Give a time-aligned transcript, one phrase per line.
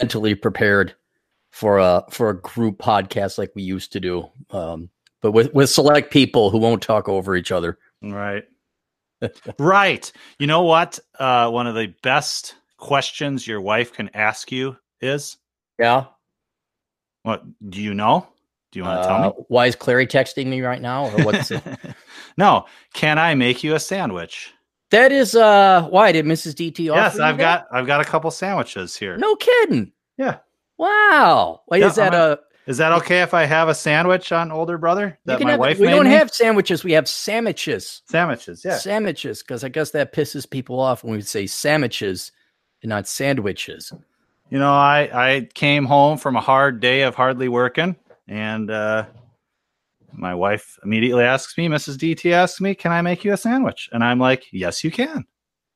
[0.00, 0.94] mentally prepared
[1.50, 4.90] for a for a group podcast like we used to do, um,
[5.22, 7.78] but with with select people who won't talk over each other.
[8.02, 8.44] Right.
[9.58, 10.12] right.
[10.38, 10.98] You know what?
[11.18, 15.38] Uh, one of the best questions your wife can ask you is,
[15.78, 16.04] Yeah.
[17.22, 18.26] "What do you know?
[18.72, 21.24] Do you want to tell Uh, me?" why is Clary texting me right now, or
[21.24, 21.62] what's it?
[22.36, 22.66] no.
[22.92, 24.52] Can I make you a sandwich?
[24.90, 25.12] That?
[25.12, 26.54] Is uh, why did Mrs.
[26.54, 26.90] DT?
[26.90, 27.68] offer Yes, I've that?
[27.70, 29.16] got I've got a couple sandwiches here.
[29.16, 29.92] No kidding.
[30.16, 30.38] Yeah.
[30.78, 31.62] Wow.
[31.68, 32.38] Wait, Yeah, is that I'm a?
[32.66, 35.78] Is that okay if I have a sandwich on older brother that my have, wife
[35.78, 36.10] we don't me?
[36.10, 36.82] have sandwiches.
[36.82, 38.02] We have sandwiches.
[38.10, 38.64] sandwiches?
[38.64, 38.76] Yeah.
[38.78, 42.32] Sandwiches, because I guess that pisses people off when we say sandwiches
[42.82, 43.92] and not sandwiches.
[44.50, 47.94] You know, I I came home from a hard day of hardly working,
[48.26, 49.04] and uh,
[50.12, 51.96] my wife immediately asks me, Mrs.
[51.96, 55.24] DT asks me, "Can I make you a sandwich?" And I'm like, "Yes, you can,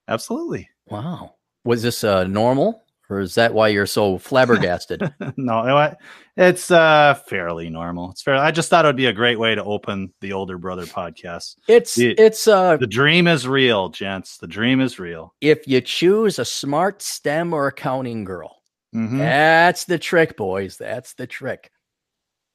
[0.08, 1.34] absolutely." Wow.
[1.64, 5.00] Was this uh, normal, or is that why you're so flabbergasted?
[5.36, 5.98] no, you know what?
[6.36, 8.10] it's uh fairly normal.
[8.12, 8.34] It's fair.
[8.36, 11.56] I just thought it would be a great way to open the older brother podcast.
[11.68, 14.38] it's The- it's uh, The dream is real, gents.
[14.38, 15.34] The dream is real.
[15.42, 18.62] if you choose a smart STEM or accounting girl,
[18.94, 19.18] Mhm.
[19.18, 20.76] that's the trick, boys.
[20.78, 21.70] That's the trick.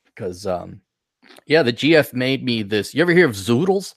[0.05, 0.81] Because um,
[1.45, 2.94] yeah, the GF made me this.
[2.94, 3.95] You ever hear of zoodles?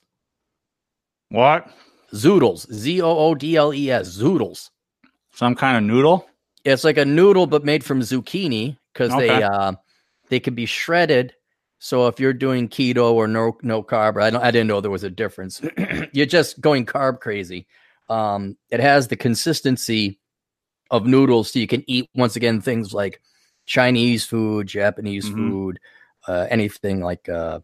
[1.30, 1.68] What?
[2.14, 4.70] Zoodles, Z O O D L E S, zoodles.
[5.32, 6.26] Some kind of noodle?
[6.64, 9.72] Yeah, It's like a noodle but made from zucchini because they uh,
[10.30, 11.34] they can be shredded.
[11.80, 14.90] So if you're doing keto or no no carb, I don't, I didn't know there
[14.90, 15.60] was a difference.
[16.12, 17.66] you're just going carb crazy.
[18.08, 20.18] Um, it has the consistency
[20.90, 23.20] of noodles, so you can eat once again things like
[23.66, 25.34] Chinese food, Japanese Mhm.
[25.36, 25.80] food,
[26.28, 27.58] uh, anything like uh,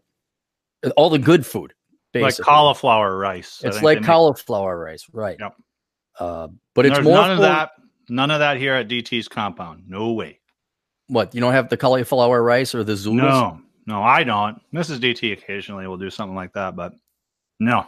[0.97, 1.73] all the good food.
[2.13, 3.61] Like cauliflower rice.
[3.63, 5.35] It's like they make- cauliflower rice, right?
[5.39, 5.55] Yep.
[6.17, 7.71] Uh, but it's more none of that.
[8.07, 9.83] None of that here at DT's compound.
[9.87, 10.39] No way.
[11.07, 13.15] What you don't have the cauliflower rice or the zoodles?
[13.17, 14.61] No, no, I don't.
[14.73, 14.99] Mrs.
[14.99, 16.93] DT occasionally will do something like that, but
[17.59, 17.85] no.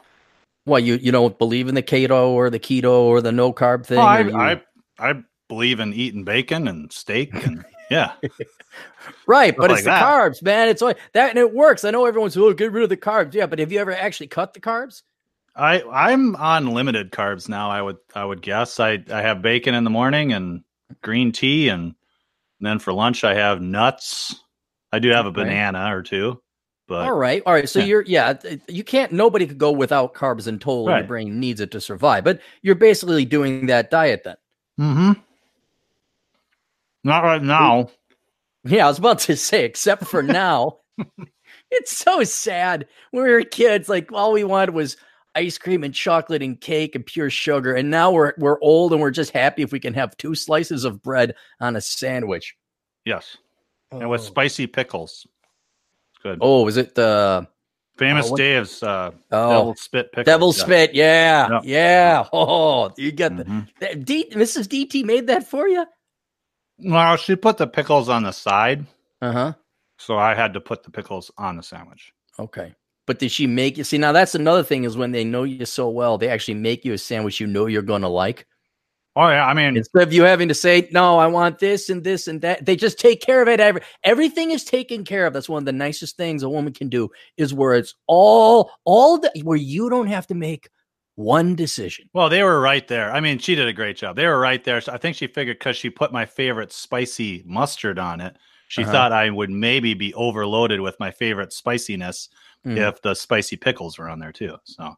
[0.65, 3.85] Well, you you don't believe in the keto or the keto or the no carb
[3.85, 3.97] thing?
[3.97, 4.61] Well, I, you- I
[4.99, 8.13] I believe in eating bacon and steak and yeah.
[9.27, 10.03] right, but like it's the that.
[10.03, 10.69] carbs, man.
[10.69, 11.83] It's like that, and it works.
[11.83, 13.33] I know everyone's oh, get rid of the carbs.
[13.33, 15.03] Yeah, but have you ever actually cut the carbs?
[15.55, 17.69] I I'm on limited carbs now.
[17.69, 18.79] I would I would guess.
[18.79, 20.63] I I have bacon in the morning and
[21.01, 21.95] green tea, and
[22.59, 24.35] then for lunch I have nuts.
[24.91, 26.41] I do have a banana or two,
[26.87, 27.67] but all right, all right.
[27.67, 27.85] So yeah.
[27.85, 28.33] you're yeah,
[28.67, 29.11] you can't.
[29.11, 30.89] Nobody could go without carbs in total.
[30.95, 32.23] Your brain needs it to survive.
[32.23, 34.35] But you're basically doing that diet then.
[34.77, 35.11] hmm
[37.07, 37.89] not right now.
[38.63, 40.79] Yeah, I was about to say, except for now.
[41.71, 42.87] it's so sad.
[43.11, 44.97] When we were kids, like all we wanted was
[45.35, 47.73] ice cream and chocolate and cake and pure sugar.
[47.75, 50.83] And now we're we're old and we're just happy if we can have two slices
[50.83, 52.55] of bread on a sandwich.
[53.05, 53.37] Yes,
[53.91, 55.25] and with spicy pickles.
[56.13, 56.39] It's good.
[56.41, 57.47] Oh, is it the
[57.97, 60.25] Famous oh, what- Dave's uh, oh devil spit pickles.
[60.25, 60.63] devil yeah.
[60.63, 60.93] spit?
[60.93, 61.61] Yeah, Yeah.
[61.63, 62.25] yeah.
[62.33, 63.67] Oh, you get the Mhm.
[63.79, 64.67] that- D, Mrs.
[64.67, 65.83] DT made that for you.
[66.79, 68.85] Well, she put the pickles on the side,
[69.21, 69.53] Uh huh.
[69.97, 72.13] so I had to put the pickles on the sandwich.
[72.39, 72.73] Okay.
[73.07, 73.97] But did she make you see?
[73.97, 76.93] Now that's another thing is when they know you so well, they actually make you
[76.93, 78.45] a sandwich you know you're going to like.
[79.15, 82.03] Oh yeah, I mean, Instead of you having to say, no, I want this and
[82.03, 83.59] this and that, they just take care of it.
[83.59, 85.33] Every, everything is taken care of.
[85.33, 89.17] That's one of the nicest things a woman can do is where it's all, all
[89.17, 90.69] the, where you don't have to make
[91.17, 92.09] one decision.
[92.13, 93.11] well, they were right there.
[93.11, 94.15] I mean, she did a great job.
[94.15, 94.79] They were right there.
[94.81, 98.83] So I think she figured because she put my favorite spicy mustard on it, she
[98.83, 98.91] Uh-huh.
[98.91, 102.29] thought I would maybe be overloaded with my favorite spiciness
[102.65, 104.57] Mm, if the spicy pickles were on there too.
[104.63, 104.95] So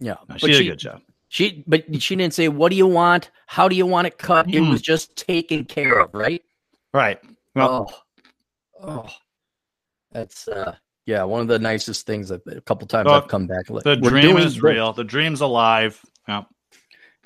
[0.00, 0.16] yeah.
[0.28, 1.00] no, she did she, a good job.
[1.28, 3.30] she, but she didn't say, what do you want?
[3.46, 4.46] How do you want it cut?
[4.48, 4.70] It Mm.
[4.70, 6.42] was just taken care of, right?
[6.94, 7.20] Right.
[7.54, 7.92] Well,
[8.80, 9.14] oh, oh,
[10.12, 10.74] that's, uh,
[11.06, 13.68] yeah, one of the nicest things that a couple times I've come back.
[13.70, 14.92] like, the we're dream is real.
[14.92, 16.00] The dream's alive.
[16.28, 16.42] Yeah.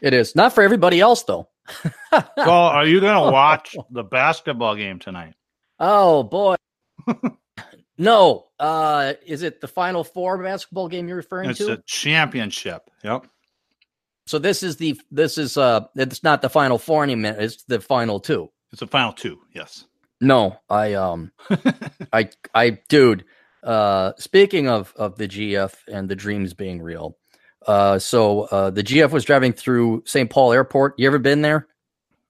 [0.00, 1.48] It is not for everybody else though.
[2.36, 5.34] Well, are you going to watch the basketball game tonight?
[5.80, 6.56] Oh boy.
[7.98, 8.46] no.
[8.60, 11.72] Uh is it the final four basketball game you're referring It's to?
[11.72, 12.88] It's a championship.
[13.02, 13.26] Yep.
[14.26, 17.80] so this is the this is uh it's not the final four anymore, it's the
[17.80, 18.50] final two.
[18.72, 19.40] It's a final two.
[19.52, 19.86] Yes.
[20.20, 21.32] No, I um
[22.12, 23.24] I I dude,
[23.64, 27.16] uh speaking of of the GF and the dreams being real.
[27.66, 30.28] Uh so uh the GF was driving through St.
[30.30, 30.94] Paul Airport.
[30.98, 31.66] You ever been there?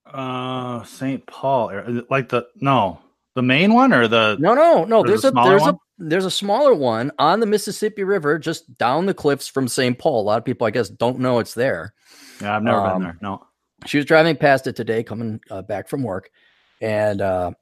[0.06, 1.26] Uh, St.
[1.26, 1.72] Paul,
[2.10, 3.00] like the no,
[3.34, 5.02] the main one or the No, no, no.
[5.02, 5.74] There's There's a there's one?
[5.74, 9.98] a there's a smaller one on the Mississippi River, just down the cliffs from St.
[9.98, 10.20] Paul.
[10.20, 11.94] A lot of people, I guess, don't know it's there.
[12.40, 13.18] Yeah, I've never Um, been there.
[13.22, 13.46] No.
[13.86, 16.30] She was driving past it today, coming uh, back from work,
[16.80, 17.52] and uh,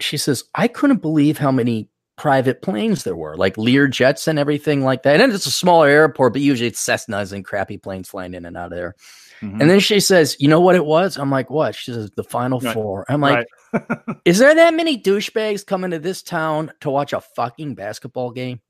[0.00, 4.38] she says, I couldn't believe how many private planes there were, like Lear jets and
[4.38, 5.20] everything like that.
[5.20, 8.56] And it's a smaller airport, but usually it's Cessnas and crappy planes flying in and
[8.56, 8.94] out of there.
[9.42, 9.60] Mm-hmm.
[9.60, 12.24] And then she says, "You know what it was?" I'm like, "What?" She says, "The
[12.24, 12.72] Final right.
[12.72, 13.04] Four.
[13.08, 13.98] I'm like, right.
[14.24, 18.60] "Is there that many douchebags coming to this town to watch a fucking basketball game?"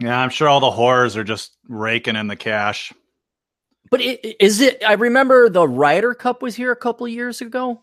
[0.00, 2.92] Yeah, I'm sure all the whores are just raking in the cash.
[3.90, 4.82] But it, is it?
[4.84, 7.82] I remember the Ryder Cup was here a couple of years ago.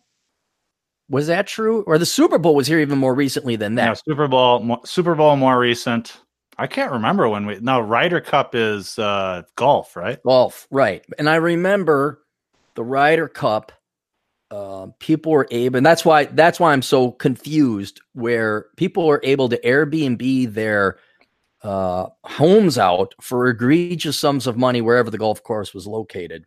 [1.10, 1.84] Was that true?
[1.88, 3.86] Or the Super Bowl was here even more recently than that?
[3.86, 6.22] Yeah, Super Bowl, Super Bowl more recent.
[6.58, 7.60] I can't remember when we.
[7.60, 10.22] No, Ryder Cup is uh, golf, right?
[10.24, 11.04] Golf, right?
[11.18, 12.22] And I remember
[12.76, 13.72] the Ryder Cup.
[14.52, 18.02] Uh, people were able, and that's why that's why I'm so confused.
[18.14, 20.98] Where people were able to Airbnb their
[21.64, 26.46] uh, homes out for egregious sums of money wherever the golf course was located.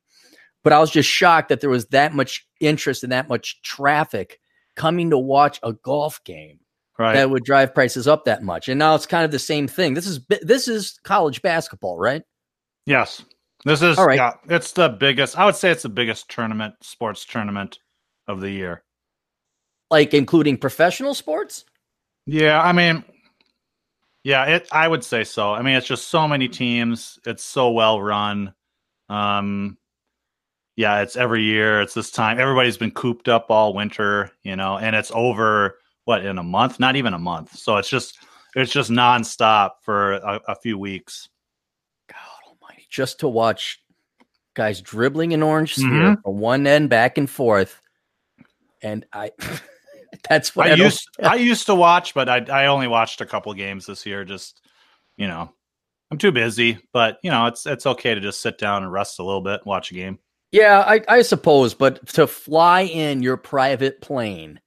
[0.62, 4.38] But I was just shocked that there was that much interest and that much traffic
[4.76, 6.60] coming to watch a golf game
[6.98, 7.14] right.
[7.14, 8.68] that would drive prices up that much.
[8.68, 9.94] And now it's kind of the same thing.
[9.94, 12.22] This is this is college basketball, right?
[12.86, 13.24] Yes.
[13.64, 14.16] This is All right.
[14.16, 17.78] yeah, it's the biggest I would say it's the biggest tournament, sports tournament
[18.26, 18.82] of the year.
[19.90, 21.64] Like including professional sports?
[22.26, 23.04] Yeah, I mean
[24.24, 25.52] yeah, it I would say so.
[25.52, 28.54] I mean, it's just so many teams, it's so well run.
[29.08, 29.78] Um
[30.76, 31.80] yeah, it's every year.
[31.80, 32.40] It's this time.
[32.40, 36.80] Everybody's been cooped up all winter, you know, and it's over what in a month?
[36.80, 37.56] Not even a month.
[37.56, 38.18] So it's just
[38.54, 41.28] it's just nonstop for a, a few weeks.
[42.08, 42.86] God Almighty!
[42.90, 43.80] Just to watch
[44.54, 46.22] guys dribbling an orange sphere mm-hmm.
[46.22, 47.80] from one end back and forth,
[48.82, 49.32] and I.
[50.28, 51.08] that's what I, I used.
[51.22, 54.24] I used to watch, but I I only watched a couple games this year.
[54.24, 54.60] Just
[55.16, 55.52] you know,
[56.10, 59.18] I'm too busy, but you know, it's it's okay to just sit down and rest
[59.18, 60.18] a little bit, watch a game.
[60.52, 64.60] Yeah, I, I suppose, but to fly in your private plane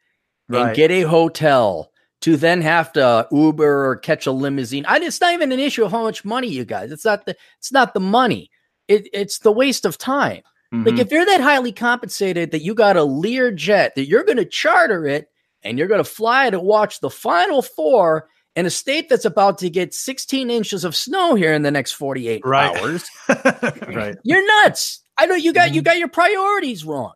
[0.49, 0.67] right.
[0.67, 1.91] and get a hotel
[2.21, 4.85] to then have to Uber or catch a limousine.
[4.87, 6.91] I, it's not even an issue of how much money you guys.
[6.91, 8.49] It's not the it's not the money.
[8.87, 10.41] It, it's the waste of time.
[10.73, 10.87] Mm-hmm.
[10.87, 14.37] Like if you're that highly compensated that you got a Lear jet that you're going
[14.37, 15.29] to charter it
[15.61, 19.59] and you're going to fly to watch the Final Four in a state that's about
[19.59, 22.75] to get 16 inches of snow here in the next 48 right.
[22.75, 23.07] hours.
[23.29, 24.15] right.
[24.23, 25.01] You're nuts.
[25.17, 25.85] I know you got you mm-hmm.
[25.85, 27.13] got your priorities wrong.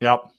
[0.00, 0.30] Yep.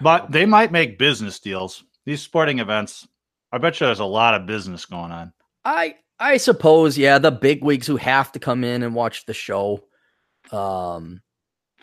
[0.00, 1.84] But they might make business deals.
[2.06, 3.06] These sporting events,
[3.52, 5.32] I bet you there's a lot of business going on.
[5.64, 9.34] I I suppose, yeah, the big wigs who have to come in and watch the
[9.34, 9.84] show.
[10.50, 11.22] Um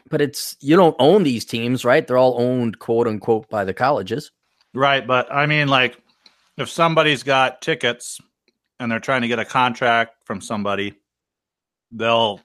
[0.10, 2.06] but it's you don't own these teams, right?
[2.06, 4.32] They're all owned quote unquote by the colleges.
[4.74, 5.98] Right, but I mean like
[6.58, 8.20] if somebody's got tickets
[8.80, 10.96] and they're trying to get a contract from somebody,
[11.92, 12.42] they'll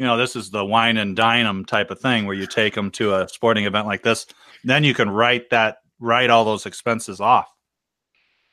[0.00, 2.74] you know, this is the wine and dine them type of thing where you take
[2.74, 4.26] them to a sporting event like this.
[4.64, 7.52] Then you can write that, write all those expenses off.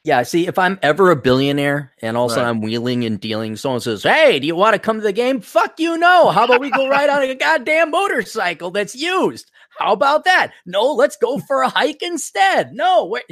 [0.03, 2.49] Yeah, see, if I'm ever a billionaire and also right.
[2.49, 5.39] I'm wheeling and dealing, someone says, Hey, do you want to come to the game?
[5.39, 6.31] Fuck you, no.
[6.31, 9.49] How about we go ride on a goddamn motorcycle that's used?
[9.79, 10.51] How about that?
[10.65, 12.73] No, let's go for a hike instead.
[12.73, 13.23] No, wait.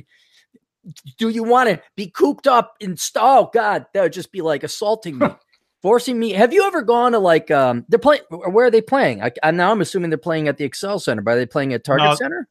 [1.17, 4.63] Do you want to be cooped up in oh God, that would just be like
[4.63, 5.27] assaulting me
[5.85, 6.31] forcing me.
[6.31, 9.21] Have you ever gone to like um they're playing where are they playing?
[9.21, 11.21] I, I now I'm assuming they're playing at the Xcel Center.
[11.21, 12.47] But are they playing at Target no, Center?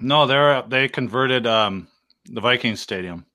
[0.00, 1.86] No, they're they converted um
[2.24, 3.26] the Viking Stadium.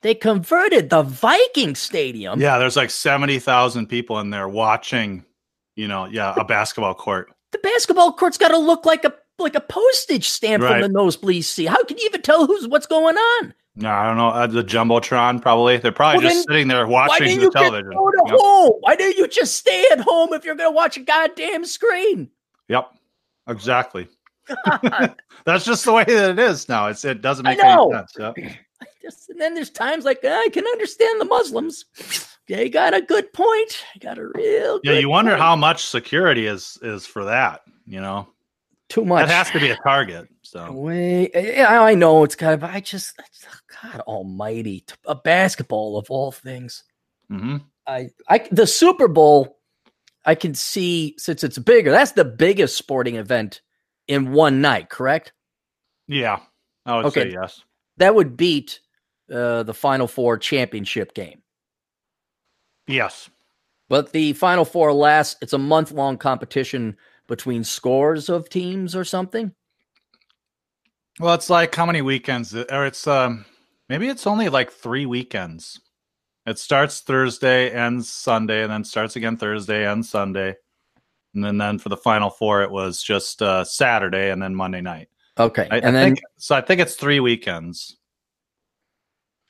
[0.00, 2.40] They converted the Viking Stadium.
[2.40, 5.26] Yeah, there's like seventy thousand people in there watching.
[5.76, 7.30] You know, yeah, a basketball court.
[7.50, 10.72] The basketball court's got to look like a like a postage stamp right.
[10.72, 11.66] from the nosebleed seat.
[11.66, 13.52] How can you even tell who's what's going on?
[13.74, 14.28] No, I don't know.
[14.28, 15.78] Uh, the jumbotron, probably.
[15.78, 17.90] They're probably well, just sitting there watching the television.
[17.90, 18.36] Go to yep.
[18.38, 18.72] home?
[18.80, 22.28] Why didn't you just stay at home if you're going to watch a goddamn screen?
[22.68, 22.90] Yep,
[23.48, 24.08] exactly.
[25.44, 26.88] That's just the way that it is now.
[26.88, 28.12] It's it doesn't make any sense.
[28.18, 28.36] Yep.
[29.00, 31.84] Just, and then there's times like I can understand the Muslims.
[32.46, 33.84] They got a good point.
[33.98, 34.80] Got a real.
[34.84, 35.40] Yeah, you wonder point.
[35.40, 37.62] how much security is is for that.
[37.84, 38.28] You know,
[38.92, 39.26] too much.
[39.26, 40.28] That has to be a target.
[40.42, 42.62] So wait, yeah, I know it's kind of.
[42.62, 43.18] I just,
[43.82, 46.84] God Almighty, a basketball of all things.
[47.30, 47.56] Mm-hmm.
[47.86, 49.58] I, I, the Super Bowl,
[50.26, 51.90] I can see since it's bigger.
[51.90, 53.62] That's the biggest sporting event
[54.08, 55.32] in one night, correct?
[56.06, 56.40] Yeah,
[56.84, 57.22] I would okay.
[57.22, 57.62] say yes.
[57.96, 58.80] That would beat
[59.32, 61.40] uh, the Final Four championship game.
[62.86, 63.30] Yes,
[63.88, 65.36] but the Final Four lasts.
[65.40, 66.96] It's a month long competition
[67.28, 69.52] between scores of teams or something?
[71.20, 72.54] Well, it's like how many weekends?
[72.54, 73.44] Or it's um
[73.88, 75.80] maybe it's only like three weekends.
[76.46, 80.56] It starts Thursday, ends Sunday, and then starts again Thursday and Sunday.
[81.34, 84.80] And then, then for the final four, it was just uh, Saturday and then Monday
[84.80, 85.08] night.
[85.38, 86.56] Okay, I, and I then think, so.
[86.56, 87.96] I think it's three weekends,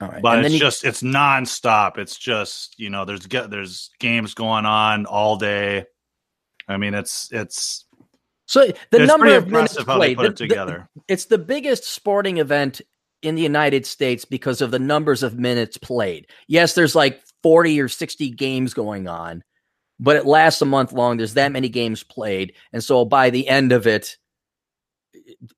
[0.00, 1.98] all right, but and it's you- just it's nonstop.
[1.98, 5.86] It's just you know there's there's games going on all day.
[6.68, 7.84] I mean, it's it's
[8.46, 10.28] so the it's number of minutes impressive how they played.
[10.28, 12.80] put the- it the- it's the biggest sporting event
[13.22, 16.26] in the United States because of the numbers of minutes played.
[16.48, 19.42] Yes, there's like 40 or 60 games going on,
[20.00, 21.16] but it lasts a month long.
[21.16, 22.54] There's that many games played.
[22.72, 24.16] And so by the end of it,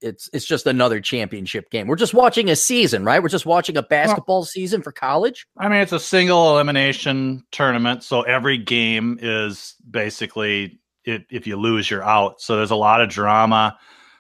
[0.01, 1.87] it's it's just another championship game.
[1.87, 3.23] We're just watching a season, right?
[3.23, 5.47] We're just watching a basketball season for college.
[5.57, 11.57] I mean, it's a single elimination tournament, so every game is basically it, if you
[11.57, 12.41] lose, you're out.
[12.41, 13.79] So there's a lot of drama.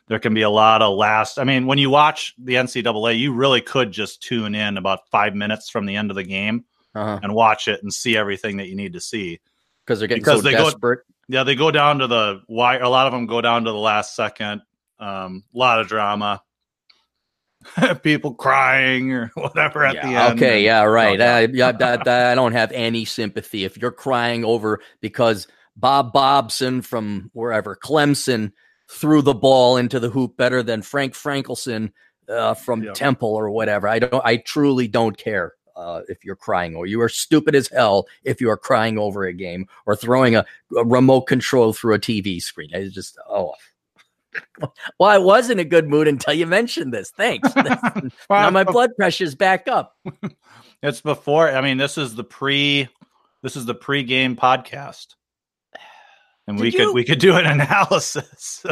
[0.08, 1.38] There can be a lot of last.
[1.38, 5.34] I mean, when you watch the NCAA, you really could just tune in about five
[5.34, 6.64] minutes from the end of the game
[6.94, 7.20] Uh-huh.
[7.22, 9.40] and watch it and see everything that you need to see.
[9.84, 11.00] Because they're getting Because so they go- desperate.
[11.26, 12.76] Yeah, they go down to the why.
[12.76, 14.60] A lot of them go down to the last second.
[14.98, 16.42] Um, a lot of drama.
[18.02, 20.36] People crying or whatever at the end.
[20.38, 21.18] Okay, yeah, right.
[21.18, 26.12] Oh, I, yeah, that- I don't have any sympathy if you're crying over because Bob
[26.12, 28.52] Bobson from wherever Clemson
[28.88, 31.92] threw the ball into the hoop better than Frank Frankelson
[32.28, 32.92] uh, from Yeah.
[32.92, 33.88] Temple or whatever.
[33.88, 34.24] I don't.
[34.24, 38.40] I truly don't care uh, if you're crying or you are stupid as hell if
[38.40, 40.44] you are crying over a game or throwing a,
[40.76, 42.70] a remote control through a TV screen.
[42.74, 43.54] I just oh.
[44.98, 47.10] Well, I was in a good mood until you mentioned this.
[47.10, 47.48] Thanks.
[48.30, 49.96] now my blood pressure's back up.
[50.82, 51.48] It's before.
[51.50, 52.88] I mean, this is the pre.
[53.42, 55.14] This is the pre-game podcast,
[56.46, 58.64] and we Did could we could do an analysis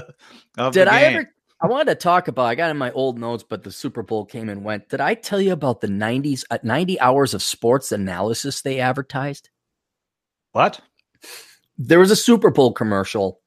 [0.58, 1.30] of Did I ever?
[1.60, 2.46] I wanted to talk about.
[2.46, 4.88] I got in my old notes, but the Super Bowl came and went.
[4.88, 9.48] Did I tell you about the nineties, uh, ninety hours of sports analysis they advertised?
[10.52, 10.80] What?
[11.78, 13.40] There was a Super Bowl commercial,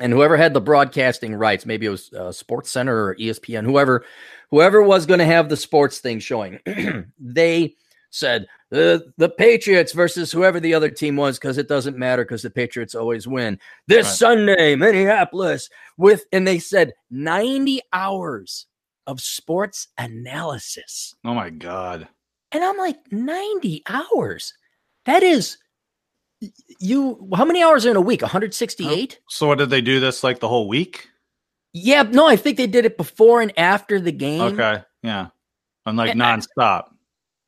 [0.00, 4.04] and whoever had the broadcasting rights, maybe it was uh, Sports Center or ESPN, whoever,
[4.50, 6.58] whoever was going to have the sports thing showing,
[7.18, 7.74] they
[8.10, 12.42] said the the Patriots versus whoever the other team was because it doesn't matter because
[12.42, 13.58] the Patriots always win.
[13.88, 14.14] This Right.
[14.14, 18.66] Sunday, Minneapolis with and they said 90 hours
[19.06, 21.14] of sports analysis.
[21.24, 22.06] Oh my god!
[22.52, 24.54] And I'm like 90 hours.
[25.06, 25.58] That is
[26.78, 28.22] you how many hours are in a week?
[28.22, 29.18] 168?
[29.28, 31.08] So what did they do this like the whole week?
[31.72, 34.40] Yeah, no, I think they did it before and after the game.
[34.40, 35.28] Okay, yeah,
[35.86, 36.84] and like And I- nonstop,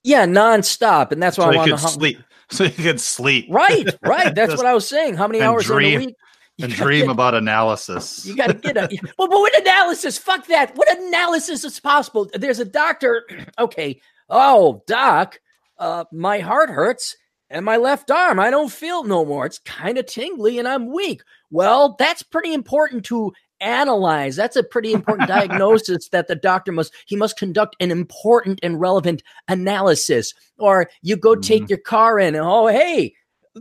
[0.05, 1.13] Yeah, nonstop.
[1.13, 2.19] And that's why so I want to sleep.
[2.51, 4.35] So you could sleep, Right, right.
[4.35, 5.15] That's what I was saying.
[5.15, 6.15] How many hours in a week?
[6.59, 8.27] You and dream get- about analysis.
[8.27, 10.19] You got to get a well, but what analysis?
[10.19, 10.77] Fuck that.
[10.77, 12.29] What analysis is possible?
[12.35, 13.25] There's a doctor.
[13.59, 14.03] Okay.
[14.29, 15.41] Oh, doc,
[15.79, 17.17] uh, my heart hurts
[17.49, 18.39] and my left arm.
[18.39, 19.47] I don't feel no more.
[19.47, 21.23] It's kind of tingly and I'm weak.
[21.51, 23.33] Well, that's pretty important to
[23.63, 24.37] analyze.
[24.37, 28.81] That's a pretty important diagnosis that the doctor must he must conduct an important and
[28.81, 30.35] relevant analysis.
[30.59, 33.15] Or you go take your car in and oh hey,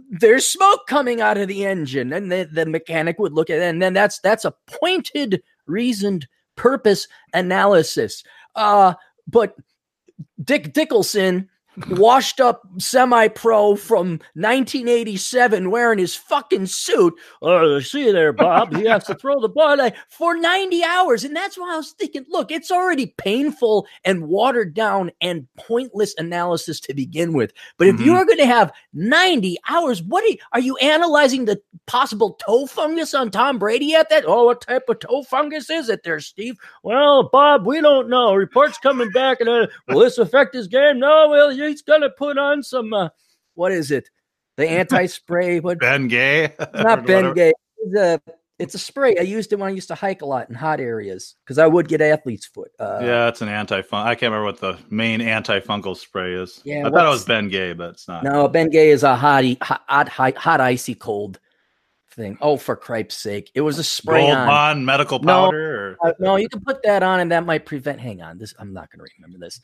[0.10, 3.63] there's smoke coming out of the engine and the, the mechanic would look at it
[3.63, 8.24] and then that's that's a pointed reasoned purpose analysis
[8.55, 8.93] uh
[9.27, 9.55] but
[10.43, 11.48] dick dickelson
[11.92, 17.13] washed up semi-pro from 1987 wearing his fucking suit.
[17.42, 18.75] Oh see you there bob.
[18.75, 19.78] He has to throw the ball
[20.10, 21.24] for 90 hours.
[21.24, 26.13] And that's why i was thinking look it's already painful and watered down and pointless
[26.18, 27.54] analysis to begin with.
[27.78, 28.18] But if you Mhm.
[28.18, 32.66] are going to have 90 hours what are you, are you analyzing the possible toe
[32.66, 34.25] fungus on tom brady at that?
[34.28, 36.58] Oh what type of toe fungus is it there steve?
[36.84, 38.34] Well bob we don't know.
[38.36, 41.00] Reports coming back and uh, will this affect his game?
[41.00, 43.10] No well he's going to put on some uh,
[43.56, 44.10] what is it
[44.58, 47.34] the anti-spray what Ben Gay, not Or Ben whatever.
[47.34, 47.53] Gay.
[47.84, 48.22] It's a,
[48.60, 49.18] it's a spray.
[49.18, 51.65] I used it when I used to hike a lot in hot areas because I
[51.65, 52.70] would get athlete's foot.
[52.80, 54.06] Uh, yeah, it's an anti-fun.
[54.06, 56.62] I can't remember what the main anti-fungal spray is.
[56.63, 58.24] Yeah, I thought it was Ben Gay, but it's not.
[58.24, 61.39] No, Ben Gay is a hot, hot, hot, hot, hot icy cold
[62.12, 62.38] thing.
[62.39, 63.50] Oh, for cripe's sake!
[63.56, 64.48] It was a spray Gold on.
[64.48, 65.46] Bond medical No.
[65.46, 65.98] powder.
[66.00, 68.00] Or, Uh, no, you can put that on, and that might prevent.
[68.00, 69.60] Hang on, this I'm not going to remember this.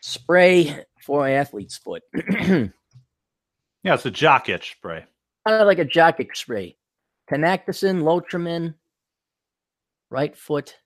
[0.00, 2.68] Spray for athlete's foot, yeah,
[3.84, 5.04] it's a jock itch spray.
[5.46, 6.76] Kind of like a jock itch spray.
[7.30, 8.74] Tinactin, Lotrimin,
[10.10, 10.76] right foot.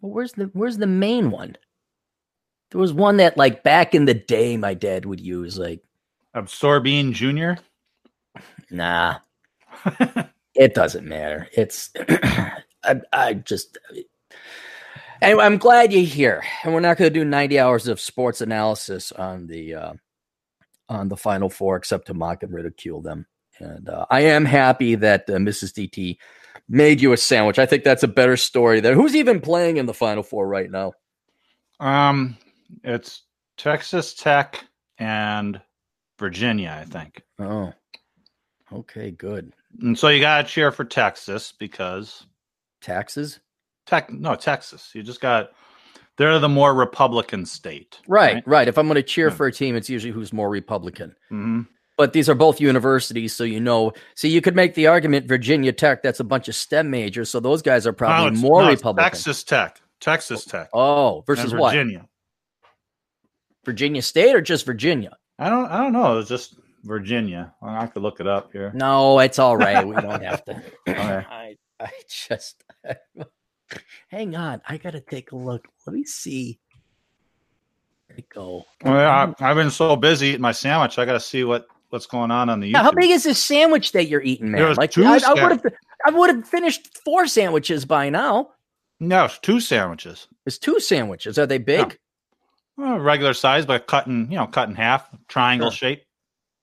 [0.00, 1.56] Well, where's the Where's the main one?
[2.70, 5.58] There was one that, like back in the day, my dad would use.
[5.58, 5.82] Like,
[6.34, 7.58] Absorbine Junior.
[8.70, 9.18] nah,
[10.54, 11.48] it doesn't matter.
[11.52, 11.90] It's
[12.84, 13.78] I, I just
[15.22, 15.44] anyway.
[15.44, 19.12] I'm glad you're here, and we're not going to do 90 hours of sports analysis
[19.12, 19.92] on the uh,
[20.88, 23.26] on the Final Four, except to mock and ridicule them.
[23.58, 25.72] And uh, I am happy that uh, Mrs.
[25.72, 26.16] DT
[26.68, 27.58] made you a sandwich.
[27.58, 28.94] I think that's a better story there.
[28.94, 30.92] Who's even playing in the Final Four right now?
[31.80, 32.36] Um,
[32.84, 33.22] it's
[33.56, 34.64] Texas Tech
[34.98, 35.60] and
[36.18, 37.22] Virginia, I think.
[37.38, 37.72] Oh,
[38.72, 39.52] okay, good.
[39.80, 42.26] And so you got to cheer for Texas because
[42.82, 43.40] Taxes?
[43.86, 44.90] Tech, no, Texas.
[44.94, 45.50] You just got,
[46.16, 47.98] they're the more Republican state.
[48.06, 48.68] Right, right.
[48.68, 49.34] If I'm going to cheer Yeah.
[49.34, 51.14] for a team, it's usually who's more Republican.
[51.28, 51.62] hmm
[51.98, 53.92] But these are both universities, so you know.
[54.14, 57.40] See, you could make the argument Virginia Tech, that's a bunch of STEM majors, so
[57.40, 59.04] those guys are probably No, more no, Republican.
[59.10, 59.80] Texas Tech.
[60.00, 60.68] Texas Tech.
[60.72, 61.72] Oh, versus what?
[61.74, 62.06] Virginia.
[63.64, 65.16] Virginia State or just Virginia?
[65.38, 66.18] I don't I don't know.
[66.18, 67.54] It's just Virginia.
[67.62, 68.72] I have to look it up here.
[68.74, 69.86] No, it's all right.
[69.86, 70.60] We don't have to.
[70.88, 70.98] Okay.
[71.30, 72.64] I, I just
[74.08, 74.60] hang on.
[74.68, 75.66] I gotta take a look.
[75.86, 76.58] Let me see.
[78.08, 78.64] There we go.
[78.84, 78.94] Well,
[79.40, 80.98] I, I've been so busy eating my sandwich.
[80.98, 82.72] I got to see what what's going on on the YouTube.
[82.72, 85.52] Now, how big is this sandwich that you're eating, There Like two I, I would
[85.52, 85.62] have,
[86.06, 88.50] I would have finished four sandwiches by now.
[89.00, 90.26] no, it's two sandwiches.
[90.46, 91.38] It's two sandwiches.
[91.38, 91.98] Are they big?
[92.76, 95.76] Well, regular size, but cut in you know cut in half, triangle Sure.
[95.90, 96.04] shape.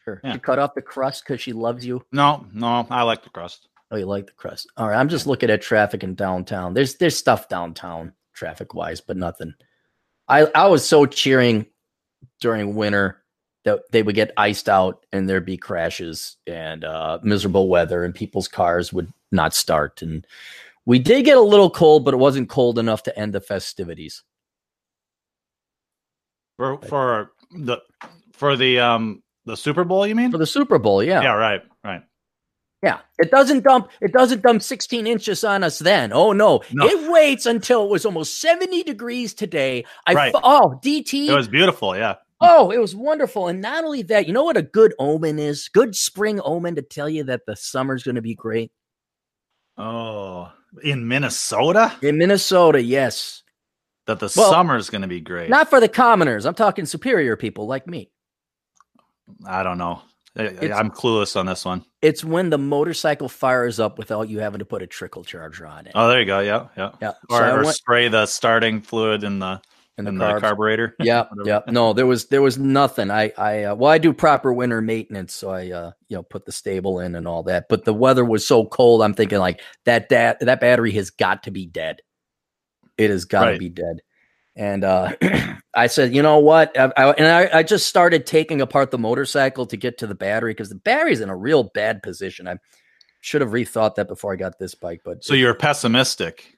[0.03, 0.19] Sure.
[0.23, 0.33] Yeah.
[0.33, 2.03] She cut off the crust because she loves you.
[2.11, 3.68] No, no, I like the crust.
[3.91, 4.67] Oh, you like the crust.
[4.77, 4.99] All right.
[4.99, 6.73] I'm just looking at traffic in downtown.
[6.73, 9.53] There's there's stuff downtown traffic wise, but nothing.
[10.27, 11.65] I I was so cheering
[12.39, 13.23] during winter
[13.65, 18.15] that they would get iced out and there'd be crashes and uh, miserable weather and
[18.15, 20.01] people's cars would not start.
[20.01, 20.25] And
[20.85, 24.23] we did get a little cold, but it wasn't cold enough to end the festivities.
[26.57, 27.77] For for the
[28.33, 30.31] for the um the Super Bowl, you mean?
[30.31, 31.21] For the Super Bowl, yeah.
[31.21, 32.03] yeah, right, right.
[32.81, 33.89] Yeah, it doesn't dump.
[34.01, 36.13] It doesn't dump 16 inches on us then.
[36.13, 36.85] Oh no, No.
[36.87, 39.83] it waits until it was almost 70 degrees today.
[40.07, 40.31] I Right.
[40.33, 41.27] fu- oh DT.
[41.27, 41.95] It was beautiful.
[41.97, 42.15] Yeah.
[42.41, 43.49] oh, it was wonderful.
[43.49, 45.67] And not only that, you know what a good omen is?
[45.67, 48.71] Good spring omen to tell you that the summer's going to be great
[49.77, 50.49] Oh,
[50.83, 52.81] in Minnesota, in Minnesota.
[52.81, 53.43] Yes,
[54.07, 55.49] that the Well, summer's going to be great.
[55.49, 56.45] not for the commoners.
[56.45, 58.09] I'm talking superior people like me.
[59.45, 60.01] I don't know.
[60.39, 61.83] It's- I'm clueless on this one.
[62.01, 65.85] It's when the motorcycle fires up without you having to put a trickle charger on
[65.87, 65.91] it.
[65.95, 66.39] Oh, there you go.
[66.39, 66.91] Yeah, yeah.
[67.01, 69.61] yeah, Or, so or went spray the starting fluid in the
[69.97, 70.95] in in the, the carburetor.
[71.01, 74.53] yeah yeah no there was there was nothing i i uh, well i do proper
[74.53, 77.83] winter maintenance so i uh you know put the Sta-Bil in and all that but
[77.83, 81.51] the weather was so cold i'm thinking like that that that battery has got to
[81.51, 81.99] be dead
[82.97, 83.59] it has got to Right.
[83.59, 83.99] be dead
[84.55, 85.13] and uh
[85.75, 88.97] i said you know what I, I, and I, I just started taking apart the
[88.97, 92.57] motorcycle to get to the battery because the battery's in a real bad position i
[93.21, 96.57] should have rethought that before i got this bike but So you're pessimistic.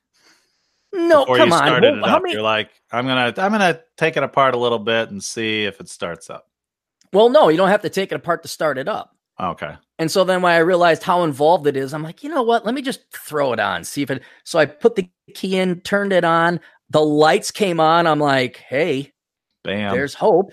[0.94, 3.80] no Before come you on started Well, up, many you're like, I'm gonna I'm gonna
[3.98, 6.48] take it apart a little bit and see if it starts up.
[7.14, 9.74] well no you don't have to take it apart to start it up Okay.
[9.98, 12.64] And so then when I realized how involved it is, I'm like, you know what?
[12.64, 14.22] Let me just throw it on, see if it.
[14.44, 16.60] So I put the key in, turned it on.
[16.92, 18.06] The lights came on.
[18.06, 19.14] I'm like, hey,
[19.64, 19.92] Bam.
[19.94, 20.52] there's hope.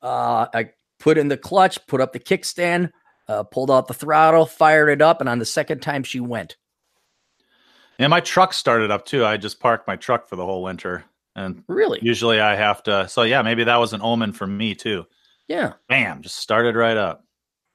[0.00, 2.90] Uh, I put in the clutch, put up the kickstand,
[3.28, 6.56] uh, pulled out the throttle, fired it up, and on the second time she went.
[7.98, 9.24] and my truck started up too.
[9.24, 11.04] I just parked my truck for the whole winter.
[11.34, 11.98] And Really?
[12.02, 15.06] usually I have to so yeah, maybe that was an omen for me too.
[15.48, 15.72] Yeah.
[15.88, 17.24] Bam, just started right up.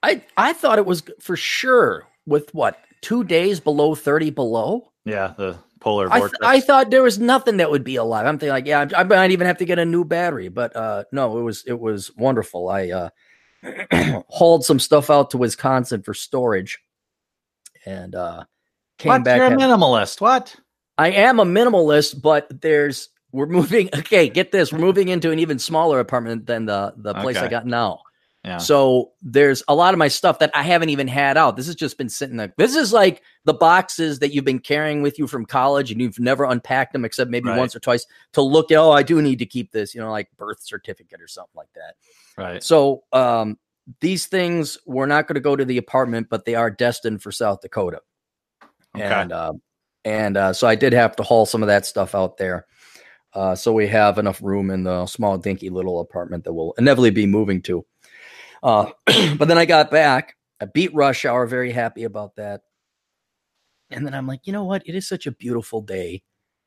[0.02, 4.92] I I thought it was for sure with what two days below thirty below.
[5.04, 8.26] Yeah, the polar I, th- I thought there was nothing that would be alive.
[8.26, 11.04] I'm thinking like, yeah, I might even have to get a new battery, but uh,
[11.12, 12.68] no, it was it was wonderful.
[12.68, 16.78] I uh, hauled some stuff out to Wisconsin for storage,
[17.84, 18.44] and uh,
[18.98, 19.24] came what?
[19.24, 19.38] back.
[19.38, 20.20] You're a minimalist.
[20.20, 20.54] What?
[20.96, 23.90] I am a minimalist, but there's we're moving.
[23.98, 27.48] Okay, get this, we're moving into an even smaller apartment than the the place I
[27.48, 28.00] got now.
[28.44, 28.58] Yeah.
[28.58, 31.56] So there's a lot of my stuff that I haven't even had out.
[31.56, 32.54] This has just been sitting there.
[32.56, 36.20] This is like the boxes that you've been carrying with you from college and you've
[36.20, 37.58] never unpacked them except maybe Right.
[37.58, 40.10] once or twice to look at, oh, I do need to keep this, you know,
[40.10, 41.94] like birth certificate or something like that.
[42.36, 42.62] Right.
[42.62, 43.58] So um,
[44.00, 47.32] these things were not going to go to the apartment, but they are destined for
[47.32, 48.00] South Dakota.
[48.96, 49.04] Okay.
[49.04, 49.52] And uh,
[50.04, 52.66] and uh, so I did have to haul some of that stuff out there.
[53.34, 57.10] Uh, so we have enough room in the small, dinky little apartment that we'll inevitably
[57.10, 57.84] be moving to.
[58.62, 58.90] Uh,
[59.36, 60.34] but then I got back.
[60.60, 61.46] I beat rush hour.
[61.46, 62.62] Very happy about that.
[63.90, 64.82] And then I'm like, you know what?
[64.86, 66.22] It is such a beautiful day,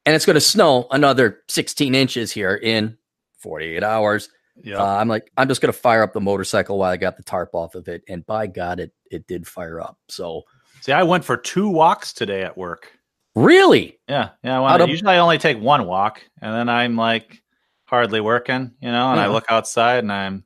[0.06, 2.98] and it's going to snow another 16 inches here in
[3.40, 4.30] 48 hours.
[4.64, 4.78] yeah.
[4.78, 7.24] Uh, I'm like, I'm just going to fire up the motorcycle while I got the
[7.24, 9.98] tarp off of it, and by God, it it did fire up.
[10.10, 10.44] So
[10.82, 12.92] See, I went for two walks today at work.
[13.36, 14.60] really, Yeah, yeah.
[14.60, 17.44] Well, of- usually I only take one walk, and then I'm like
[17.86, 19.12] hardly working, you know.
[19.12, 20.44] And I look outside, and I'm,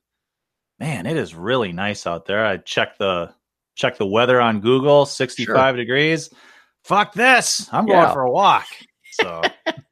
[0.79, 2.45] man, it is really nice out there.
[2.45, 3.33] I check the
[3.75, 6.29] check the weather on Google, 65 degrees.
[6.83, 7.67] fuck this.
[7.71, 8.67] I'm going for a walk.
[9.11, 9.41] So,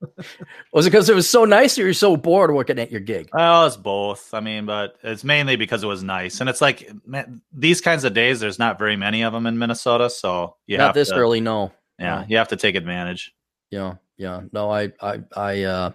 [0.74, 3.30] Was it because it was so nice, or you're so bored working at your gig?
[3.34, 4.34] well, it's both.
[4.34, 6.42] I mean, but it's mainly because it was nice.
[6.42, 9.58] And it's like man, these kinds of days, there's not very many of them in
[9.58, 10.10] Minnesota.
[10.10, 10.80] So, yeah.
[10.80, 11.72] Not this to, early, no.
[12.00, 13.34] Yeah, you have to take advantage.
[13.72, 14.42] Yeah, yeah.
[14.52, 15.92] No, I, I, I, uh,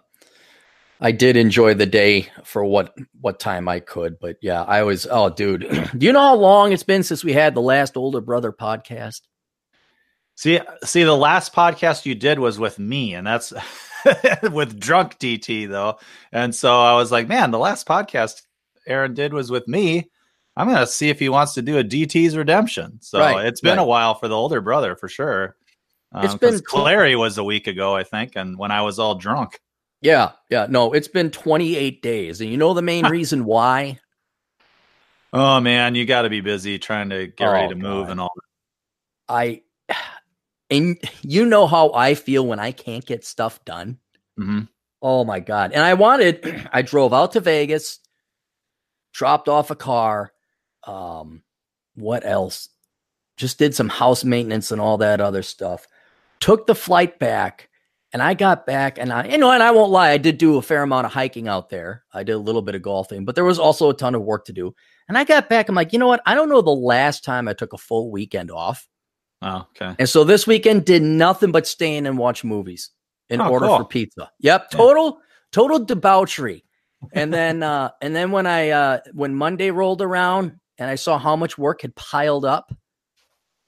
[1.01, 5.07] I did enjoy the day for what what time I could, but yeah, I was.
[5.11, 5.61] Oh, dude,
[5.99, 9.21] do you know how long it's been since we had the last older brother podcast?
[10.35, 13.53] See, see, the last podcast you did was with me, and that's
[14.53, 15.99] with drunk DT though.
[16.33, 18.43] And so I was like, man, the last podcast
[18.87, 20.11] Aaron did was with me.
[20.57, 22.99] I'm gonna see if he wants to do a DT's redemption.
[23.01, 25.55] So Right, it's been a while for the older brother for sure.
[26.17, 29.15] It's Um, been Clary was a week ago, I think, and when I was all
[29.15, 29.61] drunk.
[30.01, 30.67] Yeah, yeah.
[30.69, 33.99] No, it's been 28 days, and you know the main reason why?
[35.33, 38.11] Oh man, you got to be busy trying to get ready Oh, to move God.
[38.13, 38.33] and all.
[39.29, 39.63] I,
[40.71, 43.99] and you know how I feel when I can't get stuff done.
[44.37, 44.61] hmm
[45.01, 45.73] Oh my god!
[45.73, 46.69] And I wanted.
[46.73, 48.01] I drove out to Vegas,
[49.13, 50.33] dropped off a car.
[50.85, 51.43] Um,
[51.95, 52.69] what else?
[53.37, 55.87] Just did some house maintenance and all that other stuff.
[56.41, 57.68] Took the flight back,
[58.13, 60.57] and I got back, and I, you know, and I won't lie, I did do
[60.57, 62.05] a fair amount of hiking out there.
[62.13, 64.45] I did a little bit of golfing, but there was also a ton of work
[64.47, 64.75] to do.
[65.09, 66.23] And I got back, I'm like, you know what?
[66.27, 68.87] I don't know the last time I took a full weekend off.
[69.43, 69.95] Oh, okay.
[69.99, 72.91] And so this weekend did nothing but stay in and watch movies
[73.31, 73.79] in Oh, order cool.
[73.79, 74.31] for pizza.
[74.41, 74.77] Yep, Yeah.
[74.79, 75.21] total
[75.53, 76.65] total debauchery.
[77.13, 81.19] And then uh and then when I uh when Monday rolled around and I saw
[81.19, 82.73] how much work had piled up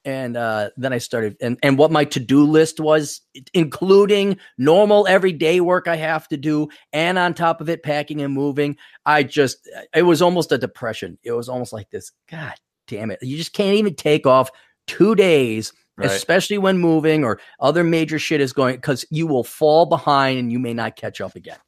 [0.05, 3.21] and uh then I started and and what my to-do list was
[3.55, 8.33] including normal everyday work I have to do and on top of it packing and
[8.33, 11.19] moving, I just it was almost a depression.
[11.23, 12.55] It was almost like this god
[12.87, 13.19] damn it.
[13.23, 14.51] You just can't even take off
[14.87, 16.11] 2 days Right.
[16.13, 20.51] especially when moving or other major shit is going because you will fall behind and
[20.51, 21.59] you may not catch up again.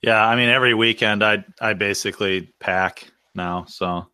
[0.00, 4.06] Yeah, I mean, every weekend I I basically pack now, so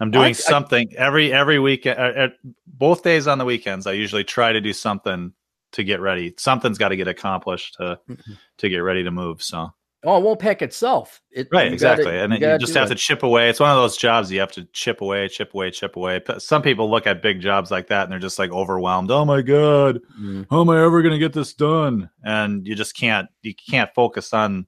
[0.00, 1.98] I'm doing I- something every every weekend.
[1.98, 2.28] Uh, uh,
[2.66, 5.32] both days on the weekends, I usually try to do something
[5.72, 6.34] to get ready.
[6.38, 8.38] Something's got to get accomplished to Mhm.
[8.58, 9.42] to get ready to move.
[9.42, 9.70] So
[10.02, 11.20] Oh, it won't pack itself.
[11.30, 12.94] It, right, exactly, gotta- and then you just have it.
[12.94, 13.50] to chip away.
[13.50, 16.22] It's one of those jobs you have to chip away, chip away, chip away.
[16.38, 19.10] Some people look at big jobs like that and they're just like overwhelmed.
[19.10, 20.46] Oh my god, Mm.
[20.50, 22.08] how am I ever going to get this done?
[22.24, 24.66] And you just can't you can't focus on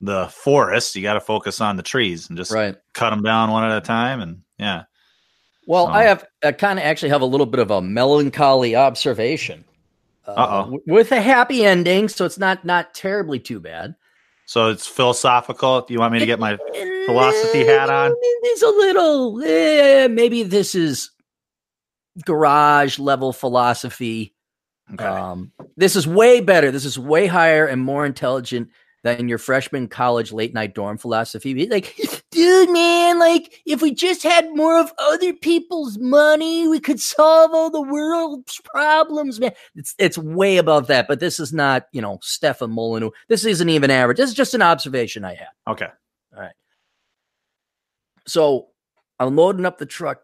[0.00, 0.94] the forest.
[0.94, 2.76] You got to focus on the trees and just Right.
[2.92, 4.20] cut them down one at a time.
[4.20, 4.84] And yeah,
[5.66, 8.76] Well, So- I have I kind of actually have a little bit of a melancholy
[8.76, 9.64] observation.
[10.26, 13.94] Uh, w- with a happy ending, so it's not not terribly too bad.
[14.46, 15.82] so it's philosophical.
[15.82, 16.56] Do you want me to get my
[17.06, 18.12] philosophy hat on?
[18.20, 21.10] It's a little eh, maybe this is
[22.24, 24.34] garage level philosophy.
[24.92, 25.04] Okay.
[25.04, 26.70] Um, this is way better.
[26.70, 28.68] This is way higher and more intelligent
[29.04, 31.68] than your freshman college late night dorm philosophy.
[31.68, 31.94] Like,
[32.30, 37.52] dude, man, like if we just had more of other people's money, we could solve
[37.52, 39.52] all the world's problems, man.
[39.76, 41.06] It's it's way above that.
[41.06, 43.10] But this is not, you know, Stefan Molyneux.
[43.28, 44.16] This isn't even average.
[44.16, 45.48] This is just an observation I had.
[45.68, 45.88] okay.
[46.34, 46.54] All right.
[48.26, 48.68] So
[49.20, 50.22] I'm loading up the truck,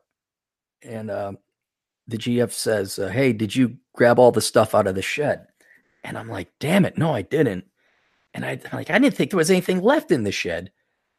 [0.83, 1.39] and um,
[2.09, 5.47] the GF says, uh, "Hey, did you grab all the stuff out of the shed?"
[6.03, 7.67] And I'm like, "Damn it, no, I didn't."
[8.35, 10.71] And I like I didn't think there was anything left in the shed,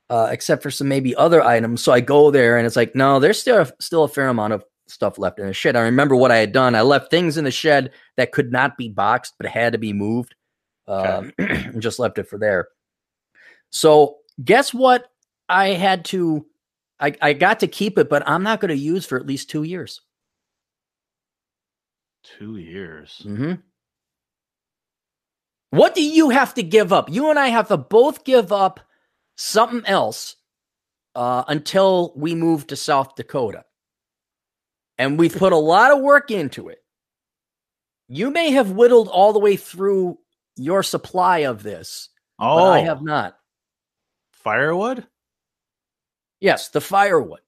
[0.10, 1.84] uh, except for some maybe other items.
[1.84, 4.64] So I go there, and it's like, no, there's still still a fair amount of
[4.88, 5.76] stuff left in the shed.
[5.76, 6.76] I remember what I had done.
[6.76, 9.94] I left things in the shed that could not be boxed, but had to be
[9.94, 10.36] moved.
[10.88, 12.68] Um, and just left it for there.
[13.70, 15.08] So guess what?
[15.48, 16.46] I had to.
[17.00, 19.50] I, I got to keep it, but I'm not going to use for at least
[19.50, 20.02] two years.
[22.24, 23.22] Two years.
[23.26, 23.54] Mm-hmm.
[25.72, 27.10] What do you have to give up?
[27.10, 28.80] You and I have to both give up
[29.38, 30.36] something else
[31.16, 33.64] uh, until we move to South Dakota.
[34.98, 36.80] And we've put a lot of work into it.
[38.08, 40.18] You may have whittled all the way through
[40.58, 43.38] your supply of this, Oh, but I have not.
[44.34, 45.08] firewood.
[46.42, 47.40] Yes, the firewood.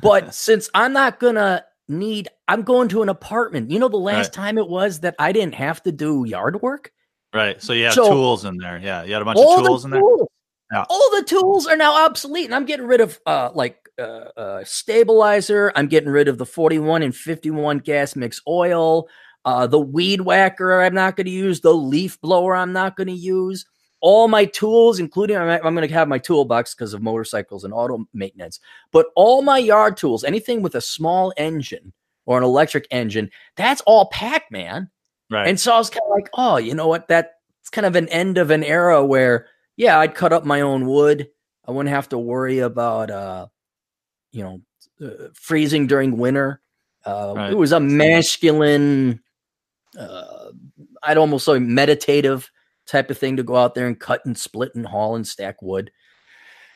[0.00, 3.70] But since I'm not gonna need, I'm going to an apartment.
[3.70, 4.32] You know, the last Right.
[4.32, 6.92] time it was that I didn't have to do yard work.
[7.36, 7.62] Right.
[7.62, 8.78] So you have So- tools in there.
[8.82, 10.00] Yeah, you had a bunch of tools in there.
[10.00, 10.26] tools,
[10.72, 10.84] Yeah.
[10.88, 14.64] all the tools are now obsolete, and I'm getting rid of uh like uh, uh
[14.64, 15.70] stabilizer.
[15.76, 19.06] I'm getting rid of the 41 and 51 gas mix oil.
[19.44, 21.60] Uh, the weed whacker I'm not going to use.
[21.60, 23.64] The leaf blower I'm not going to use.
[24.00, 27.72] All my tools, including I'm, I'm going to have my toolbox because of motorcycles and
[27.72, 28.58] auto maintenance.
[28.92, 31.92] But all my yard tools, anything with a small engine,
[32.26, 34.90] or an electric engine, that's all pack, man.
[35.30, 35.48] Right.
[35.48, 37.08] And so I was kind of like, oh, you know what?
[37.08, 37.28] That's
[37.72, 41.28] kind of an end of an era where, yeah, I'd cut up my own wood.
[41.66, 43.46] I wouldn't have to worry about, uh,
[44.30, 44.60] you know,
[45.04, 46.60] uh, freezing during winter.
[47.04, 47.52] Uh, Right.
[47.52, 49.20] It was a masculine,
[49.98, 50.50] uh,
[51.02, 52.50] I'd almost say meditative
[52.86, 55.60] type of thing to go out there and cut and split and haul and stack
[55.60, 55.90] wood.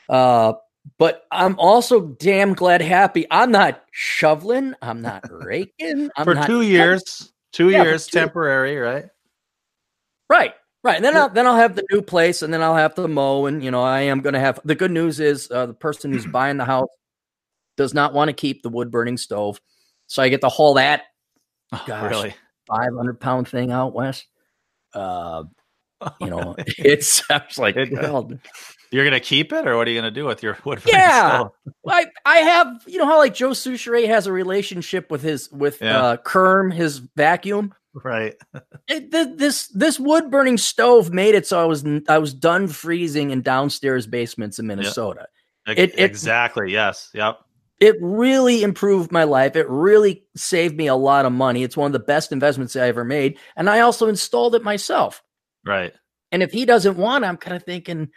[0.09, 0.55] Uh,
[0.99, 3.27] but I'm also damn glad happy.
[3.31, 4.75] I'm not shoveling.
[4.83, 6.11] I'm not raking.
[6.17, 9.07] I'm for not two years, two Yeah, years two- temporary, right?
[10.29, 10.55] Right.
[10.83, 10.97] Right.
[10.97, 13.47] And then I'll then I'll have the new place and then I'll have to mow.
[13.47, 16.25] And you know, I am gonna have the good news is uh, the person who's
[16.33, 16.89] buying the house
[17.77, 19.61] does not want to keep the wood burning stove.
[20.07, 21.03] So I get to haul that
[21.73, 22.11] Oh, Gosh.
[22.11, 22.35] really?
[22.69, 24.27] 500 pound thing out west.
[24.95, 25.45] Uh,
[26.21, 28.31] you know, it sounds like, It- well,
[28.93, 30.83] You're gonna keep it, or what are you gonna do with your wood?
[30.87, 31.45] Yeah.
[31.87, 35.81] I, I have, you know, how like Joe Souchere has a relationship with his, with
[35.81, 35.99] Yeah.
[35.99, 37.73] uh, Kerm, his vacuum.
[37.95, 38.35] right.
[38.89, 42.69] It, th- this this wood burning stove made it so I was I was done
[42.69, 45.27] freezing in downstairs basements in Minnesota.
[45.67, 46.73] Ex- It- it- exactly.
[46.73, 47.11] Yes.
[47.15, 47.39] Yep.
[47.81, 49.57] It really improved my life.
[49.57, 51.63] It really saved me a lot of money.
[51.63, 55.23] It's one of the best investments I ever made, and I also installed it myself.
[55.65, 55.95] Right.
[56.31, 58.11] And if he doesn't want, it, I'm kind of thinking,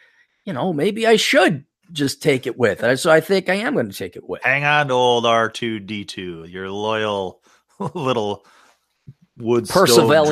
[0.46, 2.84] you know, maybe I should just take it with.
[2.84, 4.44] And So I think I am going to take it with.
[4.44, 7.42] Hang on to old R two D two, your loyal
[7.94, 8.46] little
[9.38, 9.68] wood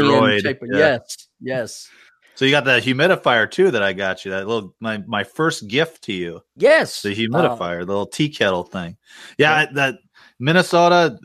[0.04, 0.44] droid.
[0.44, 0.78] type of Yeah.
[0.78, 1.90] yes, yes,
[2.36, 4.32] So you got that humidifier too that I got you.
[4.32, 6.42] That little my my first gift to you.
[6.56, 7.02] yes.
[7.02, 8.98] The Uh, humidifier, the little tea kettle thing.
[9.38, 9.96] Yeah, that
[10.40, 11.18] Minnesota,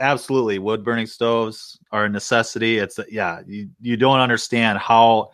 [0.00, 0.58] absolutely.
[0.58, 2.78] Wood burning stoves are a necessity.
[2.78, 5.30] It's yeah, you, you don't understand how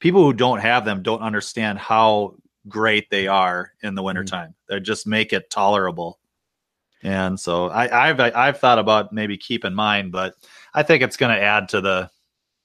[0.00, 2.36] people who don't have them don't understand how
[2.68, 4.54] great they are in the wintertime.
[4.68, 6.18] They just make it tolerable.
[7.02, 10.34] And so I, I've I've thought about maybe keeping mine, but
[10.74, 12.10] I think it's going to add to the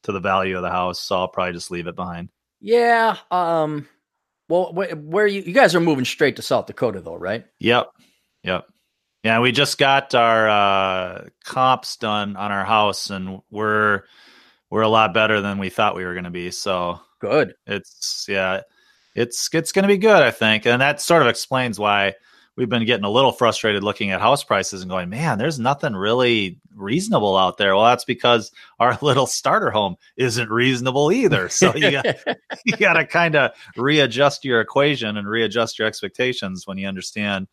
[0.04, 1.00] to the value of the house.
[1.00, 2.30] So I'll probably just leave it behind.
[2.60, 3.18] yeah.
[3.32, 3.88] Um.
[4.50, 7.46] Well, wh- where you you guys are moving straight to South Dakota though, right?
[7.60, 7.92] Yep.
[8.44, 8.66] Yep.
[9.24, 14.02] Yeah, we just got our uh comps done on our house and we're
[14.70, 16.50] we're a lot better than we thought we were going to be.
[16.52, 17.54] So Good.
[17.68, 18.62] it's yeah,
[19.16, 20.66] it's it's going to be good, I think.
[20.66, 22.14] And that sort of explains why
[22.56, 25.94] we've been getting a little frustrated looking at house prices and going, "Man, there's nothing
[25.94, 31.50] really reasonable out there." Well, that's because our little starter home isn't reasonable either.
[31.54, 32.06] So you got
[32.66, 37.48] you got to kind of readjust your equation and readjust your expectations when you understand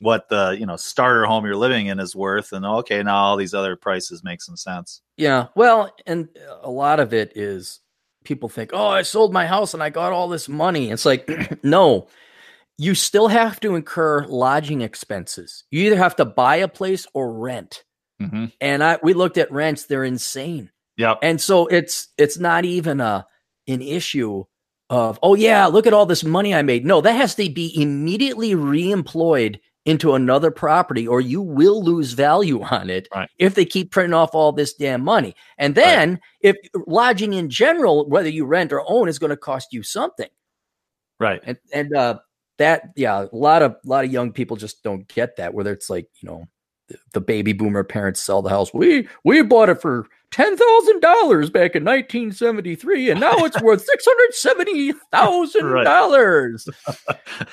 [0.00, 3.36] what the you know starter home you're living in is worth and okay now all
[3.36, 5.48] these other prices make some sense Yeah.
[5.56, 6.28] Well, and
[6.62, 7.80] a lot of it is
[8.28, 10.90] people think, oh, I sold my house and I got all this money.
[10.90, 11.28] It's like,
[11.64, 12.06] no,
[12.76, 15.64] you still have to incur lodging expenses.
[15.70, 17.82] You either have to buy a place or rent.
[18.20, 18.46] mm-hmm.
[18.60, 20.70] And I we looked at rents, they're insane.
[20.96, 23.26] Yeah, And so it's it's not even a
[23.66, 24.44] an issue
[24.90, 26.84] of, oh yeah, look at all this money I made.
[26.84, 32.62] No, that has to be immediately reemployed into another property or you will lose value
[32.78, 33.28] on it Right.
[33.38, 35.34] if they keep printing off all this damn money.
[35.56, 39.68] And then if lodging in general, whether you rent or own, is going to cost
[39.72, 40.28] you something.
[41.18, 42.18] right And and uh
[42.58, 45.72] that yeah, a lot of a lot of young people just don't get that, whether
[45.72, 46.44] it's like, you know,
[47.12, 48.72] the- baby boomer parents sell the house.
[48.72, 53.32] We we bought it for ten thousand dollars back in nineteen seventy three, and now
[53.44, 56.68] it's worth six hundred seventy thousand dollars.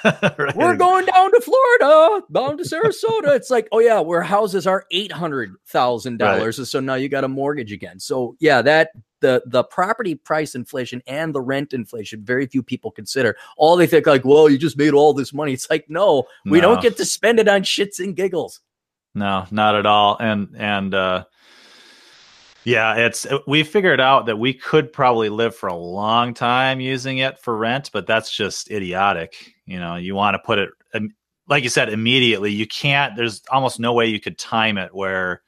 [0.03, 0.55] Right.
[0.55, 3.35] We're going down to Florida, down to Sarasota.
[3.35, 7.23] It's like, oh yeah, where houses are eight hundred thousand dollars, so now you got
[7.23, 7.99] a mortgage again.
[7.99, 8.89] So yeah, that
[9.21, 13.35] the the property price inflation and the rent inflation, very few people consider.
[13.57, 15.53] All they think like, well, you just made all this money.
[15.53, 16.73] It's like, no, we No.
[16.73, 18.59] don't get to spend it on shits and giggles.
[19.15, 20.17] No not at all.
[20.19, 21.25] And and uh
[22.63, 27.19] yeah it's we figured out that we could probably live for a long time using
[27.19, 29.53] it for rent but that's just idiotic.
[29.65, 30.69] You know you want to put it
[31.47, 32.51] like you said immediately.
[32.51, 35.41] You can't there's almost no way you could time it where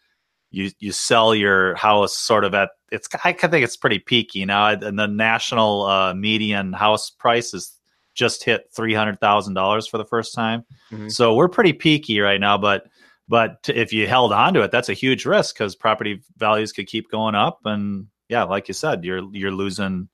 [0.51, 4.67] you you sell your house sort of at it's i think it's pretty peaky now
[4.69, 7.73] and the national uh, median house price is
[8.13, 10.63] just hit $300000 for the first time.
[10.91, 11.11] Mhm.
[11.11, 12.85] so we're pretty peaky right now but
[13.27, 16.87] but if you held on to it that's a huge risk because property values could
[16.87, 20.07] keep going up and yeah like you said you're you're losing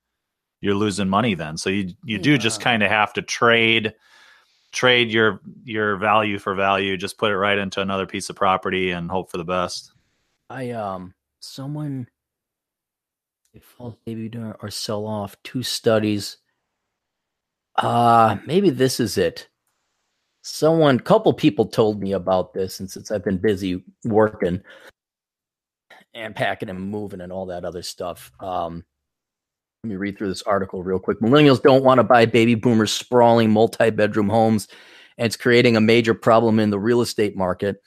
[0.62, 3.93] you're losing money then so you you do just kind of have to trade
[4.71, 8.91] trade your your value for value just put it right into another piece of property
[8.91, 9.93] and hope for the best
[10.49, 12.08] I um someone
[14.06, 16.38] maybe do- or sell off two studies.
[17.76, 19.49] Uh maybe this is it.
[20.43, 24.62] Someone couple people told me about this and since I've been busy working.
[26.13, 28.32] and packing and moving and all that other stuff.
[28.39, 28.84] Um,
[29.84, 31.19] let me read through this article real quick.
[31.19, 34.67] Millennials don't want to buy baby boomers' sprawling multi bedroom homes,
[35.17, 37.82] and it's creating a major problem in the real estate market.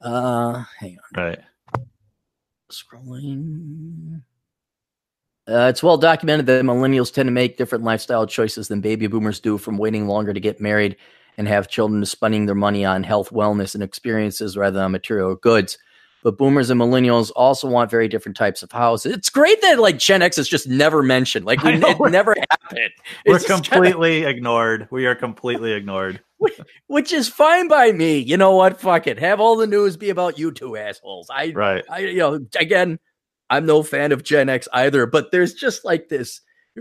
[0.00, 1.24] Uh, hang on.
[1.24, 1.40] Right.
[2.70, 4.22] Scrolling.
[5.48, 9.40] Uh, it's well documented that millennials tend to make different lifestyle choices than baby boomers
[9.40, 10.96] do, from waiting longer to get married
[11.38, 15.78] and have children spending their money on health, wellness, and experiences rather than material goods.
[16.24, 19.12] But boomers and millennials also want very different types of houses.
[19.14, 21.46] It's great that like Gen X is just never mentioned.
[21.46, 22.90] Like we, it never happened.
[23.24, 24.88] We're completely kinda, ignored.
[24.90, 26.20] We are completely ignored.
[26.88, 28.18] Which is fine by me.
[28.18, 28.80] You know what?
[28.80, 29.20] Fuck it.
[29.20, 31.30] Have all the news be about you two assholes.
[31.30, 31.84] I right.
[31.88, 32.98] I you know again,
[33.48, 36.40] I'm no fan of Gen X either, but there's just like this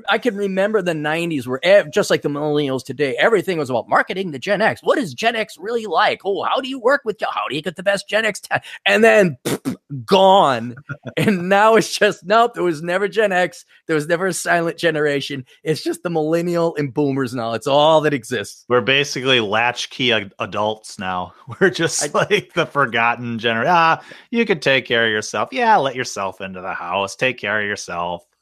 [0.09, 3.89] I can remember the 90s where ev- just like the millennials today, everything was about
[3.89, 4.81] marketing the Gen X.
[4.83, 6.21] What is Gen X really like?
[6.23, 8.41] Oh, how do you work with how do you get the best Gen X?
[8.85, 10.75] And then pff, gone.
[11.15, 13.65] and now it's just nope, there was never Gen X.
[13.87, 15.45] There was never a silent generation.
[15.63, 17.53] It's just the millennial and boomers now.
[17.53, 18.65] It's all that exists.
[18.69, 21.33] We're basically latchkey ad- adults now.
[21.59, 23.73] We're just I, like the forgotten generation.
[23.73, 25.49] Ah, you could take care of yourself.
[25.51, 27.15] Yeah, let yourself into the house.
[27.15, 28.23] Take care of yourself.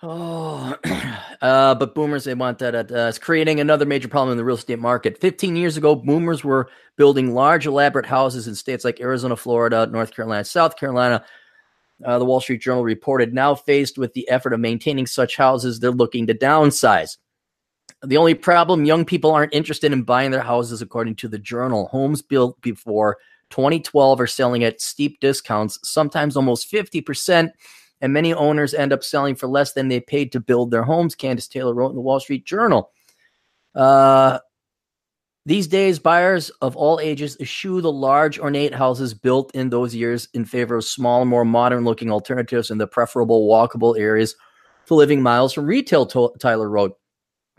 [0.00, 0.76] Oh,
[1.42, 2.74] uh, but boomers, they want that.
[2.74, 5.18] Uh, it's creating another major problem in the real estate market.
[5.20, 10.12] 15 years ago, boomers were building large, elaborate houses in states like Arizona, Florida, North
[10.14, 11.24] Carolina, South Carolina.
[12.04, 15.80] Uh, the Wall Street Journal reported now faced with the effort of maintaining such houses,
[15.80, 17.16] they're looking to downsize.
[18.04, 21.88] The only problem young people aren't interested in buying their houses, according to the journal.
[21.88, 23.16] Homes built before
[23.50, 27.50] 2012 are selling at steep discounts, sometimes almost 50%
[28.00, 31.14] and many owners end up selling for less than they paid to build their homes.
[31.14, 32.90] Candace Taylor wrote in the Wall Street Journal.
[33.74, 34.38] Uh,
[35.46, 40.28] these days, buyers of all ages eschew the large, ornate houses built in those years
[40.34, 44.34] in favor of small, more modern looking alternatives in the preferable walkable areas
[44.86, 46.98] to living miles from retail, Tyler wrote.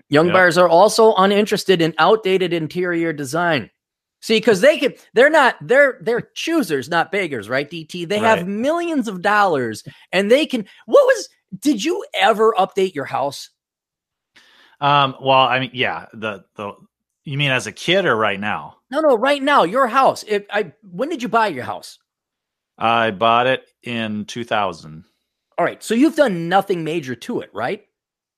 [0.10, 0.34] Young yep.
[0.34, 3.70] buyers are also uninterested in outdated interior design.
[4.22, 7.70] See, because they can, they're not, they're they're choosers, not beggars, right?
[7.70, 8.08] DT.
[8.08, 8.38] They right.
[8.38, 10.66] have millions of dollars, and they can.
[10.86, 11.30] What was?
[11.58, 13.50] Did you ever update your house?
[14.82, 15.16] Um.
[15.22, 16.08] Well, I mean, yeah.
[16.14, 16.74] The the
[17.24, 18.78] you mean as a kid or right now?
[18.92, 19.64] No, no, right now.
[19.64, 20.24] Your house.
[20.28, 22.00] If I, when did you buy your house?
[22.78, 25.06] I bought it in two thousand.
[25.58, 27.86] All right, so you've done nothing major to it, right?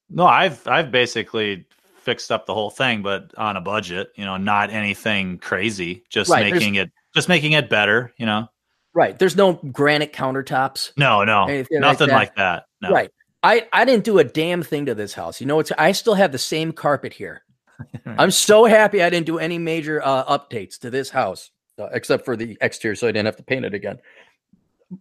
[0.09, 1.65] No, I've I've basically
[2.01, 6.29] fixed up the whole thing, but on a budget, you know, not anything crazy, just
[6.29, 8.47] right, making it just making it better, you know.
[8.93, 9.17] Right.
[9.17, 10.91] There's no granite countertops.
[10.97, 11.45] No, no.
[11.45, 12.13] Nothing like that.
[12.13, 12.65] Like that.
[12.81, 12.89] No.
[12.89, 13.11] Right.
[13.43, 15.39] I, I didn't do a damn thing to this house.
[15.39, 17.43] You know, it's I still have the same carpet here.
[18.05, 22.25] I'm so happy I didn't do any major uh, updates to this house, uh, except
[22.25, 23.99] for the exterior, so I didn't have to paint it again.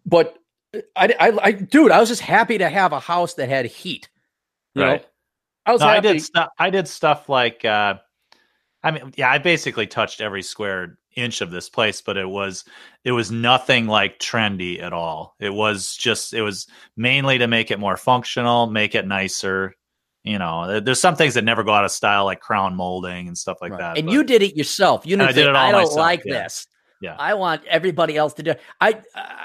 [0.06, 0.38] But
[0.96, 4.08] I, I, I, dude, I was just happy to have a house that had heat.
[4.74, 5.02] right.
[5.02, 5.06] Know?
[5.66, 5.80] I was.
[5.80, 6.48] No, I did stuff.
[6.58, 7.64] I did stuff like.
[7.64, 7.94] Uh,
[8.82, 12.64] I mean, yeah, I basically touched every square inch of this place, but it was
[13.04, 15.34] it was nothing like trendy at all.
[15.38, 19.74] It was just it was mainly to make it more functional, make it nicer.
[20.22, 23.36] You know, there's some things that never go out of style, like crown molding and
[23.36, 23.80] stuff like right.
[23.80, 23.98] that.
[23.98, 25.06] And but, you did it yourself.
[25.06, 26.42] You know, I did it all I don't myself, like yeah.
[26.42, 26.66] this.
[27.00, 28.50] Yeah, I want everybody else to do.
[28.50, 28.60] It.
[28.80, 29.00] I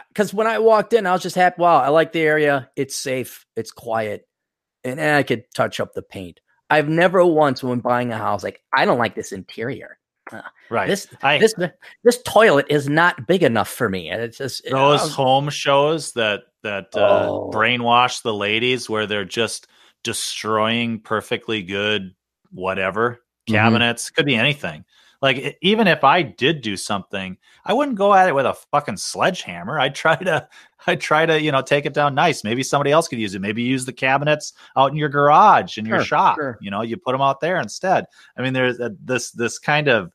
[0.09, 1.61] because uh, when I walked in, I was just happy.
[1.61, 2.69] Wow, I like the area.
[2.75, 3.45] It's safe.
[3.55, 4.27] It's quiet
[4.85, 6.39] and, and I could touch up the paint.
[6.69, 9.97] I've never once when buying a house like I don't like this interior.
[10.31, 10.87] Uh, right.
[10.87, 11.53] This I, this
[12.03, 14.09] this toilet is not big enough for me.
[14.09, 17.51] And it's just those was, home shows that that uh, oh.
[17.53, 19.67] brainwash the ladies where they're just
[20.03, 22.15] destroying perfectly good
[22.51, 23.53] whatever mm-hmm.
[23.53, 24.15] cabinets mm-hmm.
[24.15, 24.85] could be anything.
[25.25, 27.35] Like even if I did do something,
[27.65, 29.79] I wouldn't go at it with a fucking sledgehammer.
[29.79, 30.47] I'd try to
[30.87, 32.43] I'd try to, you know, take it down nice.
[32.43, 33.41] Maybe somebody else could use it.
[33.41, 36.35] Maybe use the cabinets out in your garage in sure, your shop.
[36.35, 36.59] Sure.
[36.61, 38.05] You know, you put them out there instead.
[38.37, 40.11] I mean, there's a, this this kind of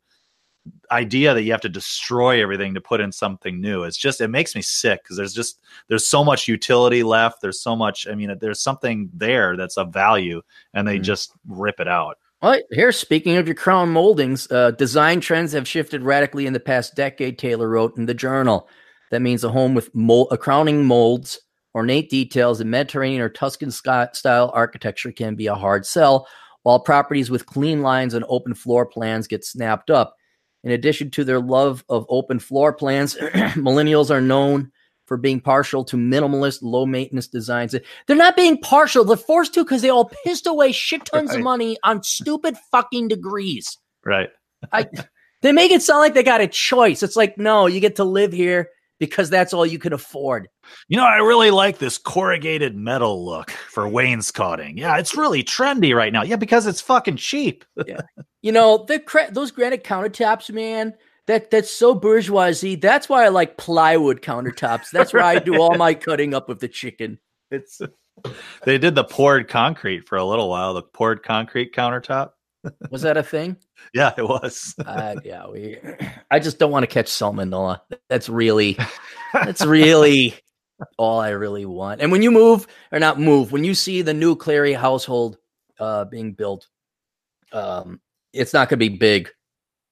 [0.92, 3.82] idea that you have to destroy everything to put in something new.
[3.82, 5.58] It's just it makes me sick because there's just
[5.88, 7.42] there's so much utility left.
[7.42, 8.06] There's so much.
[8.06, 10.40] I mean, there's something there that's of value,
[10.72, 11.02] and they mm.
[11.02, 12.16] just rip it out.
[12.42, 16.60] Well, here, speaking of your crown moldings, uh, design trends have shifted radically in the
[16.60, 18.66] past decade, Taylor wrote in the journal.
[19.10, 21.38] That means a home with mold, a crowning molds,
[21.74, 26.26] ornate details, and Mediterranean or Tuscan style architecture can be a hard sell,
[26.62, 30.16] while properties with clean lines and open floor plans get snapped up.
[30.64, 33.16] In addition to their love of open floor plans,
[33.54, 34.72] millennials are known
[35.10, 37.74] for being partial to minimalist, low maintenance designs.
[38.06, 41.38] They're not being partial, they're forced to because they all pissed away shit tons right.
[41.38, 43.76] of money on stupid fucking degrees.
[44.04, 44.28] Right.
[44.72, 44.86] I,
[45.42, 47.02] they make it sound like they got a choice.
[47.02, 48.68] It's like, no, you get to live here
[49.00, 50.46] because that's all you can afford.
[50.86, 54.78] You know, I really like this corrugated metal look for wainscoting.
[54.78, 56.22] Yeah, it's really trendy right now.
[56.22, 57.64] Yeah, because it's fucking cheap.
[57.84, 58.02] yeah.
[58.42, 60.94] You know, the cra- those granite countertops, man.
[61.30, 62.74] That that's so bourgeoisie.
[62.74, 64.90] That's why I like plywood countertops.
[64.90, 67.20] That's where I do all my cutting up of the chicken.
[67.52, 67.80] It's
[68.64, 70.74] they did the poured concrete for a little while.
[70.74, 72.30] The poured concrete countertop.
[72.90, 73.56] Was that a thing?
[73.94, 74.74] Yeah, it was.
[74.84, 75.78] uh, yeah, we.
[76.30, 77.80] I just don't want to catch salmonella.
[78.08, 78.76] That's really,
[79.32, 80.34] that's really
[80.98, 82.02] all I really want.
[82.02, 85.38] And when you move or not move, when you see the new Clarey household
[85.78, 86.68] uh, being built,
[87.52, 88.00] um,
[88.34, 89.30] it's not going to be big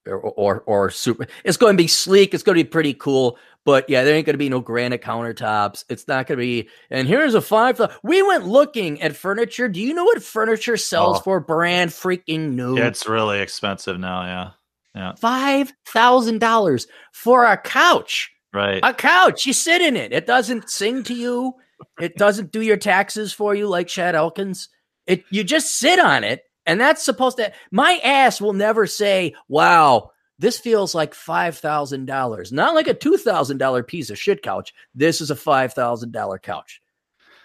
[0.09, 1.27] or, or or super.
[1.45, 2.35] It's going to be sleek.
[2.35, 3.39] It's going to be pretty cool.
[3.65, 5.85] But yeah, there ain't going to be no granite countertops.
[5.91, 6.69] It's not going to be.
[6.91, 7.81] And here's a five.
[8.03, 9.69] We went looking at furniture.
[9.69, 11.21] Do you know what furniture sells Oh.
[11.21, 12.79] for brand freaking new?
[12.79, 14.23] It's really expensive now.
[14.25, 14.51] Yeah,
[14.95, 18.31] yeah, Five thousand dollars for a couch.
[18.55, 18.81] right.
[18.83, 19.45] A couch.
[19.45, 20.13] You sit in it.
[20.13, 21.55] It doesn't sing to you.
[22.01, 24.69] It doesn't do your taxes for you like Chad Elkins.
[25.07, 27.51] It you just sit on it, and that's supposed to.
[27.73, 32.95] My ass will never say, "Wow, this feels like five thousand dollars." Not like a
[32.95, 34.75] two thousand dollar piece of shit couch.
[34.95, 36.81] This is a five thousand dollar couch.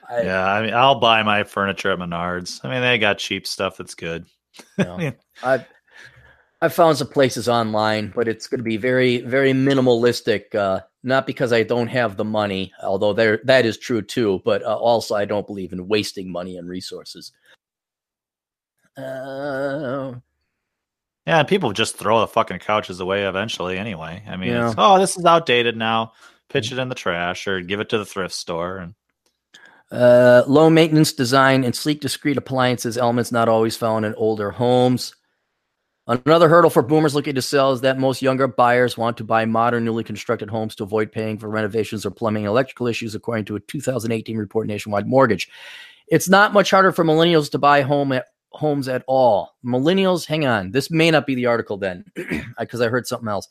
[0.07, 2.59] I, yeah, I mean, I'll buy my furniture at Menards.
[2.63, 4.26] I mean, they got cheap stuff that's good.
[4.78, 5.13] you know,
[5.43, 5.65] I've
[6.61, 10.53] I've found some places online, but it's going to be very very minimalistic.
[10.53, 14.63] Uh, not because I don't have the money, although there that is true too, but
[14.63, 17.32] uh, also I don't believe in wasting money and resources.
[18.98, 20.14] Uh,
[21.26, 24.24] Yeah, people just throw the fucking couches away eventually anyway.
[24.28, 24.74] I mean, Yeah.
[24.78, 26.14] oh, this is outdated now.
[26.50, 28.78] Pitch it in the trash or give it to the thrift store.
[28.78, 28.94] And
[29.91, 35.16] uh, low maintenance design and sleek, discreet appliances elements not always found in older homes.
[36.06, 39.46] Another hurdle for boomers looking to sell is that most younger buyers want to buy
[39.46, 43.46] modern, newly constructed homes to avoid paying for renovations or plumbing and electrical issues, according
[43.46, 45.50] to a 2018 report, Nationwide Mortgage.
[46.08, 49.56] It's not much harder for millennials to buy home at homes at all.
[49.66, 52.06] Millennials, hang on, this may not be the article then,
[52.60, 53.47] because I heard something else.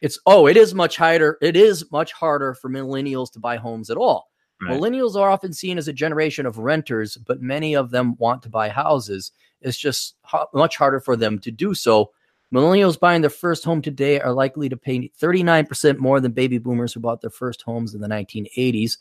[0.00, 1.38] It's oh, it is much harder.
[1.40, 4.30] It is much harder for millennials to buy homes at all.
[4.60, 4.72] Right.
[4.72, 8.48] Millennials are often seen as a generation of renters, but many of them want to
[8.48, 9.32] buy houses.
[9.60, 12.10] It's just ho- much harder for them to do so.
[12.52, 16.92] Millennials buying their first home today are likely to pay 39% more than baby boomers
[16.92, 18.98] who bought their first homes in the 1980s.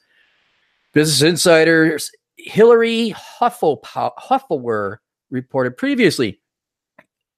[0.93, 5.00] Business Insider's Hillary Hufflepo- Hufflewer
[5.31, 6.39] reported previously.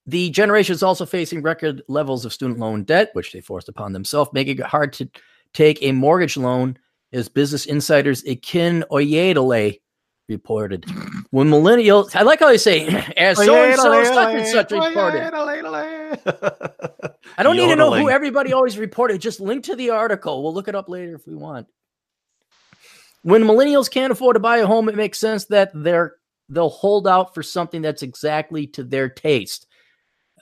[0.06, 3.94] The generation is also facing record levels of student loan debt, which they forced upon
[3.94, 5.10] themselves, making it hard to
[5.54, 6.78] take a mortgage loan,
[7.14, 9.80] as Business Insider's Akin Oyedele
[10.28, 10.86] reported.
[11.32, 12.86] When millennials, I like how they say,
[13.18, 15.34] as so and so, such and such reported.
[17.36, 19.20] I don't need to know who everybody always reported.
[19.20, 20.44] Just link to the article.
[20.44, 21.66] We'll look it up later if we want.
[23.24, 26.18] When millennials can't afford to buy a home, it makes sense that they're
[26.50, 29.68] they'll hold out for something that's exactly to their taste.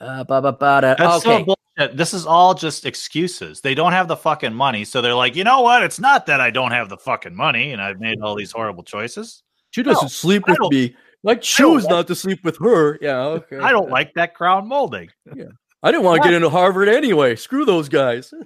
[0.00, 0.94] Uh, ba, ba, ba, da.
[0.98, 1.44] That's okay.
[1.44, 1.96] so bullshit.
[1.96, 3.60] This is all just excuses.
[3.60, 4.84] They don't have the fucking money.
[4.84, 5.82] So they're like, you know what?
[5.82, 8.82] It's not that I don't have the fucking money and I've made all these horrible
[8.82, 9.42] choices.
[9.70, 10.96] she doesn't sleep I don't- me.
[11.24, 12.98] I choose not to sleep with her.
[13.00, 13.58] Yeah, okay.
[13.58, 15.08] I don't like that crown molding.
[15.36, 15.44] Yeah,
[15.80, 17.36] I didn't want to get into Harvard anyway.
[17.36, 18.32] Screw those guys.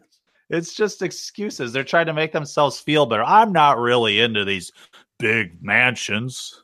[0.48, 1.72] It's just excuses.
[1.72, 3.24] They're trying to make themselves feel better.
[3.24, 4.70] I'm not really into these
[5.18, 6.62] big mansions.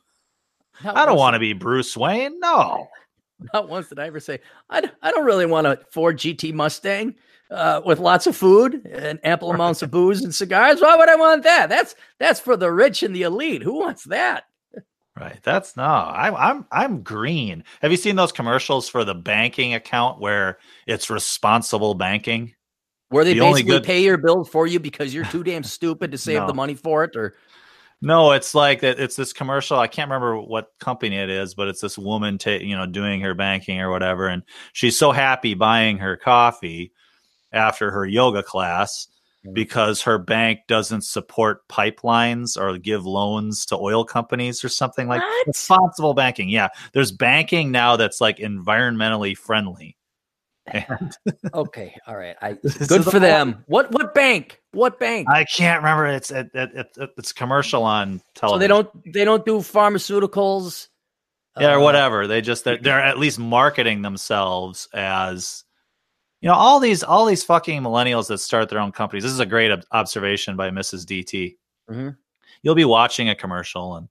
[0.83, 2.39] I don't want to be Bruce Wayne.
[2.39, 2.87] No.
[3.53, 7.15] Not once did I ever say, I, I don't really want a Ford GT Mustang
[7.51, 10.81] uh, with lots of food and ample amounts of booze and cigars.
[10.81, 11.67] Why would I want that?
[11.69, 13.61] That's that's for the rich and the elite.
[13.61, 14.45] Who wants that?
[15.19, 15.39] Right.
[15.43, 15.83] That's no.
[15.83, 17.63] I'm I'm I'm green.
[17.81, 20.57] Have you seen those commercials for the banking account where
[20.87, 22.55] it's responsible banking?
[23.09, 26.11] Where they The basically good- pay your bill for you because you're too damn stupid
[26.13, 26.47] to save No.
[26.47, 27.35] the money for it, or
[28.05, 28.99] No, it's like that.
[28.99, 29.79] It's this commercial.
[29.79, 33.21] I can't remember what company it is, but it's this woman, ta- you know, doing
[33.21, 34.43] her banking or whatever, and
[34.73, 36.91] she's so happy buying her coffee
[37.53, 39.07] after her yoga class
[39.53, 45.21] because her bank doesn't support pipelines or give loans to oil companies or something like
[45.21, 45.47] What?
[45.47, 46.49] responsible banking.
[46.49, 49.95] Yeah, there's banking now that's like environmentally friendly.
[50.65, 51.11] And
[51.53, 52.35] okay, all right.
[52.41, 53.63] I good for the- them.
[53.67, 54.61] What what bank?
[54.71, 55.27] What bank?
[55.29, 56.07] I can't remember.
[56.07, 58.55] It's it, it, it, it's commercial on television.
[58.55, 60.87] so they don't they don't do pharmaceuticals.
[61.59, 62.27] yeah, or uh, whatever.
[62.27, 65.63] They just they're, they're at least marketing themselves as
[66.41, 69.23] you know all these all these fucking millennials that start their own companies.
[69.23, 71.05] This is a great ob- observation by Mrs.
[71.05, 71.57] DT.
[71.91, 72.17] Mhm.
[72.61, 74.07] You'll be watching a commercial and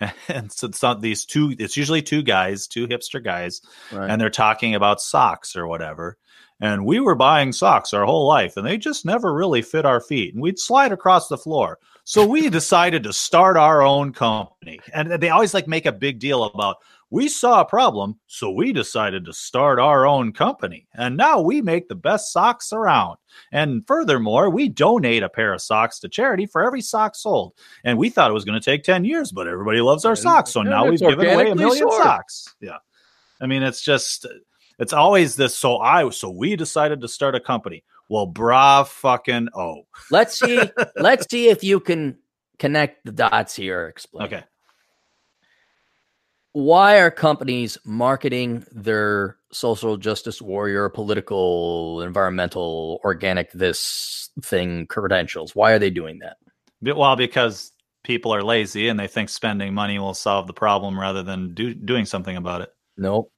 [0.28, 1.54] and so it's not these two.
[1.58, 3.60] It's usually two guys, two hipster guys,
[3.92, 4.10] Right.
[4.10, 6.16] and they're talking about socks or whatever.
[6.60, 10.00] And we were buying socks our whole life, and they just never really fit our
[10.00, 11.78] feet, and we'd slide across the floor.
[12.02, 16.18] So we decided to start our own company, and they always like make a big
[16.18, 16.78] deal about
[17.10, 20.86] we saw a problem, so we decided to start our own company.
[20.94, 23.16] And now we make the best socks around.
[23.50, 27.54] And furthermore, we donate a pair of socks to charity for every sock sold.
[27.82, 30.50] And we thought it was going to take 10 years, but everybody loves our socks.
[30.50, 32.02] So and now we've given away a million sourced.
[32.02, 32.54] socks.
[32.60, 32.78] Yeah.
[33.40, 34.26] I mean, it's just,
[34.78, 35.56] it's always this.
[35.56, 37.84] So I, so we decided to start a company.
[38.10, 39.86] Well, bra fucking oh.
[40.10, 40.60] Let's see.
[40.96, 42.18] let's see if you can
[42.58, 43.86] connect the dots here.
[43.86, 44.26] Explain.
[44.26, 44.44] Okay.
[46.58, 55.54] Why are companies marketing their social justice warrior, political, environmental, organic, this thing credentials?
[55.54, 56.36] Why are they doing that?
[56.96, 57.70] Well, because
[58.02, 61.74] people are lazy and they think spending money will solve the problem rather than do,
[61.74, 62.70] doing something about it.
[62.96, 63.30] Nope.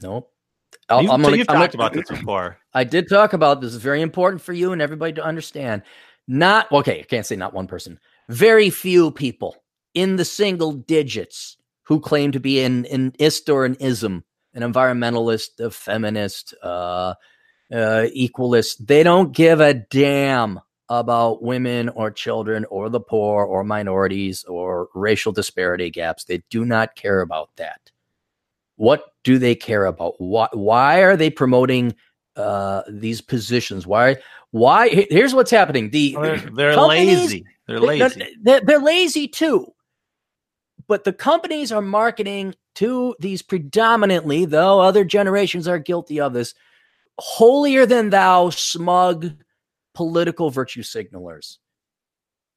[0.00, 0.32] Nope.
[0.88, 2.56] I'll- You, I'm gonna- you've I'm talked gonna- about this before.
[2.72, 5.82] I did talk about this is very important for you and everybody to understand.
[6.26, 8.00] Not okay, I can't say not one person.
[8.30, 9.56] Very few people
[9.92, 11.58] in the single digits
[11.90, 14.22] who claim to be an an ist or an ism,
[14.54, 17.14] an environmentalist, a feminist, uh,
[17.72, 18.86] uh, equalist.
[18.86, 24.88] They don't give a damn about women or children or the poor or minorities or
[24.94, 26.24] racial disparity gaps.
[26.24, 27.90] They do not care about that.
[28.76, 30.14] What do they care about?
[30.18, 31.96] Why, why are they promoting
[32.36, 33.84] uh, these positions?
[33.84, 34.18] Why?
[34.52, 34.88] Why?
[35.10, 35.90] Here's what's happening.
[35.90, 37.44] The They're, they're lazy.
[37.66, 38.36] They're they- lazy.
[38.42, 39.74] They're, they're lazy too.
[40.90, 46.52] But the companies are marketing to these predominantly, though other generations are guilty of this,
[47.20, 49.30] holier than thou, smug
[49.94, 51.58] political virtue signalers.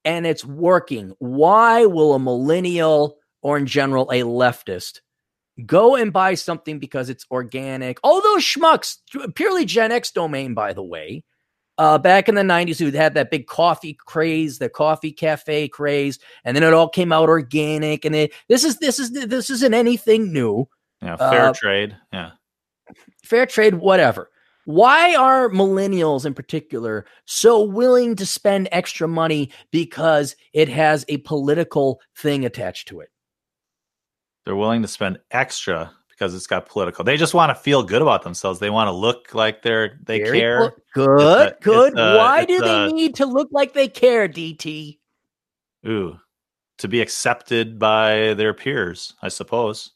[0.03, 1.13] And it's working.
[1.19, 5.01] Why will a millennial or, in general, a leftist
[5.67, 7.99] go and buy something because it's organic?
[8.03, 8.97] All those schmucks,
[9.35, 11.23] purely Gen X domain, by the way,
[11.77, 16.19] uh, back in the 90s who had that big coffee craze, the coffee cafe craze,
[16.43, 18.05] and then it all came out organic.
[18.05, 20.67] And it, this is this is this isn't anything new.
[21.01, 21.97] Yeah, fair uh, trade.
[22.11, 22.31] Yeah.
[23.23, 24.29] Fair trade, whatever.
[24.65, 31.17] Why are millennials in particular so willing to spend extra money because it has a
[31.17, 33.09] political thing attached to it?
[34.45, 35.91] They're willing to spend extra
[36.23, 37.03] because it's got political.
[37.03, 38.59] They just want to feel good about themselves.
[38.59, 40.73] They want to look like they're they Very care.
[40.93, 41.91] Good, It's a- good.
[41.91, 44.99] it's a- Why do they a- need to look like they care, DT?
[45.85, 46.17] Ooh,
[46.77, 49.91] to be accepted by their peers, I suppose.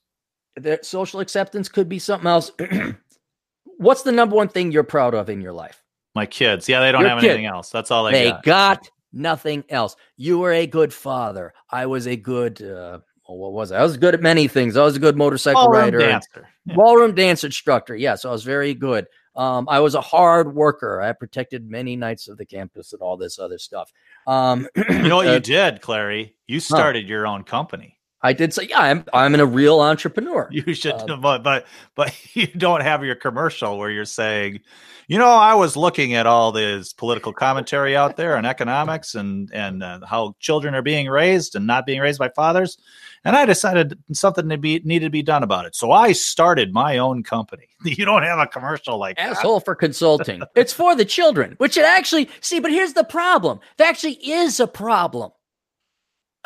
[0.57, 2.51] Their social acceptance could be something else.
[3.77, 5.81] What's the number one thing you're proud of in your life?
[6.15, 7.29] My kids, yeah, they don't Your have kid.
[7.29, 7.69] anything else.
[7.69, 8.43] That's all they, they got.
[8.43, 9.95] got nothing else.
[10.17, 11.53] You were a good father.
[11.69, 12.61] I was a good.
[12.61, 13.79] Uh, well, what was I?
[13.79, 14.77] I was good at many things.
[14.77, 16.49] I was a good motorcycle Ballroom rider, and dancer.
[16.65, 16.75] Yeah.
[16.75, 17.95] ballroom dance instructor.
[17.95, 19.07] Yes, I was very good.
[19.35, 21.01] Um, I was a hard worker.
[21.01, 23.91] I protected many nights of the campus and all this other stuff.
[24.25, 26.33] Um, You know what uh, you did, Clarey?
[26.47, 27.96] You started your own company.
[28.21, 30.49] I did say, yeah, I'm I'm in a real entrepreneur.
[30.51, 31.65] You should, Um, but but
[31.95, 34.61] but you don't have your commercial where you're saying,
[35.07, 39.51] you know, I was looking at all this political commentary out there and economics and
[39.53, 42.77] and uh, how children are being raised and not being raised by fathers,
[43.23, 45.75] and I decided something to be needed to be done about it.
[45.75, 47.67] So I started my own company.
[47.83, 49.29] You don't have a commercial like that.
[49.37, 50.41] asshole for consulting.
[50.55, 52.59] it's for the children, which it actually see.
[52.59, 55.31] But here's the problem: there actually is a problem.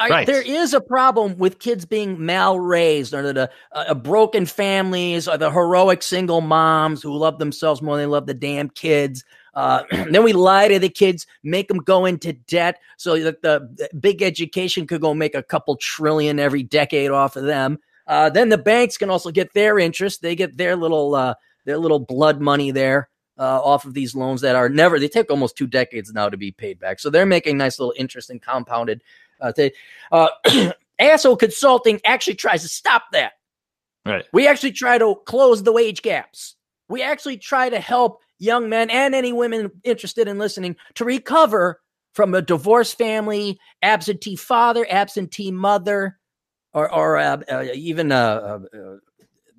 [0.02, 0.28] I- Right.
[0.28, 5.38] There is a problem with kids being mal raised, or the uh, broken families, or
[5.38, 9.24] the heroic single moms who love themselves more than they love the damn kids.
[9.54, 13.70] Uh, then we lie to the kids, make them go into debt so that the
[13.76, 17.78] the big education could go make a couple trillion every decade off of them.
[18.08, 21.34] Uh, then the banks can also get their interest; they get their little uh,
[21.66, 24.99] their little blood money there uh, off of these loans that are never.
[24.99, 27.93] They take almost two decades now to be paid back, so they're making nice little
[27.97, 29.04] interest and compounded.
[29.42, 29.72] Uh, they,
[30.12, 30.30] uh,
[31.00, 33.34] asshole consulting actually tries to stop that.
[34.06, 34.26] right.
[34.32, 36.56] We actually try to close the wage gaps.
[36.89, 41.80] We actually try to help young men and any women interested in listening to recover
[42.14, 46.20] from a divorced family, absentee father, absentee mother,
[46.74, 48.98] or or uh, uh, even uh, uh, uh,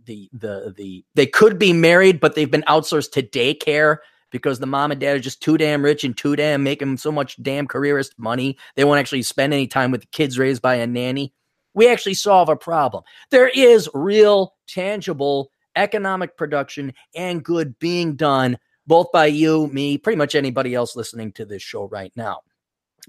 [0.05, 3.99] the the the they could be married, but they've been outsourced to daycare
[4.33, 7.13] because the mom and dad are just too damn rich and too damn making so
[7.13, 8.57] much damn careerist money.
[8.75, 11.33] They won't actually spend any time with the kids raised by a nanny.
[11.75, 13.05] We actually solve a problem.
[13.31, 20.19] There is real, tangible economic production and good being done, both by you, me, pretty
[20.19, 22.41] much anybody else listening to this show right now.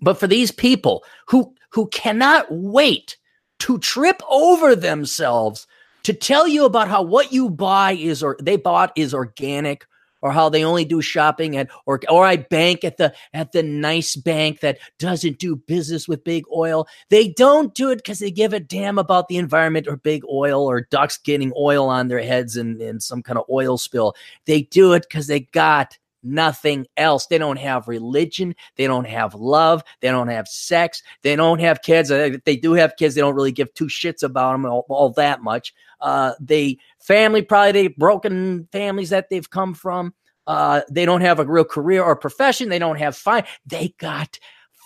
[0.01, 3.17] But for these people who who cannot wait
[3.59, 5.67] to trip over themselves
[6.03, 9.85] to tell you about how what you buy is or they bought is organic
[10.23, 13.61] or how they only do shopping at or or I bank at the at the
[13.61, 16.87] nice bank that doesn't do business with big oil.
[17.09, 20.65] They don't do it because they give a damn about the environment or big oil
[20.65, 24.15] or ducks getting oil on their heads and, and some kind of oil spill.
[24.45, 27.27] They do it because they got nothing else.
[27.27, 28.55] They don't have religion.
[28.75, 29.83] They don't have love.
[30.01, 31.03] They don't have sex.
[31.21, 32.09] They don't have kids.
[32.11, 35.09] If they do have kids, they don't really give two shits about them all, all
[35.11, 35.73] that much.
[36.01, 40.13] Uh, they family probably they broken families that they've come from.
[40.47, 42.67] Uh, they don't have a real career or profession.
[42.69, 43.43] They don't have fine.
[43.65, 44.37] They got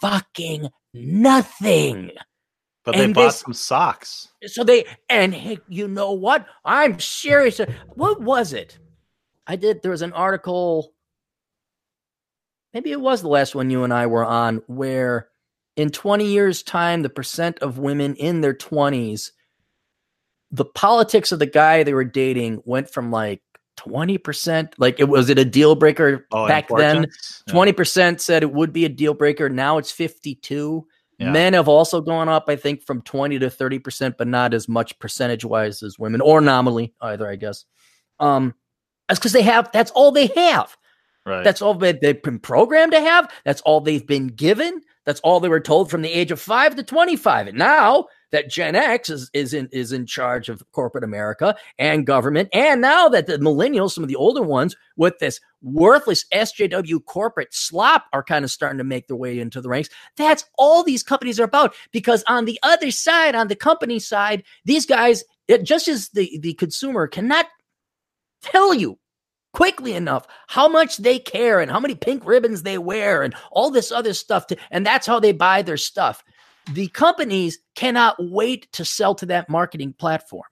[0.01, 2.11] fucking nothing.
[2.85, 4.29] But they And bought this- some socks.
[4.45, 6.45] So they and hey, you know what?
[6.63, 7.59] I'm serious.
[7.95, 8.77] What was it?
[9.47, 9.81] I did.
[9.81, 10.93] There was an article.
[12.73, 15.29] Maybe it was the last one you and I were on, where
[15.75, 19.31] in 20 years' time, the percent of women in their 20s,
[20.51, 23.41] the politics of the guy they were dating went from like
[23.77, 24.73] 20%.
[24.77, 27.07] Like it was it a deal breaker Oh, back then?
[27.47, 27.53] Yeah.
[27.53, 29.49] 20% said it would be a deal breaker.
[29.49, 30.85] Now it's 52.
[31.19, 31.31] Yeah.
[31.31, 34.97] Men have also gone up, I think, from 20 to 30%, but not as much
[34.99, 37.65] percentage wise as women or nominally either, I guess.
[38.19, 38.53] Um,
[39.07, 40.77] that's because they have, that's all they have.
[41.27, 41.43] Right.
[41.43, 43.29] That's all they, they've been programmed to have.
[43.43, 44.81] That's all they've been given.
[45.05, 47.47] That's all they were told from the age of five to 25.
[47.47, 52.05] And now that Gen X is, is in is in charge of corporate America and
[52.05, 57.03] government, and now that the millennials, some of the older ones, with this worthless SJW
[57.05, 59.89] corporate slop, are kind of starting to make their way into the ranks.
[60.15, 61.75] That's all these companies are about.
[61.91, 66.39] Because on the other side, on the company side, these guys, it, just as the
[66.41, 67.47] the consumer cannot
[68.41, 68.97] tell you
[69.57, 73.71] quickly enough how much they care and how many pink ribbons they wear and all
[73.71, 76.23] this other stuff to, and that's how they buy their stuff.
[76.73, 80.43] The companies cannot wait to sell to that marketing platform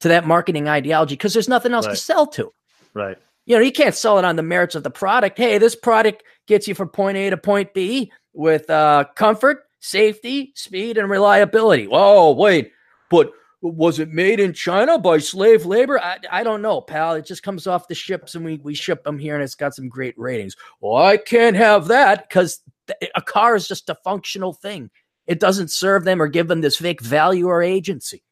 [0.00, 2.52] to that marketing ideology because there's nothing else to sell to.
[2.94, 3.18] Right.
[3.46, 5.38] you know you can't sell it on the merits of the product.
[5.38, 10.52] Hey this product gets you from point a to point b with uh, comfort safety
[10.54, 11.88] speed and reliability.
[11.88, 12.70] Whoa wait
[13.10, 13.32] but
[13.74, 17.42] was it made in china by slave labor i, I don't know pal it just
[17.42, 20.18] comes off the ships and we, we ship them here and it's got some great
[20.18, 22.60] ratings well i can't have that because
[23.14, 24.90] a car is just a functional thing
[25.26, 28.22] it doesn't serve them or give them this fake value or agency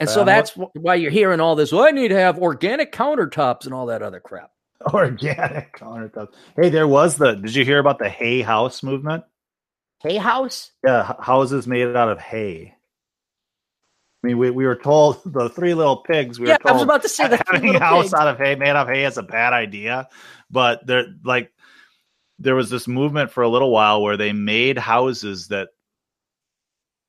[0.00, 2.38] and so Um, that's wh- why you're hearing all this well i need to have
[2.38, 4.50] organic countertops and all that other crap
[4.94, 6.34] Organic countertops.
[6.54, 7.34] Hey, there was the.
[7.34, 9.24] Did you hear about the hay house movement?
[10.04, 12.76] hay house Yeah, houses made out of hay.
[14.22, 16.40] I mean, we, we were told the three little pigs.
[16.40, 18.14] We yeah were i was about to say the three having a house pigs.
[18.14, 20.08] out of hay, made out of hay, is a bad idea.
[20.50, 21.52] But there, like,
[22.38, 25.68] there was this movement for a little while where they made houses that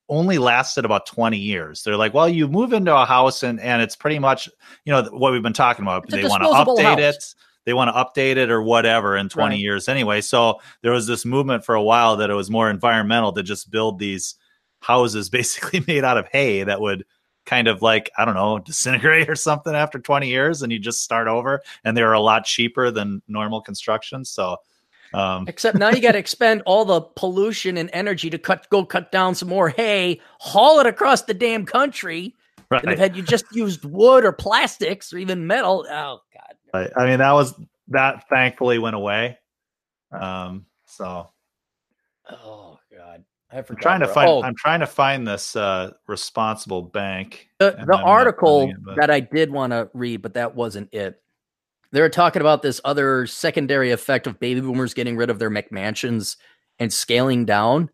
[0.08, 1.84] only lasted about 20 years.
[1.84, 4.50] They're like, well, you move into a house and and it's pretty much,
[4.86, 6.06] you know, what we've been talking about.
[6.06, 7.16] It's they want to update house.
[7.16, 7.36] it.
[7.66, 9.60] They want to update it or whatever in 20 Right.
[9.60, 10.22] years anyway.
[10.22, 13.70] So there was this movement for a while that it was more environmental to just
[13.70, 14.34] build these
[14.82, 17.06] houses basically made out of hay that would
[17.46, 21.04] kind of like I don't know disintegrate or something after 20 years and you just
[21.04, 24.58] start over and they were a lot cheaper than normal construction so
[25.14, 28.86] um Except now you got to expend all the pollution and energy to cut, go
[28.86, 32.36] cut down some more hay, haul it across the damn country.
[32.70, 36.56] And right, if had you just used wood or plastics or even metal, oh god,
[36.72, 36.92] right.
[36.96, 37.56] I mean that was
[37.88, 39.40] that thankfully went away
[40.12, 41.30] um so
[42.30, 42.69] oh
[43.52, 43.58] I.
[43.58, 47.98] I'm trying to find Oh, I'm trying to find this uh responsible bank the, the
[47.98, 51.22] article it, that I did want to read, but that wasn't it.
[51.92, 55.50] They were talking about this other secondary effect of baby boomers getting rid of their
[55.50, 56.38] McMansions
[56.78, 57.90] and scaling down.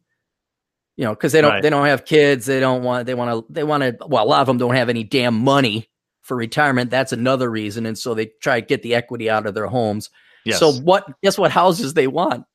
[0.98, 1.64] You know, because they don't Right.
[1.64, 2.46] they don't have kids.
[2.46, 3.98] They don't want they want to they want to.
[4.08, 5.90] Well, a lot of them don't have any damn money
[6.22, 6.90] for retirement.
[6.90, 10.10] That's another reason, and so they try to get the equity out of their homes.
[10.46, 10.60] yes.
[10.60, 11.06] So what?
[11.22, 12.46] Guess what houses they want?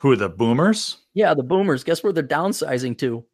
[0.00, 1.84] Who are the boomers Yeah, the boomers.
[1.84, 3.24] Guess where they're downsizing to?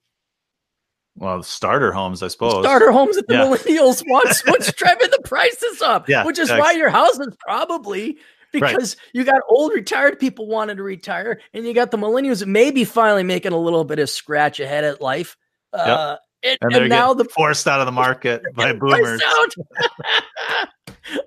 [1.17, 3.45] well starter homes I suppose starter homes that the Yeah.
[3.45, 4.35] millennials want.
[4.47, 6.09] What's driving the prices up?
[6.09, 8.17] Yeah, which is yeah, why your house is probably
[8.53, 12.85] because you got old retired people wanting to retire, and you got the millennials maybe
[12.85, 15.37] finally making a little bit of scratch ahead at life.
[15.73, 19.23] Uh, and, and and now the forced out of the market by boomers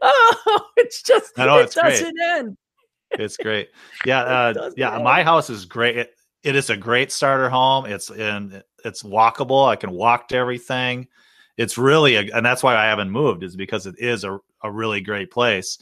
[0.01, 2.57] oh, it's just I know, it it's doesn't end.
[3.11, 3.69] It's great.
[4.05, 4.21] Yeah,
[4.55, 4.97] uh, yeah.
[4.99, 5.97] My house is great.
[5.97, 6.11] It,
[6.43, 7.85] it is a great starter home.
[7.85, 8.61] It's in.
[8.83, 9.67] It's walkable.
[9.67, 11.07] I can walk to everything.
[11.57, 13.43] It's really, a, and that's why I haven't moved.
[13.43, 15.77] Is because it is a, a really great place.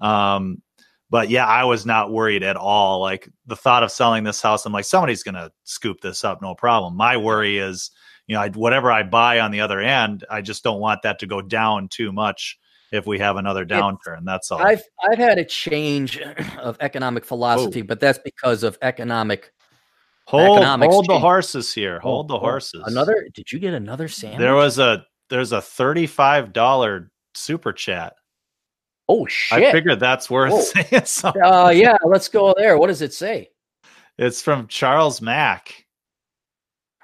[0.00, 0.62] Um,
[1.08, 3.00] But yeah, I was not worried at all.
[3.00, 6.42] Like the thought of selling this house, I'm like, somebody's going to scoop this up,
[6.42, 6.96] no problem.
[6.96, 7.92] My worry is,
[8.26, 11.20] you know, I, whatever I buy on the other end, I just don't want that
[11.20, 12.58] to go down too much
[12.92, 14.24] if we have another downturn.
[14.24, 14.60] That's all.
[14.60, 16.18] I've I've had a change
[16.58, 19.52] of economic philosophy, but that's because of economic.
[20.26, 22.00] hold economics hold the horses here.
[22.00, 22.82] Hold the Oh, horses.
[22.86, 23.28] Another?
[23.34, 24.40] Did you get another sandwich?
[24.40, 28.14] There was a there's a thirty five dollar super chat.
[29.08, 29.64] Oh shit!
[29.64, 30.60] I figured that's worth Whoa.
[30.82, 31.42] saying something.
[31.42, 32.76] Uh, yeah, let's go there.
[32.78, 33.50] What does it say?
[34.18, 35.84] It's from Charles Mack.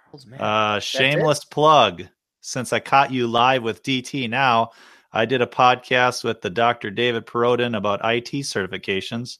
[0.04, 0.40] Charles Mann.
[0.40, 2.04] Uh, shameless plug.
[2.40, 4.72] Since I caught you live with DT now,
[5.12, 6.90] I did a podcast with the Dr.
[6.90, 9.38] David Perodin about IT certifications,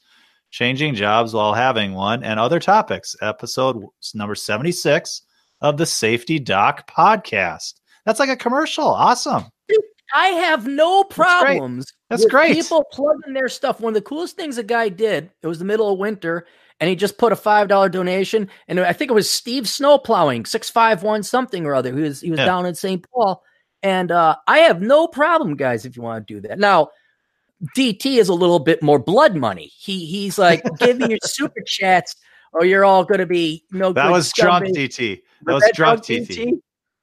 [0.50, 3.16] changing jobs while having one, and other topics.
[3.22, 3.82] Episode
[4.14, 5.22] number 76
[5.60, 7.74] of the Safety Doc podcast.
[8.04, 8.86] That's like a commercial.
[8.86, 9.44] Awesome.
[10.14, 11.10] I have no great.
[11.16, 11.86] problems.
[12.10, 12.52] That's with great.
[12.54, 13.80] People plugging their stuff.
[13.80, 15.30] One of the coolest things a guy did.
[15.42, 16.46] It was the middle of winter,
[16.80, 18.50] and he just put a five dollar donation.
[18.68, 21.94] And I think it was Steve Snowplowing six five one something or other.
[21.96, 22.44] He was he was Yeah.
[22.44, 23.02] down in St.
[23.10, 23.42] Paul,
[23.82, 26.58] and uh, I have no problem, guys, if you want to do that.
[26.58, 26.88] Now,
[27.76, 29.70] DT is a little bit more blood money.
[29.76, 32.16] He he's like giving your super chats,
[32.52, 33.88] or you're all going to be no.
[33.90, 33.96] Good.
[33.96, 34.66] That was drunk.
[34.66, 35.22] DT.
[35.44, 36.26] That Was was drunk DT.
[36.28, 36.52] DT?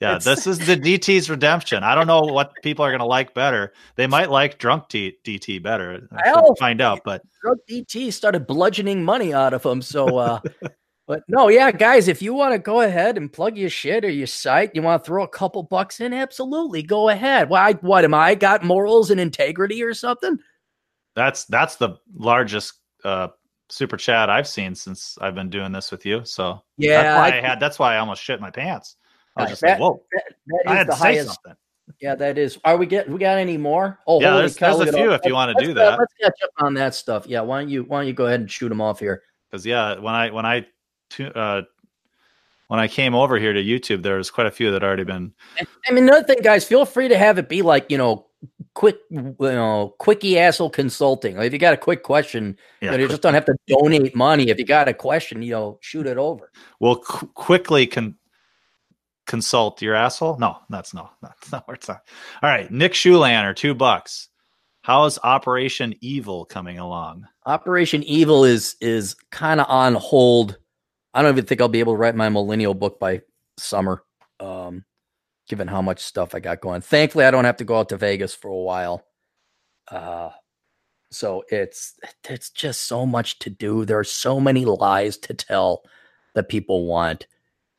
[0.02, 1.84] Yeah, It's- this is the DT's redemption.
[1.84, 3.74] I don't know what people are going to like better.
[3.98, 6.08] They might like drunk T- DT better.
[6.26, 9.82] I will find out, but drug DT started bludgeoning money out of him.
[9.82, 10.40] So, uh,
[11.10, 14.12] but no, yeah, guys, if you want to go ahead and plug your shit or
[14.12, 17.50] your site, you want to throw a couple bucks in, absolutely, go ahead.
[17.50, 17.74] Why?
[17.74, 20.38] What am I got morals and integrity or something?
[21.16, 23.30] that's that's the largest uh,
[23.70, 26.24] super chat I've seen since I've been doing this with you.
[26.26, 27.60] So Yeah, that's why I, I- had.
[27.60, 28.96] That's why I almost shit my pants.
[29.36, 30.04] I was just that- like, whoa!
[30.12, 31.56] That I had to say something
[32.00, 32.60] Yeah, that is.
[32.64, 33.10] Are we get?
[33.10, 33.98] We got any more?
[34.06, 35.98] Oh, Yeah, there's- cow, there's a few if you wanna do uh, that.
[35.98, 37.26] Let's catch up on that stuff.
[37.26, 37.84] Yeah, why don't you?
[37.86, 39.24] Why don't you go ahead and shoot them off here?
[39.50, 40.66] because yeah, when I when I
[41.10, 41.64] tu- uh,
[42.68, 45.34] when I came over here to YouTube, there was quite a few that already been.
[45.88, 48.28] I mean, another thing, guys, feel free to have it be like you know,
[48.74, 51.38] quick, you know, quickie asshole consulting.
[51.38, 53.56] Like if you got a quick question, Yeah, you, know, you just don't have to
[53.68, 54.50] donate money.
[54.50, 56.52] If you got a question, you know, shoot it over.
[56.80, 58.16] We'll qu- quickly con-
[59.26, 60.38] consult your asshole.
[60.38, 62.02] No, that's no, that's not where it's not.
[62.42, 64.30] All right, Nick Schulanner, two bucks.
[64.82, 67.28] How's Operation Evil coming along?
[67.46, 70.58] Operation Evil is is kind of on hold.
[71.14, 73.22] I don't even think I'll be able to write my millennial book by
[73.58, 74.04] summer,
[74.40, 74.86] um,
[75.48, 76.82] given how much stuff I got going.
[76.82, 79.04] Thankfully, I don't have to go out to Vegas for a while.
[79.90, 80.30] Uh,
[81.12, 81.96] so it's
[82.30, 83.86] it's just so much to do.
[83.86, 85.84] There are so many lies to tell
[86.36, 87.26] that people want.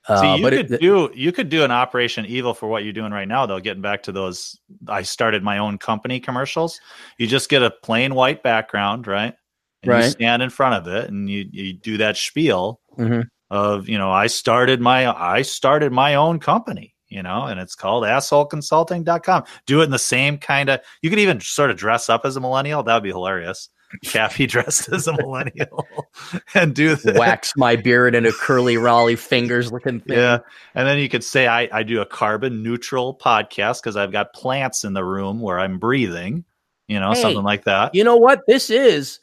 [0.09, 2.93] Uh, See, you could it, do you could do an Operation Evil for what you're
[2.93, 3.61] doing right now, though.
[3.61, 4.59] Getting back to those,
[4.89, 6.81] I started my own company commercials.
[7.18, 9.35] You just get a plain white background, right?
[9.83, 10.05] And Right.
[10.05, 13.24] You stand in front of it, and you you do that spiel Mhm.
[13.51, 17.74] of you know I started my I started my own company, you know, and it's
[17.74, 19.45] called assholeconsulting.com.
[19.66, 20.80] Do it in the same kind of.
[21.03, 22.82] You could even sort of dress up as a millennial.
[22.82, 23.68] That would be hilarious.
[24.05, 25.84] Cappy dressed as a millennial
[26.55, 27.16] and do that.
[27.16, 30.16] wax my beard into curly Rollie Fingers looking thing.
[30.16, 30.38] Yeah.
[30.76, 34.32] And then you could say I, I do a carbon neutral podcast because I've got
[34.32, 36.45] plants in the room where I'm breathing,
[36.86, 37.93] you know, Hey, something like that.
[37.93, 38.43] You know what?
[38.47, 39.18] This is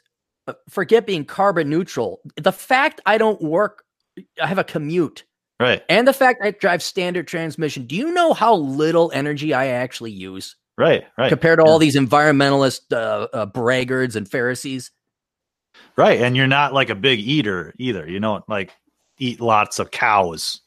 [0.70, 2.22] forget being carbon neutral.
[2.36, 3.84] The fact I don't work,
[4.42, 5.24] I have a commute,
[5.60, 5.84] Right.
[5.90, 7.86] and the fact I drive standard transmission.
[7.86, 11.06] Do you know how little energy I actually use Right.
[11.18, 11.30] Right.
[11.30, 14.92] compared to all these environmentalist uh, uh, braggarts and Pharisees?
[15.96, 16.22] Right.
[16.22, 18.08] And you're not like a big eater either.
[18.08, 18.72] You don't like
[19.20, 20.62] eat lots of cows.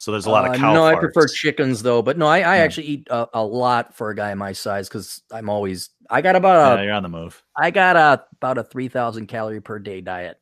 [0.00, 0.72] So there's a lot Uh, of cow.
[0.74, 2.00] no, I prefer chickens though.
[2.00, 2.64] But no, I, I Yeah.
[2.64, 5.90] actually eat a, a lot for a guy my size because I'm always.
[6.08, 7.42] I got about Yeah, a you're on the move.
[7.54, 10.38] I got a about a three thousand calorie per day diet.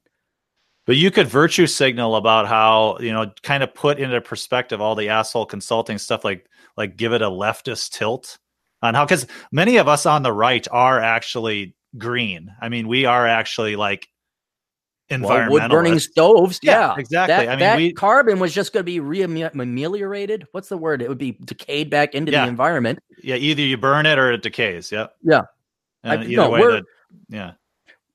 [0.86, 4.94] But you could virtue signal about how, you know, kind of put into perspective all
[4.94, 6.46] the asshole consulting stuff, like
[6.76, 8.38] like give it a leftist tilt
[8.80, 12.54] on how because many of us on the right are actually green.
[12.62, 14.08] I mean, we are actually like
[15.10, 16.60] Well, wood burning stoves.
[16.62, 17.46] Yeah, Yeah, exactly.
[17.46, 20.46] That, I mean, that we- carbon was just going to be re-ameliorated.
[20.52, 21.00] What's the word?
[21.00, 22.44] It would be decayed back into Yeah.
[22.44, 22.98] the environment.
[23.22, 24.92] Yeah, either you burn it or it decays.
[24.92, 25.06] Yeah.
[25.24, 26.82] And I- either no, way, we're-
[27.28, 27.52] yeah.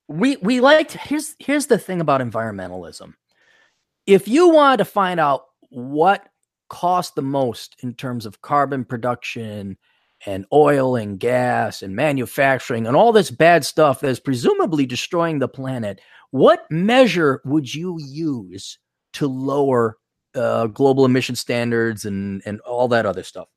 [0.08, 3.14] We we liked here's here's the thing about environmentalism.
[4.06, 6.28] If you wanted to find out what
[6.70, 9.78] cost the most in terms of carbon production
[10.26, 15.48] and oil and gas and manufacturing and all this bad stuff that's presumably destroying the
[15.48, 16.00] planet,
[16.32, 18.80] what measure would you use
[19.14, 19.98] to lower
[20.36, 23.48] uh, global emission standards and and all that other stuff?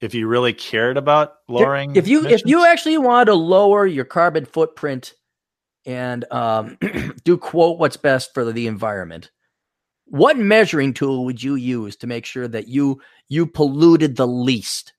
[0.00, 4.04] If you really cared about lowering, if you if you actually wanted to lower your
[4.04, 5.14] carbon footprint
[5.86, 6.76] and um,
[7.24, 9.30] do quote what's best for the environment,
[10.04, 14.92] what measuring tool would you use to make sure that you you polluted the least?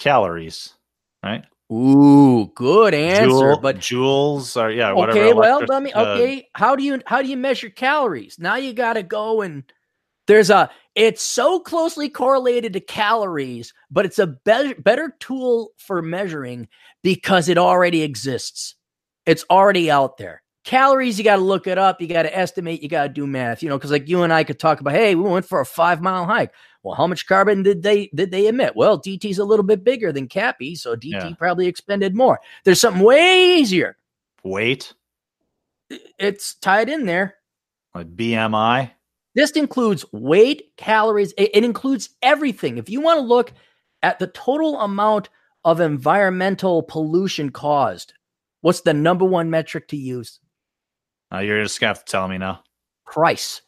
[0.00, 0.74] Calories,
[1.22, 1.44] right?
[1.70, 3.28] Ooh, good answer.
[3.28, 4.92] Joule- but joules are yeah.
[4.92, 5.92] Whatever okay, well, let me.
[5.92, 8.36] uh, Okay, how do you how do you measure calories?
[8.38, 9.62] Now you got to go and
[10.26, 10.70] there's a.
[10.96, 16.66] It's so closely correlated to calories, but it's a better better tool for measuring
[17.04, 18.74] because it already exists.
[19.26, 20.42] It's already out there.
[20.64, 22.00] Calories, you got to look it up.
[22.00, 22.82] You got to estimate.
[22.82, 23.62] You got to do math.
[23.62, 25.66] You know, because like you and I could talk about, hey, we went for a
[25.66, 26.52] five mile hike.
[26.82, 28.74] Well, how much carbon did they did they emit?
[28.74, 31.34] Well, DT's a little bit bigger than Cappy, so DT Yeah.
[31.38, 32.40] probably expended more.
[32.64, 33.96] There's something way easier.
[34.42, 34.94] weight,
[36.18, 37.34] It's tied in there.
[37.94, 38.92] like BMI.
[39.34, 41.32] This includes weight, calories.
[41.36, 42.78] It, it includes everything.
[42.78, 43.52] If you want to look
[44.02, 45.28] at the total amount
[45.64, 48.14] of environmental pollution caused,
[48.62, 50.40] what's the number one metric to use?
[51.32, 52.62] Uh, you're just gonna have to tell me now.
[53.04, 53.60] Price.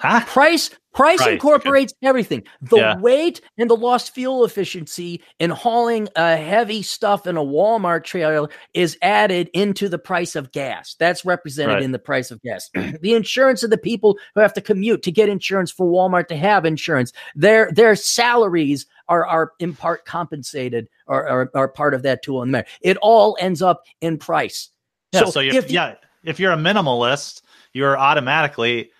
[0.00, 0.24] Huh?
[0.26, 0.68] Price.
[0.68, 1.34] Price Price, okay.
[1.34, 2.42] incorporates everything.
[2.62, 2.96] The Yeah.
[2.98, 8.48] weight and the lost fuel efficiency in hauling uh, heavy stuff in a Walmart trailer
[8.72, 10.96] is added into the price of gas.
[10.98, 11.82] That's represented Right.
[11.82, 12.70] in the price of gas.
[13.02, 16.36] the insurance of the people who have to commute to get insurance for Walmart to
[16.36, 17.12] have insurance.
[17.34, 22.42] Their their salaries are are in part compensated or are, are part of that tool
[22.42, 22.64] in there.
[22.80, 24.70] It all ends up in price.
[25.12, 25.26] Yeah.
[25.26, 27.42] So, you're, if yeah, if you're a minimalist,
[27.74, 28.90] you're automatically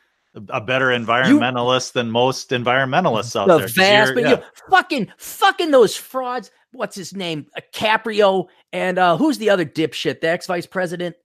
[0.48, 3.66] a- better environmentalist than most environmentalists out there.
[3.66, 4.04] the there.
[4.06, 4.30] vast, but yeah.
[4.30, 4.38] you
[4.70, 6.50] fucking, fucking those frauds.
[6.72, 7.46] What's his name?
[7.56, 10.20] Uh, Caprio and uh, who's the other dipshit?
[10.20, 11.16] The ex vice president.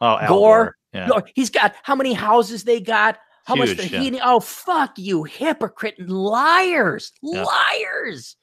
[0.00, 0.64] oh, Al Gore.
[0.64, 0.76] Gore.
[0.92, 1.06] Yeah.
[1.06, 3.18] No, He's got how many houses they got?
[3.44, 4.00] How much Huge, the yeah.
[4.00, 4.20] heating?
[4.22, 7.44] Oh, fuck you, hypocrite and liars, Yeah.
[7.44, 8.36] liars.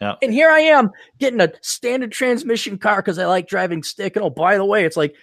[0.00, 0.14] Yeah.
[0.22, 4.14] And here I am getting a standard transmission car because I like driving stick.
[4.14, 5.14] And oh, by the way, it's like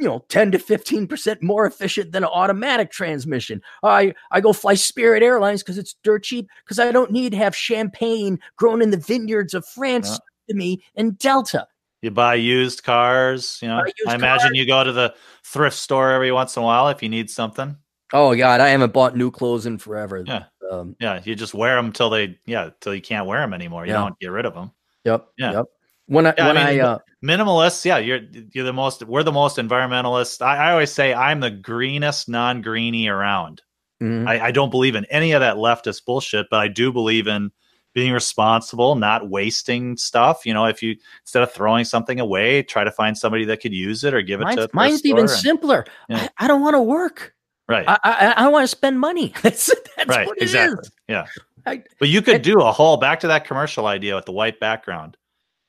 [0.00, 4.52] you know 10 to 15 percent more efficient than an automatic transmission i i go
[4.52, 8.80] fly spirit airlines because it's dirt cheap because i don't need to have champagne grown
[8.80, 10.16] in the vineyards of france Yeah.
[10.48, 11.66] to me and delta
[12.00, 13.58] You buy used cars.
[13.62, 14.56] You know, I imagine cars.
[14.56, 15.14] you go to the
[15.44, 17.76] thrift store every once in a while if you need something.
[18.14, 20.44] oh god i haven't bought new clothes in forever Yeah.
[20.70, 23.84] um, Yeah, you just wear them till they, yeah, till you can't wear them anymore.
[23.86, 23.98] You Yeah.
[24.00, 24.72] don't get rid of them.
[25.04, 25.52] yep Yeah.
[25.52, 25.66] yep
[26.06, 28.18] when i Yeah, I mean, i, uh Minimalists, yeah, you're
[28.52, 29.04] you're the most.
[29.04, 30.42] We're the most environmentalist.
[30.42, 33.62] I, I always say I'm the greenest non-greenie around.
[34.02, 34.26] mhm.
[34.26, 37.52] I, I don't believe in any of that leftist bullshit, but I do believe in
[37.94, 40.44] being responsible, not wasting stuff.
[40.44, 43.72] You know, if you instead of throwing something away, try to find somebody that could
[43.72, 44.64] use it or give it to.
[44.64, 46.26] a mine's even and- simpler Yeah.
[46.38, 47.34] I, I don't want to work
[47.68, 50.80] right, i i, I want to spend money that's that's right, what it exactly.
[50.82, 50.90] is.
[51.08, 51.26] Yeah,
[51.64, 55.16] but you could do a whole back to that commercial idea with the white background.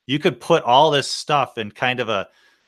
[0.05, 2.27] You could put all this stuff in kind of a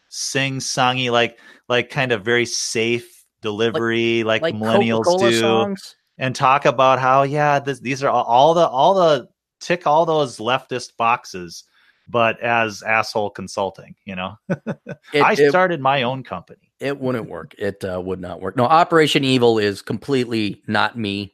[0.09, 5.41] sing-songy, like like kind of very safe delivery, like, like millennials Coca-Cola do.
[5.41, 9.27] songs and talk about how yeah this, these are all, all the all the
[9.59, 11.63] tick all those leftist boxes
[12.07, 17.29] but as asshole consulting you know It- i it- started my own company it wouldn't
[17.29, 17.55] work.
[17.57, 18.57] It uh, would not work.
[18.57, 21.33] No, Operation Evil is completely not me.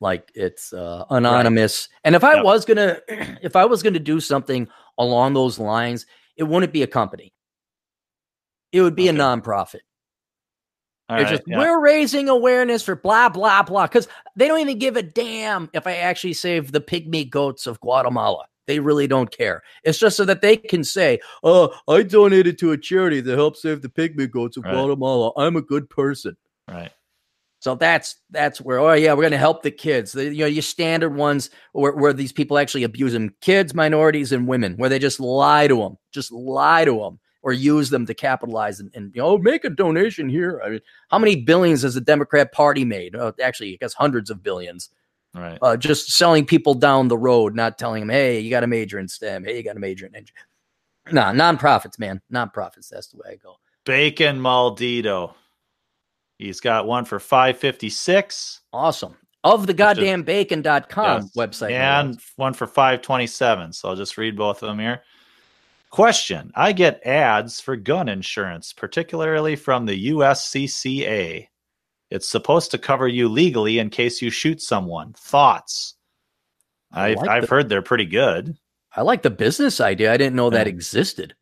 [0.00, 1.90] Like it's uh, anonymous.
[2.04, 2.44] And if I Yep.
[2.44, 2.98] was gonna,
[3.42, 4.66] if I was gonna do something
[4.98, 7.32] along those lines, it wouldn't be a company.
[8.72, 9.18] It would be Okay.
[9.18, 9.80] a nonprofit.
[11.08, 11.58] All it's right, just yeah.
[11.58, 15.86] we're raising awareness for blah blah blah because they don't even give a damn if
[15.86, 18.44] I actually save the pygmy goats of Guatemala.
[18.66, 19.62] They really don't care.
[19.84, 23.62] It's just so that they can say, "Oh, I donated to a charity that helps
[23.62, 24.74] save the pygmy goats of Right.
[24.74, 25.32] Guatemala.
[25.38, 26.36] I'm a good person."
[26.70, 26.92] right
[27.60, 30.12] So that's that's where oh yeah we're gonna help the kids.
[30.12, 34.32] The, you know your standard ones where, where these people actually abuse them: kids, minorities,
[34.32, 34.74] and women.
[34.76, 38.78] Where they just lie to them, just lie to them, or use them to capitalize
[38.78, 40.62] and, and you know make a donation here.
[40.64, 40.80] I mean,
[41.10, 43.16] how many billions has the Democrat Party made?
[43.16, 44.90] Oh, actually, I guess hundreds of billions.
[45.34, 48.68] right Uh, just selling people down the road, not telling them, hey, you got a
[48.68, 49.44] major in STEM.
[49.44, 50.46] Hey, you got a major in engineering.
[51.10, 52.88] Nah, nonprofits, man, nonprofits.
[52.88, 53.56] That's the way I go.
[53.84, 55.34] bacon maldito
[56.38, 59.16] he's got one for 556 Awesome.
[59.44, 61.30] Of the Which is- goddamn bacon.com Yes.
[61.36, 61.70] website.
[61.72, 65.02] and one for 527 so i'll just read both of them here
[65.90, 71.46] question i get ads for gun insurance particularly from the uscca
[72.10, 75.94] it's supposed to cover you legally in case you shoot someone thoughts
[76.92, 78.56] I i've, like I've the- heard they're pretty good
[78.96, 80.12] I like the business idea.
[80.12, 81.34] I didn't know that existed.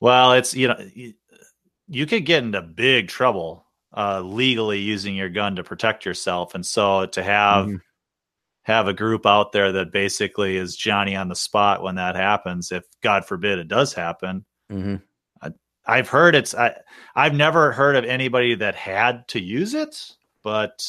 [0.00, 1.12] well it's you know you,
[1.88, 6.64] you could get into big trouble uh, legally using your gun to protect yourself and
[6.64, 7.80] so to have Mhm.
[8.62, 12.70] have a group out there that basically is Johnny on the spot when that happens.
[12.72, 15.02] If God forbid it does happen, Mhm.
[15.84, 16.76] I've heard it's I,
[17.16, 20.12] I've never heard of anybody that had to use it,
[20.44, 20.86] but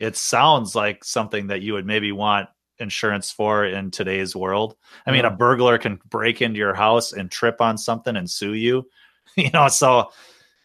[0.00, 4.76] it sounds like something that you would maybe want insurance for in today's world.
[5.06, 8.54] I mean, a burglar can break into your house and trip on something and sue
[8.54, 8.88] you.
[9.36, 10.10] You know, so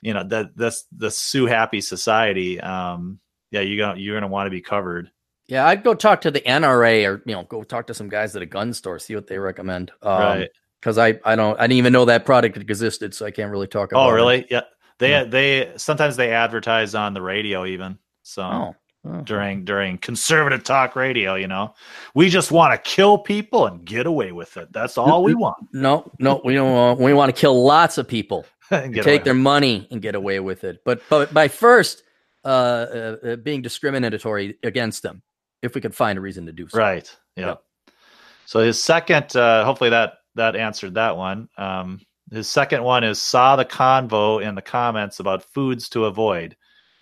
[0.02, 2.60] you know that this the sue happy society.
[2.60, 3.20] Um,
[3.52, 5.12] yeah, you're gonna you're gonna want to be covered.
[5.48, 8.36] Yeah, I'd go talk to the NRA or you know go talk to some guys
[8.36, 9.92] at a gun store, see what they recommend.
[10.02, 10.50] Um, right.
[10.80, 13.68] Because I I don't I didn't even know that product existed, so I can't really
[13.68, 14.02] talk about.
[14.02, 14.06] It.
[14.06, 14.14] Oh, it.
[14.16, 14.48] really?
[14.50, 14.62] Yeah.
[15.00, 15.24] They Yeah.
[15.26, 18.00] they sometimes they advertise on the radio even.
[18.24, 18.76] So Oh.
[19.06, 19.22] oh.
[19.22, 21.74] during during conservative talk radio, you know,
[22.16, 24.72] we just want to kill people and get away with it.
[24.72, 25.58] That's all we want.
[25.74, 26.72] No, no, we don't.
[26.72, 28.46] Want, we want to kill lots of people,
[28.94, 29.18] take away.
[29.20, 30.82] their money, and get away with it.
[30.86, 32.04] But but by first,
[32.44, 35.22] uh, uh, uh, being discriminatory against them,
[35.62, 36.78] if we could find a reason to do so.
[36.78, 37.16] right.
[37.36, 37.48] Yeah.
[37.48, 37.64] Yep.
[38.46, 41.50] So his second, uh, hopefully that that answered that one.
[41.58, 42.02] Um,
[42.32, 46.56] his second one is saw the convo in the comments about foods to avoid.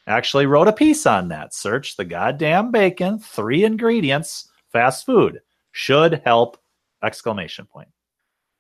[0.08, 1.54] Actually wrote a piece on that.
[1.54, 5.40] Search the goddamn bacon, three ingredients, fast food
[5.72, 6.58] should help!
[7.04, 7.90] Exclamation point.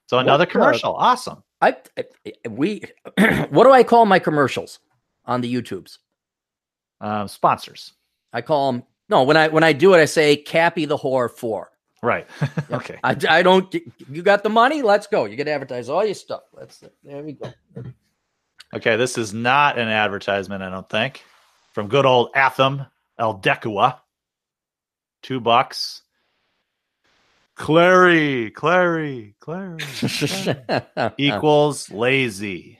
[0.07, 0.95] So another What commercial.
[0.95, 1.43] Awesome.
[1.61, 2.05] I, I
[2.49, 2.83] we
[3.49, 4.79] what do I call my commercials
[5.25, 5.97] on the YouTubes?
[7.01, 7.93] Um, sponsors.
[8.33, 9.23] I call them no.
[9.23, 11.71] When I when I do it, I say Cappy the whore for.
[12.01, 12.27] Right.
[12.71, 12.97] okay.
[13.03, 13.73] I, I don't.
[14.09, 14.81] You got the money?
[14.81, 15.25] Let's go.
[15.25, 16.43] You get to advertise all your stuff.
[16.53, 16.83] Let's.
[17.03, 17.53] There we go.
[18.73, 21.23] Okay, this is not an advertisement, I don't think.
[21.73, 22.85] From good old Atham
[23.19, 23.99] Eldecua.
[25.23, 26.03] Two bucks.
[27.59, 29.79] Clarey, Clarey, Clarey.
[29.79, 31.13] Clarey.
[31.17, 32.79] Equals lazy.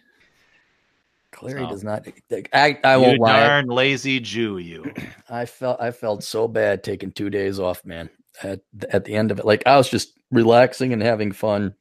[1.34, 1.70] Clarey So.
[1.70, 2.08] does not.
[2.54, 3.40] I I won't lie.
[3.40, 4.92] darn lazy Jew, you.
[5.30, 8.10] I felt I felt so bad taking two days off, man.
[8.42, 11.76] At at the end of it, like I was just relaxing and having fun.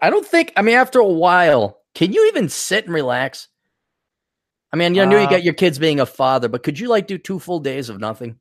[0.00, 0.52] I- don't think.
[0.56, 3.48] I mean, after a while, can you even sit and relax?
[4.72, 6.88] I mean, I knew you Uh, got your kids being a father, but could you
[6.88, 8.36] like do two full days of nothing?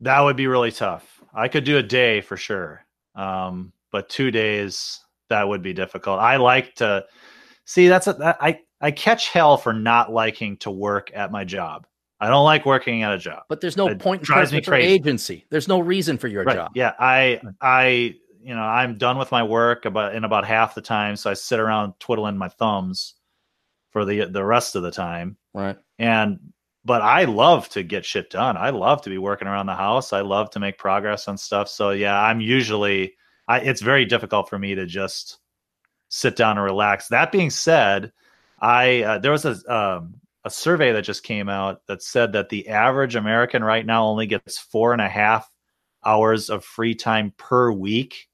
[0.00, 1.19] That would be really tough.
[1.34, 2.84] I could do a day for sure.
[3.14, 6.20] Um, but two days, that would be difficult.
[6.20, 7.04] I like to
[7.64, 11.44] see that's a, that, I, I catch hell for not liking to work at my
[11.44, 11.86] job.
[12.20, 13.44] I don't like working at a job.
[13.48, 14.88] But there's no It point in drives me crazy.
[14.88, 15.46] agency.
[15.50, 16.56] There's no reason for your right.
[16.56, 16.72] job.
[16.74, 16.92] Yeah.
[16.98, 21.16] I, I, you know, I'm done with my work about in about half the time.
[21.16, 23.14] So I sit around twiddling my thumbs
[23.90, 25.36] for the, the rest of the time.
[25.54, 25.76] Right.
[25.98, 26.38] and
[26.90, 28.56] but I love to get shit done.
[28.56, 30.12] I love to be working around the house.
[30.12, 31.68] I love to make progress on stuff.
[31.68, 33.14] So yeah, I'm usually
[33.46, 35.38] I it's very difficult for me to just
[36.08, 37.06] sit down and relax.
[37.06, 38.10] That being said,
[38.58, 42.48] I uh, there was a um, a survey that just came out that said that
[42.48, 45.48] the average American right now only gets four and a half
[46.04, 48.26] hours of free time per week,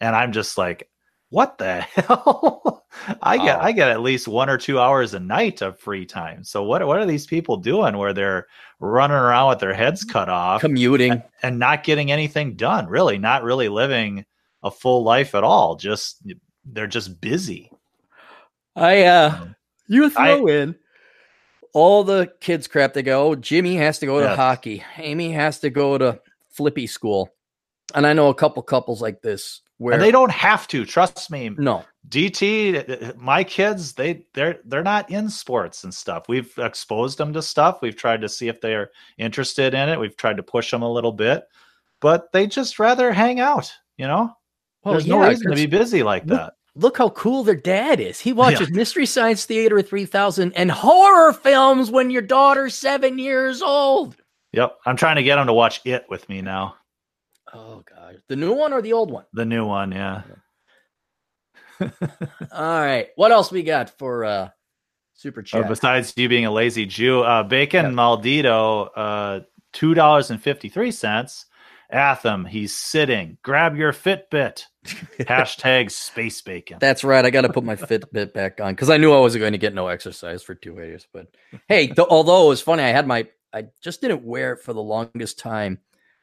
[0.00, 0.88] and I'm just like,
[1.30, 2.84] what the hell?
[3.22, 3.60] I get.
[3.60, 6.44] I get at least one or two hours a night of free time.
[6.44, 8.46] So what what are these people doing where they're
[8.80, 11.22] running around with their heads cut off Commuting.
[11.42, 12.86] and not getting anything done?
[12.88, 14.26] Really, not really living
[14.62, 15.76] a full life at all.
[15.76, 16.22] Just
[16.64, 17.70] they're just busy.
[18.76, 19.56] I uh Um,
[19.86, 20.76] you throw in
[21.72, 24.84] all the kids crap they go, oh, Jimmy has to go to hockey.
[24.98, 26.20] Amy has to go to
[26.50, 27.30] flippy school.
[27.94, 30.84] And I know a couple couples like this where And they don't have to.
[30.84, 31.48] Trust me.
[31.56, 31.84] no.
[32.08, 36.24] DT, my kids, they they're they're not in sports and stuff.
[36.28, 37.80] We've exposed them to stuff.
[37.82, 39.98] We've tried to see if they're interested in it.
[39.98, 41.44] We've tried to push them a little bit,
[42.00, 43.72] but they just rather hang out.
[43.96, 44.32] You know,
[44.84, 46.52] Well, there's no reason to be busy like Look- that.
[46.76, 48.20] Look how cool their dad is.
[48.20, 54.16] He watches Mystery Science Theater 3000 and horror films when your daughter's seven years old.
[54.52, 56.76] Yep, I'm trying to get them to watch it with me now.
[57.52, 58.22] Oh, God.
[58.28, 59.24] The new one or the old one?
[59.32, 60.22] The new one, yeah.
[61.80, 63.08] All right.
[63.16, 64.48] What else we got for uh
[65.14, 65.68] super Uh, chat?
[65.68, 67.90] besides you being a lazy Jew, uh, Bacon Yeah.
[67.92, 69.40] Maldito, uh,
[69.72, 71.46] two dollars and fifty three cents.
[71.92, 73.36] Atham, he's sitting.
[73.42, 74.64] Grab your Fitbit.
[75.20, 76.76] Hashtag space bacon.
[76.80, 77.24] That's right.
[77.24, 79.58] I got to put my Fitbit back on because I knew I wasn't going to
[79.58, 81.08] get no exercise for two years.
[81.12, 81.26] But
[81.68, 84.72] hey, th- although it was funny, I had my, I just didn't wear it for
[84.72, 85.80] the longest time.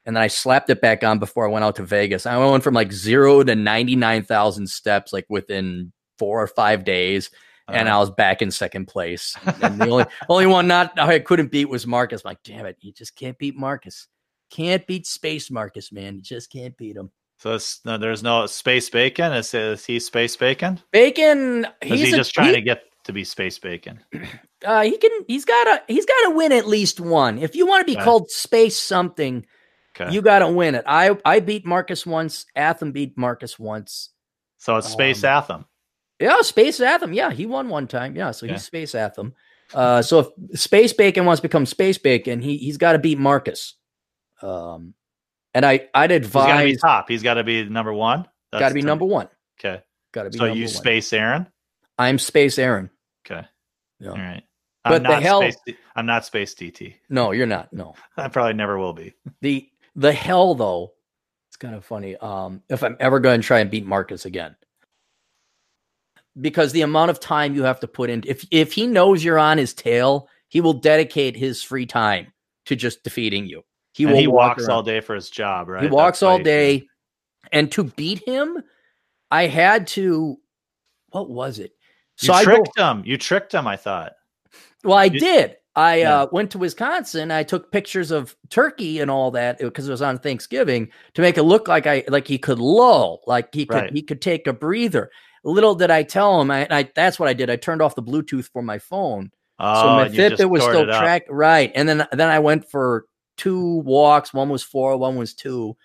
[0.07, 2.25] And then I slapped it back on before I went out to Vegas.
[2.25, 7.29] I went from like zero to 99,000 steps, like within four or five days.
[7.67, 9.35] And Uh, I was back in second place.
[9.61, 12.21] And the only, only one not I couldn't beat was Marcus.
[12.23, 12.77] I'm like, damn it.
[12.79, 14.07] You just can't beat Marcus.
[14.49, 16.15] Can't beat Space Marcus, man.
[16.15, 17.11] You just can't beat him.
[17.39, 19.33] so it's, no, there's no space bacon.
[19.33, 20.79] Is, is he space bacon?
[20.93, 21.65] Bacon.
[21.81, 23.99] Is He's he a- just trying he- to get to be space bacon?
[24.65, 27.37] uh, he can he's got to he's got to win at least one.
[27.39, 28.05] If you want to be Okay.
[28.05, 29.45] called space something,
[29.99, 30.13] Okay.
[30.13, 30.83] you got to win it.
[30.87, 32.45] I I beat Marcus once.
[32.55, 34.09] Atham beat Marcus once.
[34.57, 35.65] so it's space um, Atham.
[36.19, 37.13] Yeah, Space Atham.
[37.13, 38.15] Yeah, he won one time.
[38.15, 38.53] Yeah, so Yeah.
[38.53, 39.33] he's Space Atham.
[39.73, 43.19] Uh, so if Space Bacon wants to become Space Bacon, he he's got to beat
[43.19, 43.75] Marcus.
[44.41, 44.93] Um,
[45.53, 47.09] and I I'd He's got to be advise top.
[47.09, 48.27] He's got to be number one.
[48.51, 49.29] got to be number one.
[49.59, 49.81] Okay.
[50.13, 50.37] Got to be.
[50.37, 50.67] So you one.
[50.73, 51.47] space Aaron.
[51.97, 52.89] I'm Space Aaron.
[53.25, 53.45] Okay.
[53.99, 54.09] Yeah.
[54.11, 54.43] All right.
[54.83, 56.95] But I'm the not hell- space, I'm not space DT.
[57.09, 57.73] No, you're not.
[57.73, 57.95] No.
[58.17, 59.13] I probably never will be.
[59.41, 59.67] the
[59.97, 60.93] the hell though
[61.49, 64.55] it's kind of funny um if i'm ever going to try and beat marcus again
[66.39, 69.39] because the amount of time you have to put in if if he knows you're
[69.39, 72.27] on his tail he will dedicate his free time
[72.65, 74.71] to just defeating you he and will he walk walks around.
[74.71, 75.81] all day for his job, right?
[75.83, 76.87] he walks all day
[77.51, 78.61] and to beat him
[79.31, 80.37] i had to
[81.09, 81.71] what was it
[82.21, 83.03] You I go- tricked him.
[83.05, 83.65] You tricked him.
[83.67, 84.13] I thought.
[84.83, 85.55] well, I You- did.
[85.77, 86.21] I Yeah.
[86.23, 87.29] uh, went to Wisconsin.
[87.31, 91.37] I took pictures of turkey and all that because it was on Thanksgiving to make
[91.37, 93.93] it look like I like he could lull, like he could Right.
[93.93, 95.11] he could take a breather.
[95.43, 97.49] Little did I tell him, I, I that's what I did.
[97.49, 100.63] I turned off the Bluetooth for my phone, Oh, so my you just Fitbit was
[100.63, 101.71] still tracked right.
[101.75, 103.05] And then then I went for
[103.37, 104.33] two walks.
[104.33, 105.77] One was four, one was two.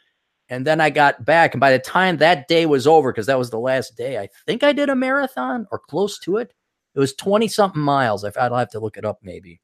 [0.49, 3.39] And then I got back, and by the time that day was over, because that
[3.39, 6.53] was the last day, I think I did a marathon or close to it.
[6.95, 8.23] It was 20 something miles.
[8.25, 9.61] I'd have to look it up maybe.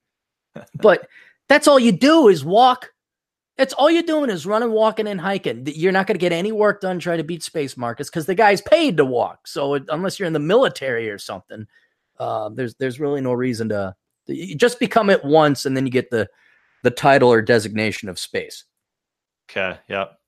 [0.74, 1.09] but
[1.48, 2.90] that's all you do is walk.
[3.56, 5.64] That's all you're doing is running, walking, and hiking.
[5.66, 8.34] You're not going to get any work done trying to beat Space Marcus because the
[8.34, 9.48] guy's paid to walk.
[9.48, 11.66] So it, unless you're in the military or something,
[12.18, 13.96] uh, there's there's really no reason to
[14.26, 16.28] you just become it once, and then you get the
[16.82, 18.64] the title or designation of space.
[19.50, 19.78] Okay.
[19.88, 20.18] Yep.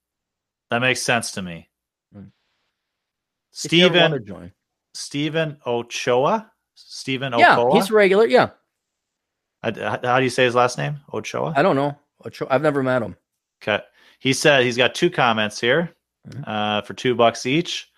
[0.70, 1.68] That makes sense to me.
[2.12, 4.52] You ever Stephen join.
[4.94, 6.50] Stephen Ochoa.
[6.74, 7.74] Stephen yeah, Ochoa.
[7.74, 8.26] he's regular.
[8.26, 8.50] Yeah,
[9.62, 10.98] How do you say his last name?
[11.12, 11.52] Ochoa.
[11.56, 11.96] I don't know.
[12.24, 13.16] Ocho- I've never met him.
[13.62, 13.82] Okay.
[14.18, 15.94] He said he's got two comments here
[16.28, 16.44] Mhm.
[16.46, 17.90] uh, for two bucks each.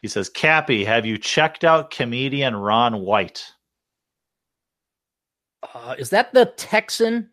[0.00, 3.44] He says, Cappy, have you checked out comedian Ron White?
[5.74, 7.30] Uh, is that the Texan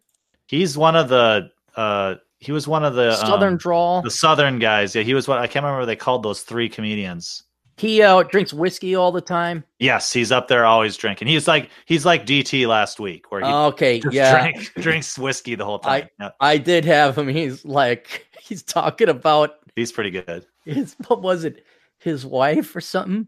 [0.47, 4.01] He's one of the uh he was one of the Southern um, drawl?
[4.01, 4.95] the southern guys.
[4.95, 7.43] Yeah, he was what I can't remember what they called those three comedians.
[7.81, 9.63] He uh, drinks whiskey all the time.
[9.79, 11.29] Yes, he's up there always drinking.
[11.29, 15.65] He's like he's like DT last week where he Okay, yeah, drank, drinks whiskey the
[15.65, 16.07] whole time.
[16.19, 17.27] Yeah, I did have him.
[17.27, 20.45] He's like he's talking about he's pretty good.
[20.63, 21.65] his what was it?
[21.97, 23.25] His wife or something,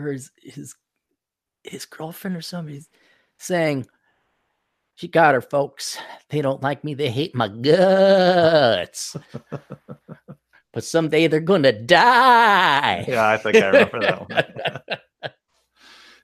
[0.00, 0.74] or his his
[1.62, 2.74] his girlfriend or something.
[2.74, 2.88] He's
[3.38, 3.86] saying
[4.96, 5.96] she got her folks.
[6.30, 6.94] They don't like me.
[6.94, 9.16] They hate my guts.
[10.76, 13.06] but someday they're gonna die.
[13.08, 15.30] Yeah, I think I remember that one.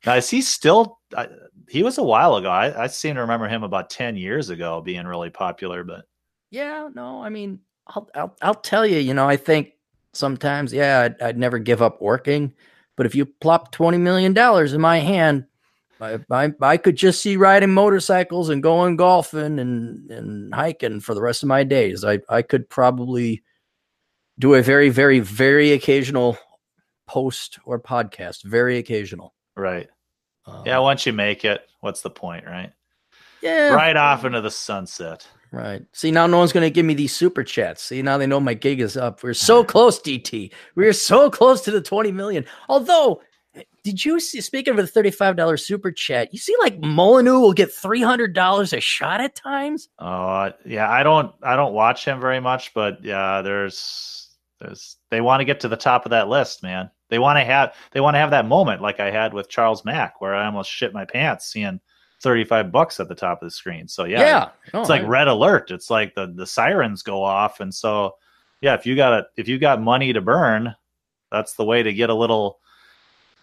[0.05, 0.99] now, is he still?
[1.17, 1.29] I,
[1.71, 2.51] he was a while ago.
[2.51, 5.85] I, I seem to remember him about ten years ago being really popular.
[5.85, 6.05] But
[6.51, 8.99] Yeah, no, I mean, I'll I'll, I'll tell you.
[8.99, 9.73] You know, I think
[10.13, 12.53] sometimes, yeah, I'd, I'd never give up working,
[12.95, 15.47] but if you plop twenty million dollars in my hand,
[15.99, 21.15] I, I I could just see riding motorcycles and going golfing and and hiking for
[21.15, 22.05] the rest of my days.
[22.05, 23.43] I I could probably
[24.39, 26.39] do a very very very occasional
[27.07, 29.35] post or podcast, very occasional.
[29.57, 29.89] right,
[30.47, 30.79] Um, yeah.
[30.79, 32.73] Once you make it, what's the point, right?
[33.43, 35.27] yeah, Right off into the sunset.
[35.51, 35.83] Right.
[35.93, 37.83] See, now no one's going to give me these super chats.
[37.83, 39.23] See, now they know my gig is up.
[39.23, 40.51] We're so close, DT.
[40.77, 42.47] We're so close to the 20 million.
[42.71, 43.21] Although,
[43.85, 47.69] did you see, speaking of the $35 super chat, you see like Molyneux will get
[47.69, 49.91] $300 a shot at times?
[49.99, 54.22] Oh yeah, I don't I don't watch him very much, but yeah, there's
[54.63, 56.91] there's they want to get to the top of that list, man.
[57.09, 59.85] They want to have they want to have that moment like I had with Charles
[59.85, 61.81] Mack, where I almost shit my pants seeing
[62.23, 63.89] thirty five bucks at the top of the screen.
[63.89, 64.21] So yeah,
[64.73, 65.71] No, it's like I- red alert.
[65.71, 68.15] It's like the the sirens go off, and so
[68.61, 70.75] yeah, if you got a if you got money to burn,
[71.31, 72.61] that's the way to get a little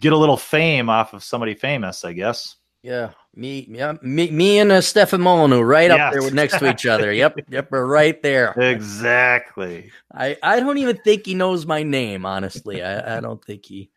[0.00, 2.56] get a little fame off of somebody famous, I guess.
[2.82, 3.10] Yeah.
[3.36, 6.12] Me, yeah, me, me and uh, Stefan Molyneux right up Yes.
[6.24, 7.12] there next to each other.
[7.20, 8.52] Yep, yep, we're right there.
[8.56, 9.90] Exactly.
[10.12, 12.82] I, I don't even think he knows my name, honestly.
[12.82, 13.90] I, I don't think he.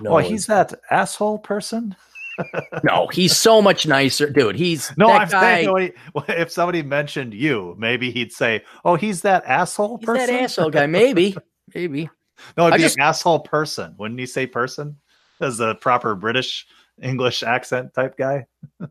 [0.00, 0.12] Knows.
[0.12, 1.94] Oh, he's that asshole person.
[2.84, 4.56] no, he's so much nicer, dude.
[4.56, 5.72] He's No, that I'm guy, saying
[6.12, 10.26] when he- if somebody mentioned you, maybe he'd say, "Oh, he's that asshole He's person."
[10.26, 10.86] that asshole guy.
[10.86, 11.36] Maybe,
[11.74, 12.08] maybe.
[12.56, 13.94] No, it'd I be just- asshole person.
[13.98, 14.96] Wouldn't he say person
[15.40, 16.66] as a proper British
[17.02, 18.46] English accent type guy?
[18.80, 18.86] Uh,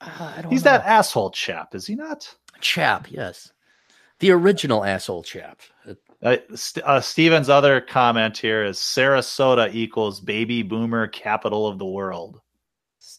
[0.00, 0.72] I don't He's know.
[0.72, 2.32] that asshole chap, is he not?
[2.60, 3.06] chap.
[3.10, 3.52] Yes,
[4.20, 5.60] the original asshole chap.
[6.22, 11.84] Uh, St- uh, Steven's other comment here is Sarasota equals baby boomer capital of the
[11.86, 12.40] world.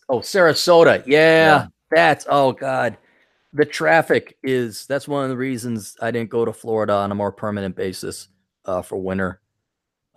[0.09, 1.01] Oh, Sarasota.
[1.05, 1.67] Yeah, Yeah.
[1.91, 2.97] that's oh god.
[3.53, 7.15] The traffic is that's one of the reasons I didn't go to Florida on a
[7.15, 8.27] more permanent basis
[8.65, 9.41] uh, for winter.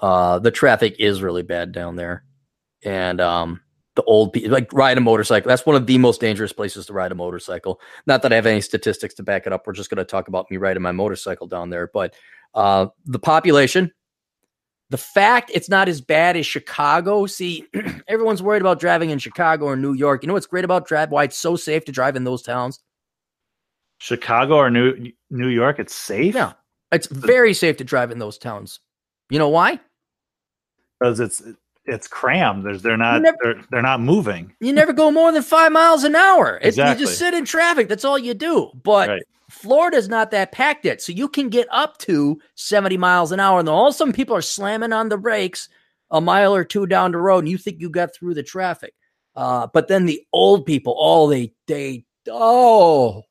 [0.01, 2.25] Uh, the traffic is really bad down there.
[2.85, 3.61] and um,
[3.95, 5.49] the old people like ride a motorcycle.
[5.49, 7.81] That's one of the most dangerous places to ride a motorcycle.
[8.07, 9.67] Not that I have any statistics to back it up.
[9.67, 12.15] We're just going to talk about me riding my motorcycle down there, but
[12.55, 13.93] uh, the population,
[14.91, 17.27] the fact it's not as bad as Chicago.
[17.27, 17.67] See,
[18.09, 20.23] everyone's worried about driving in Chicago or New York.
[20.23, 21.11] You know what's great about drive?
[21.11, 22.81] Why it's so safe to drive in those towns?
[23.99, 26.35] Chicago or New New York, it's safe.
[26.35, 26.53] Yeah,
[26.91, 28.81] it's very safe to drive in those towns.
[29.31, 29.81] You know why?
[30.99, 31.43] Because it's
[31.87, 32.65] it's crammed.
[32.65, 34.53] There's they're not never- they're they're not moving.
[34.61, 36.59] You never go more than five miles an hour.
[36.63, 37.89] It's, You just sit in traffic.
[37.89, 38.71] That's all you do.
[38.83, 39.23] But Right.
[39.51, 41.03] Florida's not that packed yet.
[41.03, 43.61] So you can get up to 70 miles an hour.
[43.61, 45.69] And all of a sudden people are slamming on the brakes
[46.11, 48.95] a mile or two down the road and you think you got through the traffic.
[49.37, 53.23] Uh, but then the old people, oh, they, they, oh,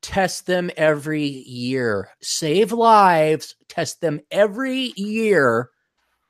[0.00, 2.08] test them every year.
[2.20, 5.70] Save lives, test them every year.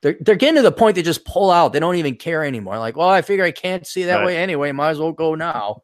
[0.02, 1.72] They're, they're getting to the point they just pull out.
[1.72, 2.78] They don't even care anymore.
[2.78, 4.26] Like, well, I figure I can't see that Right.
[4.26, 4.72] way anyway.
[4.72, 5.82] Might as well go now.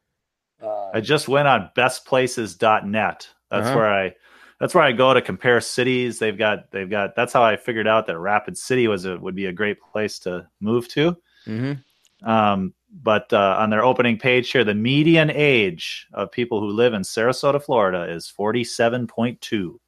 [0.63, 3.29] Uh, I just went on bestplaces.net.
[3.51, 3.77] That's Uh-huh.
[3.77, 4.15] where I
[4.61, 6.19] that's where I go to compare cities.
[6.19, 9.37] They've got they've got that's how I figured out that Rapid City was a would
[9.37, 11.17] be a great place to move to.
[11.47, 11.83] mhm.
[12.25, 16.93] Um, but uh, on their opening page here, the median age of people who live
[16.95, 19.81] in Sarasota, Florida, is forty-seven point two.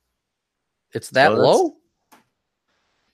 [0.93, 1.77] It's that So low?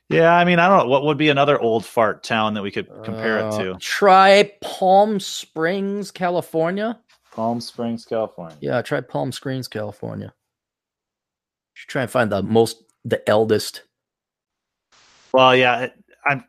[0.09, 2.71] Yeah, I mean, I don't know what would be another old fart town that we
[2.71, 3.75] could compare Uh, it to.
[3.81, 6.99] Try Palm Springs, California.
[7.33, 8.57] Palm Springs, California.
[8.61, 10.33] Yeah, try Palm Springs, California.
[11.75, 13.83] Should try and find the most, the eldest.
[15.33, 15.89] Well, yeah,
[16.25, 16.45] I'm.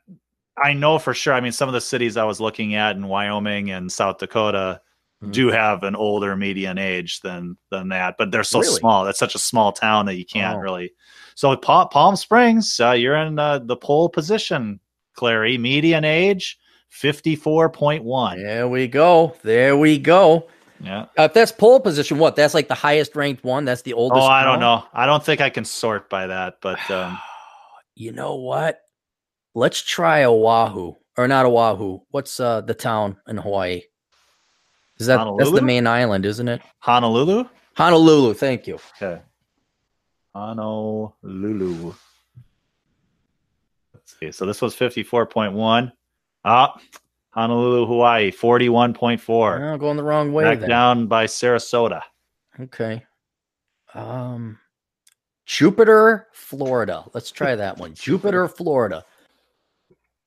[0.64, 1.34] I know for sure.
[1.34, 4.82] I mean, some of the cities I was looking at in Wyoming and South Dakota
[5.24, 5.32] Mhm.
[5.34, 8.76] do have an older median age than than that, but they're so Really?
[8.80, 9.04] small.
[9.04, 10.60] That's such a small town that you can't Oh.
[10.62, 10.94] really.
[11.38, 14.80] So Palm, Palm Springs, uh, you're in uh, the pole position,
[15.16, 15.60] Clarey.
[15.60, 16.58] Median age
[16.90, 18.42] fifty four point one.
[18.42, 19.36] There we go.
[19.44, 20.48] There we go.
[20.82, 21.02] Yeah.
[21.16, 22.36] Uh, if that's pole position, what?
[22.36, 23.66] That's like the highest ranked one.
[23.66, 24.24] That's the oldest.
[24.24, 24.82] Oh, I don't town?
[24.82, 24.84] know.
[24.96, 27.20] I don't think I can sort by that, but um,
[27.94, 28.80] You know what?
[29.54, 32.00] Let's try Oahu or not Oahu.
[32.10, 33.84] What's uh the town in Hawaii?
[34.98, 36.64] Is that that's the main island, isn't it?
[36.80, 37.44] Honolulu.
[37.76, 38.34] Honolulu.
[38.34, 38.80] Thank you.
[39.00, 39.22] Okay.
[40.38, 41.94] Honolulu.
[43.94, 44.32] Let's see.
[44.32, 45.92] So this was 54.1.
[46.46, 46.80] Ah,
[47.32, 49.74] Honolulu, Hawaii, 41.4.
[49.74, 50.44] Oh, going the wrong way.
[50.44, 50.70] Back then.
[50.70, 52.04] down by Sarasota.
[52.60, 53.04] Okay.
[53.96, 54.60] Um,
[55.48, 57.04] Jupiter, Florida.
[57.14, 57.94] Let's try that one.
[57.96, 59.04] Jupiter, Florida.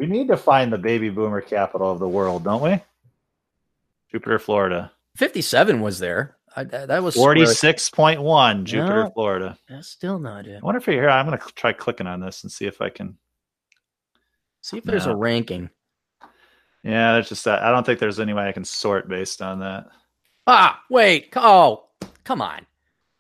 [0.01, 2.81] We need to find the baby boomer capital of the world, don't we?
[4.11, 4.91] Jupiter, Florida.
[5.17, 6.37] Fifty-seven was there.
[6.61, 9.09] I, that was 46.1, Jupiter, Yeah.
[9.15, 9.59] Florida.
[9.69, 10.61] That's still not it.
[10.63, 11.09] I wonder if you're here.
[11.11, 13.19] I'm going to try clicking on this and see if I can.
[14.63, 15.71] See if there's a ranking.
[16.83, 17.63] Yeah, there's just that.
[17.63, 19.87] I don't think there's any way I can sort based on that.
[20.47, 21.29] Ah, wait.
[21.37, 21.89] Oh,
[22.25, 22.67] come on.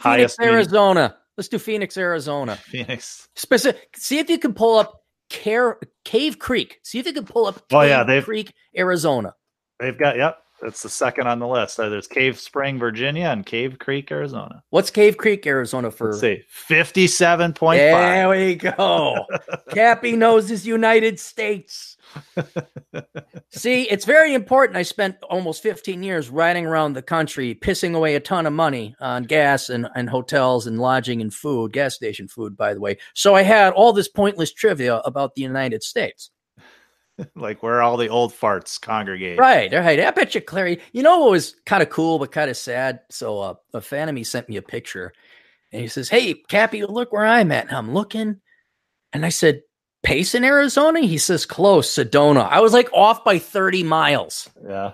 [0.03, 1.17] Phoenix, Arizona.
[1.37, 2.57] Let's do Phoenix, Arizona.
[2.65, 3.29] Phoenix.
[3.37, 3.97] Specific.
[3.97, 6.81] See if you can pull up Care, Cave Creek.
[6.83, 7.63] See if you can pull up.
[7.73, 9.35] Oh, yeah, Cave they've- Creek, Arizona.
[9.79, 11.79] They've got, yep, that's the second on the list.
[11.79, 14.63] Uh, There's Cave Spring, Virginia, and Cave Creek, Arizona.
[14.71, 16.09] What's Cave Creek, Arizona for?
[16.09, 17.77] Let's see, 57.5.
[17.77, 19.27] There we go.
[19.71, 21.97] Cappy knows his United States.
[23.51, 24.77] See, it's very important.
[24.77, 28.95] I spent almost 15 years riding around the country, pissing away a ton of money
[29.01, 32.99] on gas and, and hotels and lodging and food, gas station food, by the way.
[33.15, 36.31] So I had all this pointless trivia about the United States.
[37.37, 39.39] like where all the old farts congregate.
[39.39, 40.01] Right, right.
[40.01, 40.81] I bet you, Clarey.
[40.93, 43.01] You know what was kind of cool but kind of sad?
[43.11, 45.13] So uh, a fan of me sent me a picture,
[45.73, 48.41] and he says, "Hey, Cappy, look where I'm at." And I'm looking,
[49.13, 49.63] and I said,
[50.03, 54.49] "Payson, Arizona." He says, "Close, Sedona." I was like off by 30 miles.
[54.67, 54.93] Yeah.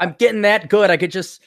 [0.00, 0.90] I'm getting that good.
[0.90, 1.42] I could just.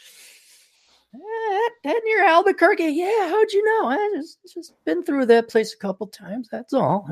[1.15, 3.29] Eh, that, that near Albuquerque, yeah.
[3.29, 3.89] How'd you know?
[3.89, 6.49] I just just been through that place a couple times.
[6.51, 7.07] That's all.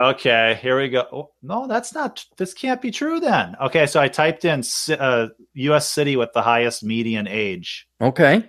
[0.00, 1.06] Okay, here we go.
[1.12, 2.24] Oh, no, that's not.
[2.36, 3.54] This can't be true then.
[3.60, 4.62] Okay, so I typed in
[4.98, 5.88] uh, U.S.
[5.88, 8.44] city with the highest median age, Okay.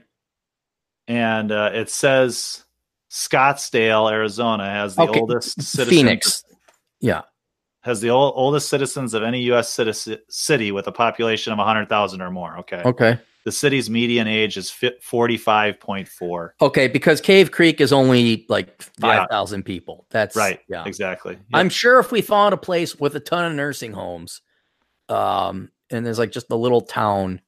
[1.08, 2.64] and uh, it says
[3.12, 5.90] Scottsdale, Arizona, has the Okay, oldest citizens.
[5.90, 6.44] Phoenix.
[7.02, 7.22] Yeah.
[7.82, 9.70] has the ol- oldest citizens of any U.S.
[9.72, 12.58] citizen- city with a population of 100,000 or more.
[12.60, 12.82] Okay.
[12.84, 13.20] Okay.
[13.46, 16.50] The city's median age is 45.4.
[16.62, 18.68] Okay, because Cave Creek is only like
[19.02, 19.18] Yeah.
[19.20, 20.06] five thousand people.
[20.12, 20.60] That's Right.
[20.70, 21.34] Yeah, Exactly.
[21.34, 21.44] Yep.
[21.54, 24.42] I'm sure if we found a place with a ton of nursing homes,
[25.10, 27.42] um, and there's like just a little town,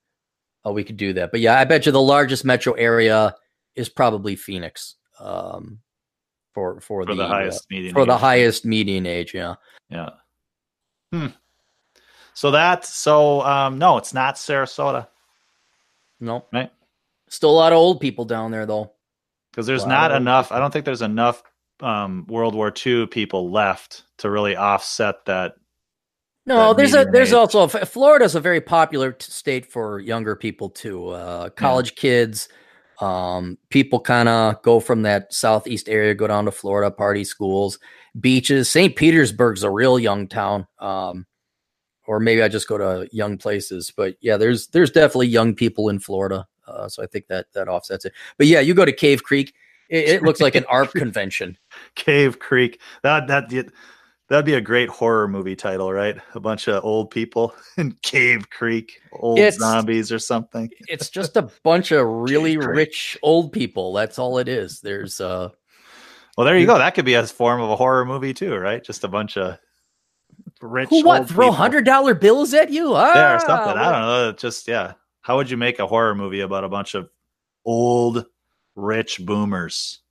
[0.67, 1.31] uh, we could do that.
[1.31, 3.35] But yeah, I bet you the largest metro area
[3.75, 4.95] is probably Phoenix.
[5.19, 5.79] Um,
[6.53, 8.19] for for, for the, uh, highest median for the age.
[8.19, 9.33] highest median age.
[9.33, 9.55] Yeah.
[9.89, 10.09] Yeah.
[11.11, 11.27] Hmm.
[12.33, 15.07] So that so um no, it's not Sarasota
[16.19, 16.71] No, Right.
[17.29, 18.91] Still a lot of old people down there, though.
[19.51, 20.51] because there's not enough.
[20.51, 21.41] I don't think there's enough
[21.81, 25.55] um World War II people left to really offset that.
[26.45, 27.33] No, that there's a median there's age.
[27.33, 31.09] also F- Florida's a very popular t- state for younger people too.
[31.09, 32.47] Uh, college kids,
[33.01, 37.79] um, people kind of go from that southeast area, go down to Florida, party schools,
[38.19, 38.69] beaches.
[38.69, 38.95] St.
[38.95, 40.67] Petersburg's a real young town.
[40.79, 41.25] Um,
[42.07, 45.89] or maybe I just go to young places, but yeah, there's there's definitely young people
[45.89, 46.47] in Florida.
[46.67, 48.13] Uh, so I think that that offsets it.
[48.37, 49.53] But yeah, you go to Cave Creek,
[49.89, 51.57] it, it looks like an art convention.
[51.95, 52.79] Cave Creek.
[53.03, 53.49] That that
[54.29, 56.17] that'd be a great horror movie title, right?
[56.33, 60.69] A bunch of old people in Cave Creek, old It's- zombies or something.
[60.87, 63.93] It's just a bunch of really rich old people.
[63.93, 64.81] That's all it is.
[64.81, 65.49] There's uh
[66.37, 66.77] Well, there you go.
[66.77, 68.83] That could be a form of a horror movie too, right?
[68.83, 69.57] Just a bunch of
[70.61, 70.89] rich.
[70.89, 71.27] Who what?
[71.27, 72.93] Throw hundred dollar bills at you?
[72.95, 73.77] Ah, Yeah, or something.
[73.77, 74.31] I don't know.
[74.33, 74.93] Just yeah.
[75.21, 77.09] How would you make a horror movie about a bunch of
[77.65, 78.25] old,
[78.75, 80.01] rich boomers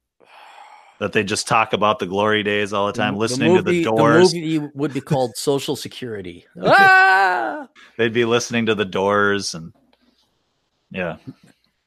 [0.98, 4.32] that they just talk about the glory days all the time, listening to the Doors?
[4.32, 6.46] The movie would be called Social Security.
[6.62, 7.68] ah!
[7.96, 9.72] They'd be listening to the Doors and
[10.90, 11.16] yeah.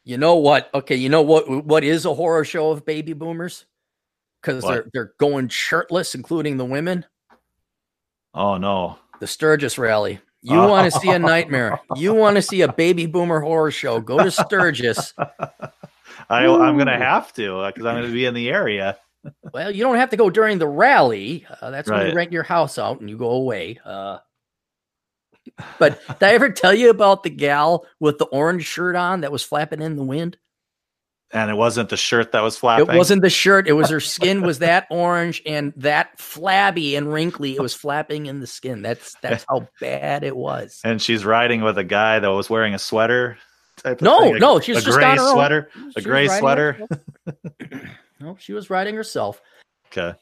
[0.04, 0.70] You know what?
[0.74, 1.66] Okay, you know what?
[1.66, 3.66] What is a horror show of baby boomers?
[4.42, 7.06] Because they're they're going shirtless, including the women.
[8.38, 9.00] Oh no.
[9.20, 10.20] The Sturgis rally.
[10.44, 11.82] You want to see a nightmare?
[11.96, 14.00] You want to see a baby boomer horror show?
[14.00, 15.14] Go to Sturgis.
[16.30, 18.98] I, I'm gonna have to because I'm gonna be in the area.
[19.52, 21.46] Well, you don't have to go during the rally.
[21.60, 23.78] Uh, that's when you rent your house out and you go away.
[23.84, 24.20] Uh,
[25.80, 29.32] but did I ever tell you about the gal with the orange shirt on that
[29.32, 30.38] was flapping in the wind?
[31.34, 32.90] And it wasn't the shirt that was flapping.
[32.90, 33.68] It wasn't the shirt.
[33.68, 37.56] It was her skin was that orange and that flabby and wrinkly.
[37.56, 38.82] It was flapping in the skin.
[38.82, 40.80] That's that's how bad it was.
[40.86, 43.38] And she's riding with a guy that was wearing a sweater.
[43.76, 45.34] Type No, thing, a- no, she was a just gray on her own.
[45.34, 45.70] sweater.
[45.76, 46.88] She A gray sweater.
[48.22, 49.42] no, she was riding herself.
[49.88, 50.18] Okay.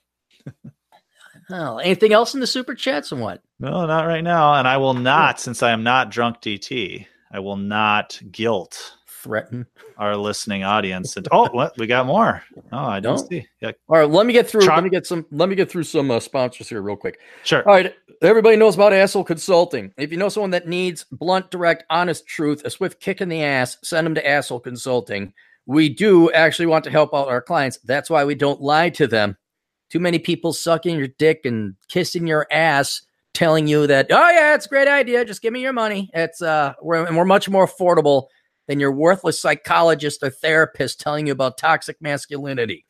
[1.49, 3.41] Oh, anything else in the super chats and what?
[3.59, 4.55] No, not right now.
[4.55, 8.94] And I will not, since I am not drunk DT, I will not guilt
[9.25, 9.65] Threaten.
[9.97, 11.17] our listening audience.
[11.17, 12.43] And oh, what we got more?
[12.71, 13.27] Oh, I don't No.
[13.27, 13.47] see.
[13.59, 14.61] Yeah, All right, let me get through.
[14.61, 15.25] Chuck- Let me get some.
[15.31, 17.19] Let me get through some uh, sponsors here real quick.
[17.43, 17.67] sure.
[17.67, 19.91] All right, everybody knows about Asshole Consulting.
[19.97, 23.43] If you know someone that needs blunt, direct, honest truth, a swift kick in the
[23.43, 25.33] ass, send them to Asshole Consulting.
[25.65, 27.79] We do actually want to help out our clients.
[27.83, 29.37] That's why we don't lie to them.
[29.89, 33.01] Too many people sucking your dick and kissing your ass,
[33.33, 35.25] telling you that, oh yeah, it's a great idea.
[35.25, 36.09] Just give me your money.
[36.13, 38.27] It's uh, we're and we're much more affordable
[38.67, 42.85] than your worthless psychologist or therapist telling you about toxic masculinity.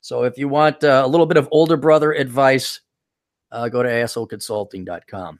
[0.00, 2.80] So if you want uh, a little bit of older brother advice,
[3.52, 5.38] uh, go to assholeconsulting.com.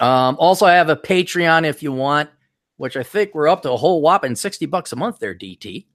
[0.00, 2.30] Um, also, I have a Patreon if you want,
[2.76, 5.86] which I think we're up to a whole whopping 60 bucks a month there, DT.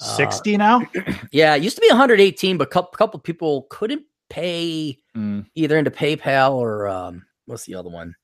[0.00, 0.80] Uh, 60 now?
[1.30, 5.76] Yeah, it used to be 118, but a couple, couple people couldn't pay Mm, either
[5.76, 8.14] into PayPal or um, what's the other one?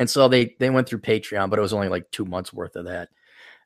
[0.00, 2.74] And so they they went through Patreon, but it was only like two months worth
[2.74, 3.10] of that.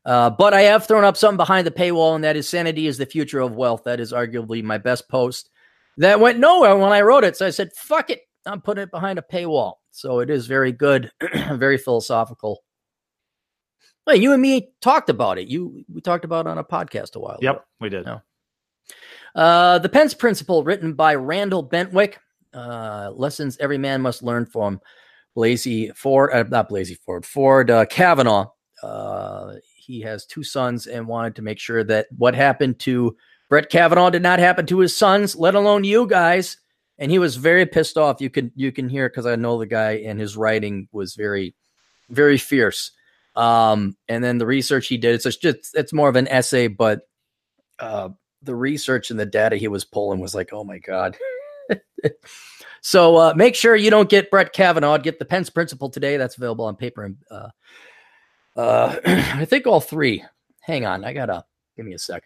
[0.05, 2.99] Uh, but I have thrown up something behind the paywall, and that is "Sanity is
[2.99, 5.51] the future of wealth." That is arguably my best post.
[5.97, 8.91] That went nowhere when I wrote it, so I said, "Fuck it, I'm putting it
[8.91, 11.13] behind a paywall." So it is very good,
[11.53, 12.65] very philosophical.
[14.05, 15.47] Well, you and me talked about it.
[15.47, 17.37] You we talked about it on a podcast a while.
[17.37, 17.43] ago.
[17.43, 18.07] yep, we did.
[18.07, 18.23] No.
[19.37, 22.17] Uh, the Pence Principle, written by Randall Bentwick.
[22.53, 24.81] Uh, lessons every man must learn from
[25.37, 28.51] Blasey Ford, uh, not Blasey Ford, Ford uh, Kavanaugh.
[28.83, 33.17] Uh, he has two sons and wanted to make sure that what happened to
[33.49, 36.57] Brett Kavanaugh did not happen to his sons, let alone you guys.
[36.99, 38.21] And he was very pissed off.
[38.21, 41.55] You can you can hear because I know the guy, and his writing was very,
[42.09, 42.93] very fierce.
[43.35, 47.01] Um, and then the research he did, it's just it's more of an essay, but
[47.81, 48.11] uh,
[48.43, 51.17] the research and the data he was pulling was like, oh my god.
[52.87, 54.99] so uh, make sure you don't get Brett Kavanaugh.
[54.99, 56.19] Get the Pence Principle today.
[56.19, 57.49] That's available on paper and uh,
[58.57, 60.23] uh, I think all three.
[60.61, 61.47] Hang on, I gotta
[61.79, 62.25] give me a sec.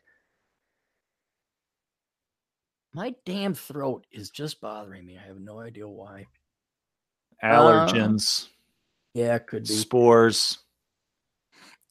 [2.92, 5.16] My damn throat is just bothering me.
[5.16, 6.26] I have no idea why.
[7.44, 8.48] Allergens,
[9.14, 9.68] Yeah, it could be.
[9.74, 10.58] spores.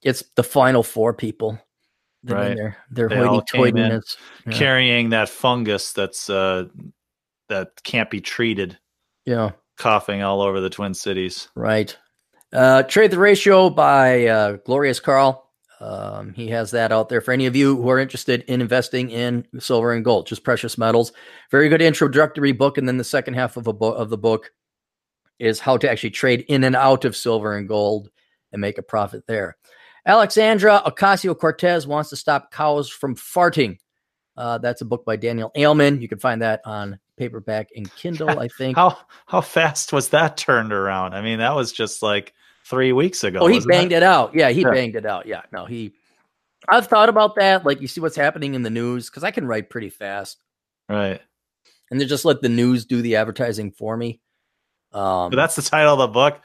[0.01, 1.57] It's the final four people.
[2.25, 2.55] Right.
[2.57, 2.77] there.
[2.91, 4.17] They're They all came hoity-toityness.
[4.45, 4.53] Yeah.
[4.53, 6.65] carrying that fungus that's uh
[7.49, 8.77] that can't be treated
[9.25, 9.51] yeah.
[9.77, 11.95] coughing all over the twin cities Right.
[12.53, 15.49] Uh, Trade the Ratio by uh, Glorious Carl.
[15.79, 19.11] Um, he has that out there for any of you who are interested in investing
[19.11, 21.11] in silver and gold, just precious metals.
[21.51, 24.51] Very good introductory book, and then the second half of a book of the book
[25.39, 28.09] is how to actually trade in and out of silver and gold
[28.51, 29.57] and make a profit there.
[30.05, 33.77] Alexandria Ocasio Cortez wants to stop cows from farting.
[34.35, 36.01] Uh, that's a book by Daniel Ailman.
[36.01, 38.77] You can find that on paperback and Kindle, I think.
[38.77, 41.13] how how fast was that turned around?
[41.13, 42.33] I mean, that was just like
[42.65, 43.39] three weeks ago.
[43.41, 43.97] Oh, he banged it?
[43.97, 44.33] it out.
[44.35, 44.71] Yeah, he Yeah.
[44.71, 45.25] banged it out.
[45.25, 45.93] Yeah, no, he.
[46.69, 47.65] I've thought about that.
[47.65, 50.43] Like, you see what's happening in the news because I can write pretty fast,
[50.89, 51.21] Right.
[51.91, 54.19] and then just let the news do the advertising for me.
[54.91, 56.39] Um, But that's the title of the book.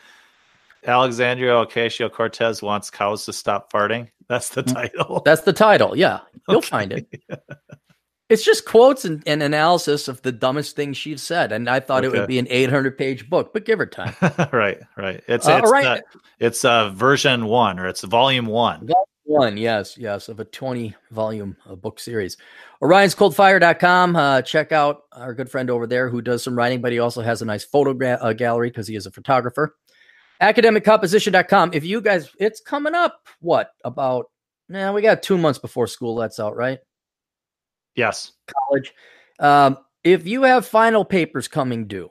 [0.86, 4.08] Alexandria Ocasio Cortez wants cows to stop farting.
[4.28, 4.72] That's the Mm.
[4.74, 5.22] title.
[5.24, 5.96] That's the title.
[5.96, 7.06] Yeah, you'll find it.
[8.28, 12.04] It's just quotes and, and analysis of the dumbest things she's said, and I thought
[12.04, 14.14] it would be an 800 page book, but give her time.
[14.52, 15.22] right, right.
[15.28, 15.84] It's Uh, it's right.
[15.84, 16.00] uh,
[16.38, 18.88] it's uh, version one or it's volume one.
[19.24, 22.36] One, yes, yes, of a 20 volume uh, book series.
[22.82, 24.16] Orion'sColdFire.com.
[24.16, 27.22] Uh, check out our good friend over there who does some writing, but he also
[27.22, 29.76] has a nice photo gra- uh, gallery because he is a photographer.
[30.42, 31.70] AcademicComposition.com.
[31.72, 34.26] If you guys, it's coming up, what, about,
[34.68, 36.80] nah, we got two months before school lets out, right?
[37.94, 38.32] Yes.
[38.68, 38.94] college.
[39.38, 42.10] Um, if you have final papers coming due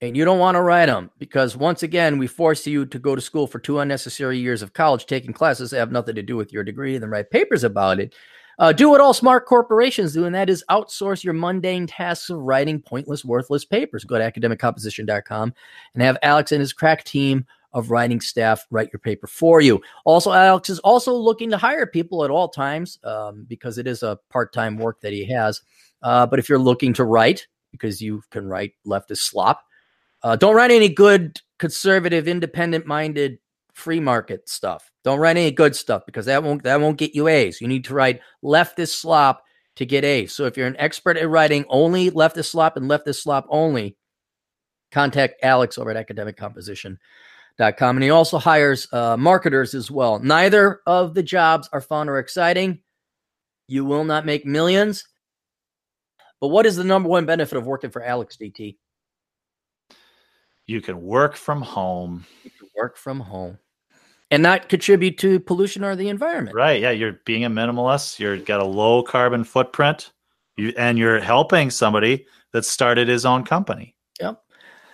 [0.00, 3.14] and you don't want to write them because once again we force you to go
[3.14, 6.36] to school for two unnecessary years of college taking classes that have nothing to do
[6.36, 8.14] with your degree and then write papers about it
[8.60, 12.38] uh, do what all smart corporations do and that is outsource your mundane tasks of
[12.38, 15.52] writing pointless worthless papers go to academiccomposition.com
[15.94, 19.80] and have alex and his crack team of writing staff write your paper for you
[20.04, 24.02] also alex is also looking to hire people at all times um, because it is
[24.02, 25.60] a part-time work that he has
[26.02, 29.64] uh, but if you're looking to write, because you can write leftist slop,
[30.22, 33.38] uh, don't write any good conservative, independent-minded,
[33.72, 34.90] free market stuff.
[35.04, 37.60] Don't write any good stuff because that won't that won't get you A's.
[37.60, 39.44] You need to write leftist slop
[39.76, 40.34] to get A's.
[40.34, 43.96] So if you're an expert at writing only leftist slop and leftist slop only,
[44.90, 46.08] contact Alex over at
[47.58, 47.96] academiccomposition.com.
[47.96, 50.18] And he also hires uh, marketers as well.
[50.18, 52.80] Neither of the jobs are fun or exciting.
[53.66, 55.06] You will not make millions.
[56.40, 58.76] But what is the number one benefit of working for Alex DT?
[60.66, 62.24] You can work from home.
[62.44, 63.58] You can work from home
[64.30, 66.54] and not contribute to pollution or the environment.
[66.54, 66.80] Right.
[66.80, 66.90] Yeah.
[66.90, 68.18] You're being a minimalist.
[68.18, 70.12] You're got a low carbon footprint.
[70.56, 73.96] You and you're helping somebody that started his own company.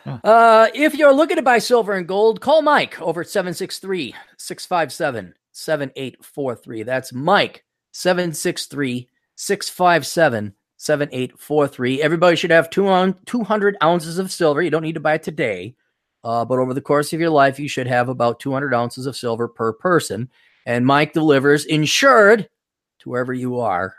[0.06, 5.34] Uh, if you're looking to buy silver and gold, call Mike over at 763 657
[5.52, 6.82] 7843.
[6.82, 12.02] That's Mike 763 657 7843.
[12.02, 14.62] Everybody should have two on 200 ounces of silver.
[14.62, 15.74] You don't need to buy it today,
[16.22, 19.16] uh, but over the course of your life, you should have about 200 ounces of
[19.16, 20.28] silver per person.
[20.66, 22.48] And Mike delivers insured
[23.00, 23.96] to wherever you are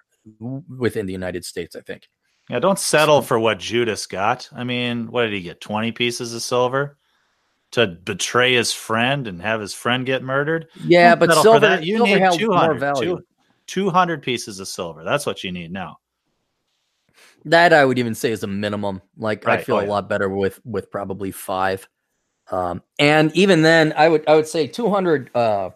[0.68, 2.10] within the United States, I think.
[2.50, 2.60] Yeah.
[2.60, 4.48] Don't settle for what Judas got.
[4.54, 5.62] I mean, what did he get?
[5.62, 6.98] 20 pieces of silver
[7.72, 10.68] to betray his friend and have his friend get murdered?
[10.84, 11.84] Yeah, Don't but silver, that.
[11.84, 13.18] You silver need held more 200, value.
[13.18, 13.24] two-
[13.68, 15.04] 200 pieces of silver.
[15.04, 15.98] That's what you need now.
[17.46, 19.02] That I would even say is a minimum.
[19.18, 19.90] Like I feel Oh, a yeah.
[19.90, 21.88] lot better with with probably five.
[22.52, 25.72] Um, and even then, I would I would say two hundred uh,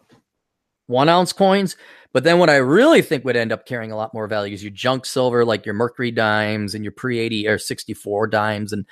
[0.87, 1.77] one ounce coins.
[2.11, 4.63] But then what I really think would end up carrying a lot more value is
[4.63, 8.73] your junk silver, like your Mercury dimes and your pre eighty or sixty four dimes
[8.73, 8.85] and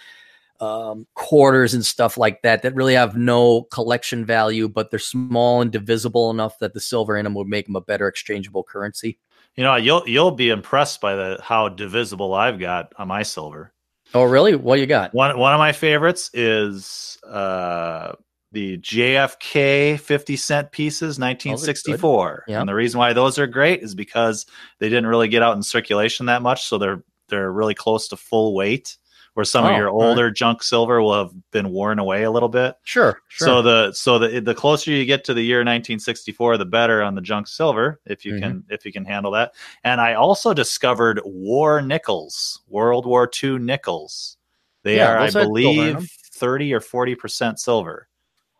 [0.59, 5.61] um, quarters and stuff like that that really have no collection value, but they're small
[5.61, 9.19] and divisible enough that the silver in them would make them a better exchangeable currency.
[9.55, 13.73] You know, you'll you'll be impressed by the how divisible I've got on my silver.
[14.13, 14.55] Oh, really?
[14.55, 15.13] What you got?
[15.13, 18.13] One one of my favorites is uh,
[18.51, 22.45] the JFK 50 cent pieces, 1964.
[22.47, 22.59] Yeah.
[22.59, 24.45] And the reason why those are great is because
[24.79, 28.17] they didn't really get out in circulation that much, so they're they're really close to
[28.17, 28.97] full weight.
[29.33, 30.07] Where some Oh, of your all right.
[30.07, 32.73] older junk silver will have been worn away a little bit.
[32.81, 33.47] Sure, sure.
[33.47, 37.13] So the so the the closer you get to the year 1964, the better on
[37.13, 38.73] the junk silver if you can mm-hmm.
[38.73, 39.53] if you can handle that.
[39.83, 44.37] And I also discovered war nickels, World War II nickels.
[44.81, 48.07] They Yeah, are, I those had silver in believe, 30 or 40 percent silver.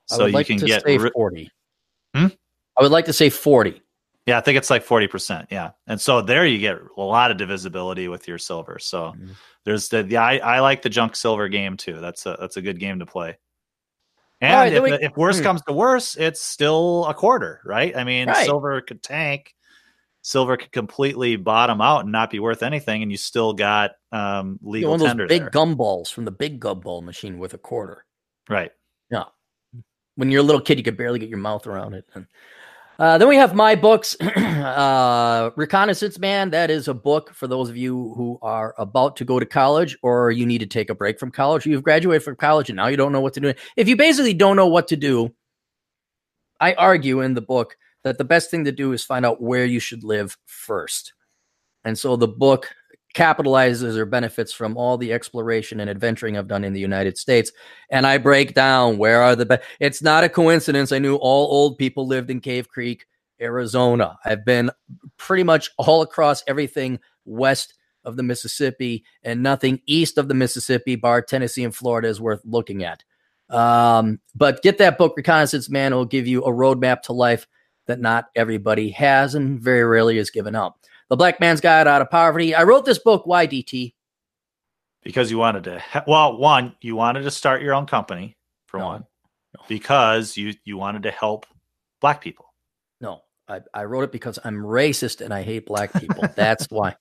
[0.08, 1.52] So you like can get say ri- 40.
[2.16, 2.28] Hmm?
[2.78, 3.82] I would like to say 40.
[4.26, 5.48] yeah, I think it's like 40 percent.
[5.52, 8.78] Yeah, and so there you get a lot of divisibility with your silver.
[8.80, 9.36] So Mhm.
[9.66, 12.00] there's the, the I, I like the junk silver game too.
[12.00, 13.38] That's a that's a good game to play.
[14.40, 15.44] And right, if, we- if worse hmm.
[15.44, 17.96] comes to worse, it's still a quarter, right?
[17.98, 18.46] I mean, Right.
[18.46, 19.56] silver could tank,
[20.22, 24.60] silver could completely bottom out and not be worth anything, and you still got um,
[24.62, 25.50] You know, legal one of those big there.
[25.50, 28.06] gumballs from the big gumball machine with a quarter.
[28.48, 28.72] right?
[30.18, 32.06] When you're a little kid, you could barely get your mouth around it.
[33.00, 36.50] Uh, then we have my books, uh, Reconnaissance Man.
[36.50, 39.96] That is a book for those of you who are about to go to college
[40.02, 41.68] or you need to take a break from college.
[41.68, 43.54] You've graduated from college and now you don't know what to do.
[43.76, 45.32] If you basically don't know what to do,
[46.60, 49.66] I argue in the book that the best thing to do is find out where
[49.66, 51.14] you should live first.
[51.84, 52.74] And so the book
[53.18, 57.52] capitalizes or benefits from all the exploration and adventuring I've done in the United States.
[57.90, 59.64] And I break down where are the best.
[59.80, 60.92] It's not a coincidence.
[60.92, 63.08] I knew all old people lived in Cave Creek,
[63.42, 64.20] Arizona.
[64.24, 64.70] I've been
[65.18, 67.74] pretty much all across everything west
[68.04, 72.42] of the Mississippi and nothing east of the Mississippi, bar Tennessee and Florida, is worth
[72.46, 73.04] looking at.
[73.50, 75.92] Um, but get that book, Reconnaissance Man.
[75.92, 77.48] It will give you a roadmap to life
[77.88, 80.76] that not everybody has and very rarely is given out.
[81.10, 82.54] The Black Man's Guide Out of Poverty.
[82.54, 83.26] I wrote this book.
[83.26, 83.94] Why DT?
[85.04, 85.84] Because you wanted to.
[86.06, 88.36] Well, one, you wanted to start your own company
[88.66, 89.06] for no, one,
[89.56, 89.64] no.
[89.68, 91.46] because you you wanted to help
[92.02, 92.54] black people.
[93.00, 96.24] No, I, I wrote it because I'm racist and I hate black people.
[96.36, 96.96] That's why.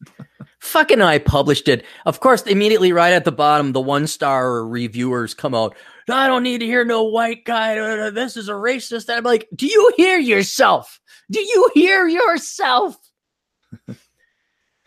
[0.61, 1.85] Fucking I published it.
[2.07, 5.77] Of course, immediately right at the bottom, the one star reviewers come out.
[6.09, 8.11] I don't need to hear no white guy.
[8.11, 9.09] This is a racist.
[9.09, 11.01] And I'm like, do you hear yourself?
[11.31, 12.97] Do you hear yourself?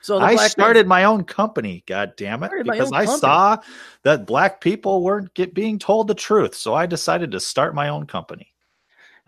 [0.01, 1.83] So I started my own company.
[1.87, 2.51] God damn it!
[2.63, 3.19] Because I company.
[3.19, 3.57] saw
[4.03, 7.89] that black people weren't get being told the truth, so I decided to start my
[7.89, 8.53] own company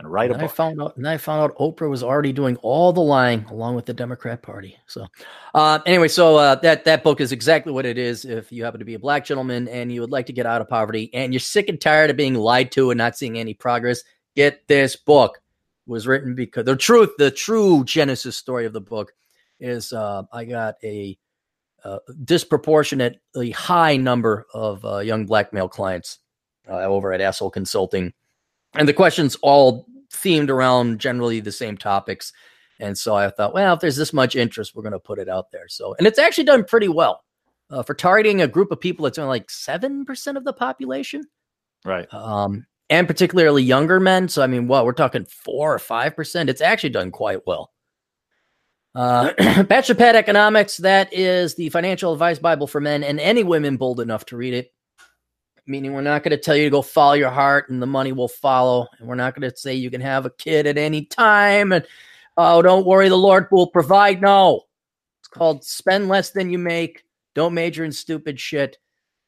[0.02, 0.52] and write and a book.
[0.52, 3.76] I found out, and I found out Oprah was already doing all the lying along
[3.76, 4.76] with the Democrat Party.
[4.88, 5.06] So,
[5.54, 8.26] uh, anyway, so uh, that that book is exactly what it is.
[8.26, 10.62] If you happen to be a black gentleman and you would like to get out
[10.62, 13.54] of poverty, and you're sick and tired of being lied to and not seeing any
[13.54, 14.04] progress,
[14.36, 15.40] get this book.
[15.88, 19.14] It was written because the truth, the true genesis story of the book
[19.62, 21.18] is uh, I got a,
[21.86, 26.20] a, disproportionately high number of uh, young black male clients
[26.68, 28.14] uh, over at Asshole Consulting,
[28.74, 32.34] and the questions all themed around generally the same topics.
[32.80, 35.30] And so I thought, well, if there's this much interest, we're going to put it
[35.30, 35.68] out there.
[35.68, 37.24] So, and it's actually done pretty well
[37.70, 41.24] uh, for targeting a group of people that's only like seven percent of the population,
[41.86, 42.12] right?
[42.12, 44.28] Um, and particularly younger men.
[44.28, 46.50] So, I mean, what we're talking four or five percent.
[46.50, 47.72] It's actually done quite well.
[48.94, 53.78] Uh, Bachelor Pad Economics, that is the financial advice Bible for men and any women
[53.78, 54.74] bold enough to read it.
[55.68, 58.12] Meaning, we're not going to tell you to go follow your heart and the money
[58.12, 58.88] will follow.
[59.00, 61.72] And we're not going to say you can have a kid at any time.
[61.72, 61.86] And
[62.36, 64.22] oh, don't worry, the Lord will provide.
[64.22, 64.64] No,
[65.20, 67.04] it's called Spend Less Than You Make.
[67.36, 68.78] Don't major in stupid shit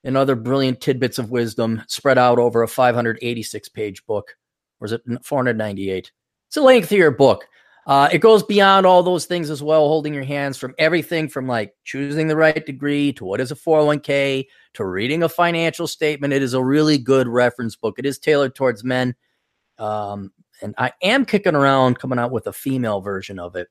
[0.04, 4.36] and other brilliant tidbits of wisdom spread out over a 586 page book.
[4.82, 6.12] Or is it 498?
[6.48, 7.48] It's a lengthier book.
[7.86, 11.48] Uh, it goes beyond all those things as well, holding your hands from everything from
[11.48, 16.34] like choosing the right degree to what is a 401k to reading a financial statement.
[16.34, 18.00] It is a really good reference book.
[18.00, 19.16] It is tailored towards men.
[19.78, 20.32] Um,
[20.62, 23.68] and I am kicking around coming out with a female version of it,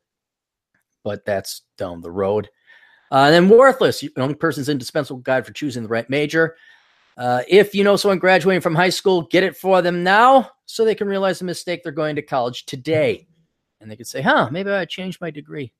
[1.04, 2.50] but that's down the road.
[3.10, 6.56] Uh, and then Worthless, young person's indispensable guide for choosing the right major.
[7.16, 10.84] Uh, if you know someone graduating from high school, get it for them now so
[10.84, 13.26] they can realize the mistake they're going to college today
[13.82, 15.72] and they could say, "Huh, maybe I changed my degree."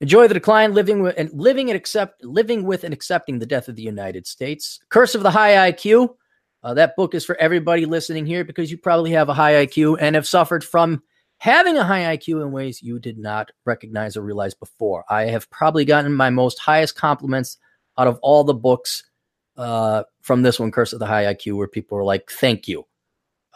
[0.00, 3.68] Enjoy the decline, living with and living and accept living with and accepting the death
[3.68, 4.80] of the United States.
[4.88, 6.16] Curse of the High IQ.
[6.62, 9.96] Uh, that book is for everybody listening here because you probably have a high IQ
[10.00, 11.02] and have suffered from
[11.38, 15.04] having a high IQ in ways you did not recognize or realize before.
[15.08, 17.56] I have probably gotten my most highest compliments
[17.96, 19.04] out of all the books
[19.56, 22.86] uh, from this one, Curse of the High IQ, where people are like, "Thank you."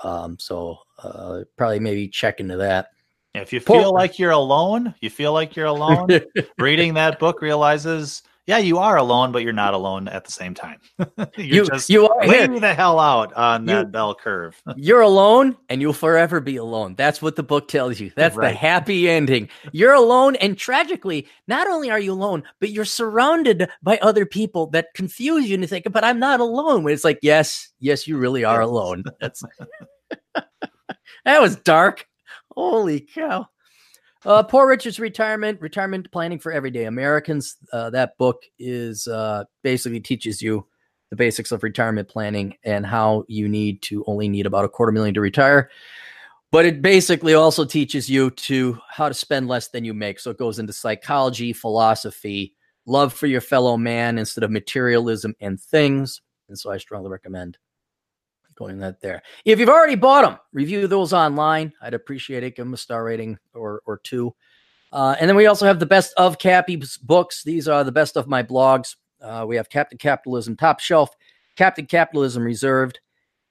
[0.02, 2.88] Um, so uh, probably maybe check into that.
[3.34, 6.08] If you feel like you're alone, you feel like you're alone.
[6.58, 10.54] reading that book realizes, yeah, you are alone, but you're not alone at the same
[10.54, 10.78] time.
[11.18, 14.60] you're you, just you are way the hell out on you, that bell curve.
[14.76, 16.94] you're alone, and you'll forever be alone.
[16.94, 18.12] That's what the book tells you.
[18.14, 18.50] That's right.
[18.50, 19.48] the happy ending.
[19.72, 24.66] You're alone, and tragically, not only are you alone, but you're surrounded by other people
[24.68, 28.06] that confuse you and you think, "But I'm not alone." When it's like, yes, yes,
[28.06, 29.04] you really are alone.
[29.20, 29.42] That's
[31.24, 32.06] that was dark.
[32.54, 33.48] Holy cow.
[34.24, 37.56] Uh, Poor Richard's Retirement, Retirement Planning for Everyday Americans.
[37.72, 40.66] Uh, that book is uh, basically teaches you
[41.10, 44.92] the basics of retirement planning and how you need to only need about a quarter
[44.92, 45.70] million to retire.
[46.50, 50.20] But it basically also teaches you to how to spend less than you make.
[50.20, 52.54] So it goes into psychology, philosophy,
[52.86, 56.22] love for your fellow man instead of materialism and things.
[56.48, 57.58] And so I strongly recommend
[58.54, 59.22] going that there.
[59.44, 61.72] If you've already bought them, review those online.
[61.82, 62.56] I'd appreciate it.
[62.56, 64.34] Give them a star rating or or two.
[64.92, 67.42] Uh, and then we also have the best of Cappy's books.
[67.42, 68.94] These are the best of my blogs.
[69.20, 71.10] Uh, we have Captain Capitalism Top Shelf,
[71.56, 73.00] Captain Capitalism Reserved,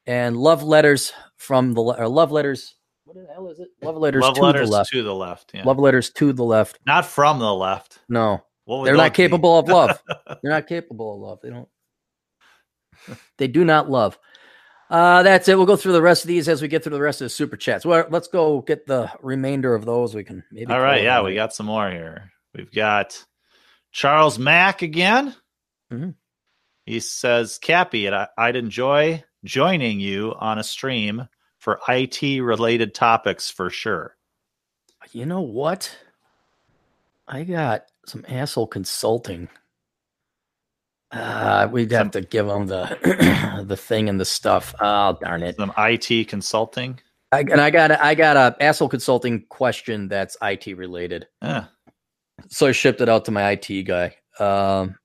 [0.06, 2.76] and Love Letters from the or Love Letters.
[3.06, 3.68] what the hell is it?
[3.82, 4.90] Love letters Love to letters the left.
[4.92, 5.52] to the left.
[5.54, 5.64] Yeah.
[5.66, 6.80] Love letters to the left.
[6.86, 8.00] Not from the left.
[8.08, 9.18] No, they're not be?
[9.18, 10.02] capable of love.
[10.42, 11.40] They're not capable of love.
[11.44, 11.68] They don't.
[13.38, 14.18] They do not love.
[14.90, 15.58] Uh, that's it.
[15.58, 17.30] We'll go through the rest of these as we get through the rest of the
[17.30, 17.86] super chats.
[17.86, 20.14] Well, let's go get the remainder of those.
[20.14, 20.72] We can maybe.
[20.72, 22.32] All right, yeah, we got some more here.
[22.54, 23.24] We've got
[23.92, 25.36] Charles Mack again.
[25.92, 26.16] Mhm.
[26.86, 31.28] He says, Cappy, I- I'd enjoy joining you on a stream
[31.58, 34.16] for IT related topics for sure.
[35.12, 35.98] You know what?
[37.28, 39.48] I got some asshole consulting.
[41.14, 44.74] Uh, we'd have to give them the the thing and the stuff.
[44.80, 45.56] Oh darn it!
[45.58, 47.00] Some IT consulting.
[47.32, 51.28] I, and I got a, I got a asshole consulting question that's IT related.
[51.42, 51.66] Yeah.
[52.50, 54.16] so I shipped it out to my IT guy.
[54.40, 54.96] Um,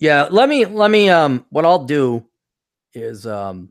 [0.00, 2.26] yeah, let me let me um what I'll do
[2.92, 3.70] is um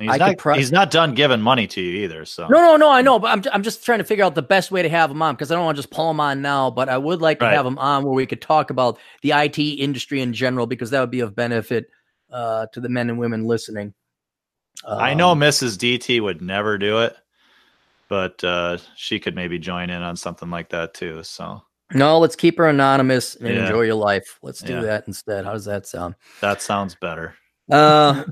[0.00, 2.24] He's I not, pro- he's not done giving money to you either.
[2.24, 4.42] So no no no I know, but I'm I'm just trying to figure out the
[4.42, 6.40] best way to have him on because I don't want to just pull him on
[6.42, 7.54] now, but I would like to Right.
[7.54, 11.00] have him on where we could talk about the IT industry in general because that
[11.00, 11.86] would be of benefit
[12.32, 13.92] uh to the men and women listening.
[14.86, 15.76] I know Um, Mrs.
[15.76, 17.14] DT would never do it,
[18.08, 21.22] but uh, she could maybe join in on something like that too.
[21.22, 21.62] So
[21.92, 23.62] No, let's keep her anonymous and Yeah.
[23.66, 24.38] enjoy your life.
[24.42, 24.80] Let's do Yeah.
[24.82, 25.44] that instead.
[25.44, 26.14] How does that sound?
[26.40, 27.34] that sounds better.
[27.70, 28.24] Uh,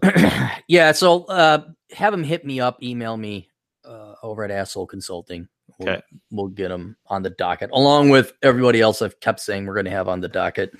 [0.69, 0.93] yeah.
[0.93, 3.48] So, uh, have him hit me up, email me,
[3.85, 5.48] uh, over at Asshole Consulting.
[5.78, 6.02] We'll, Okay.
[6.31, 9.85] We'll get him on the docket along with everybody else I've kept saying we're going
[9.85, 10.73] to have on the docket.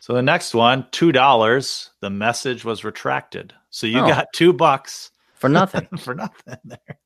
[0.00, 1.90] So the next one, two dollars.
[2.00, 3.52] The message was retracted.
[3.70, 4.06] So you Oh.
[4.06, 5.86] got two bucks For nothing.
[5.98, 6.98] for nothing there.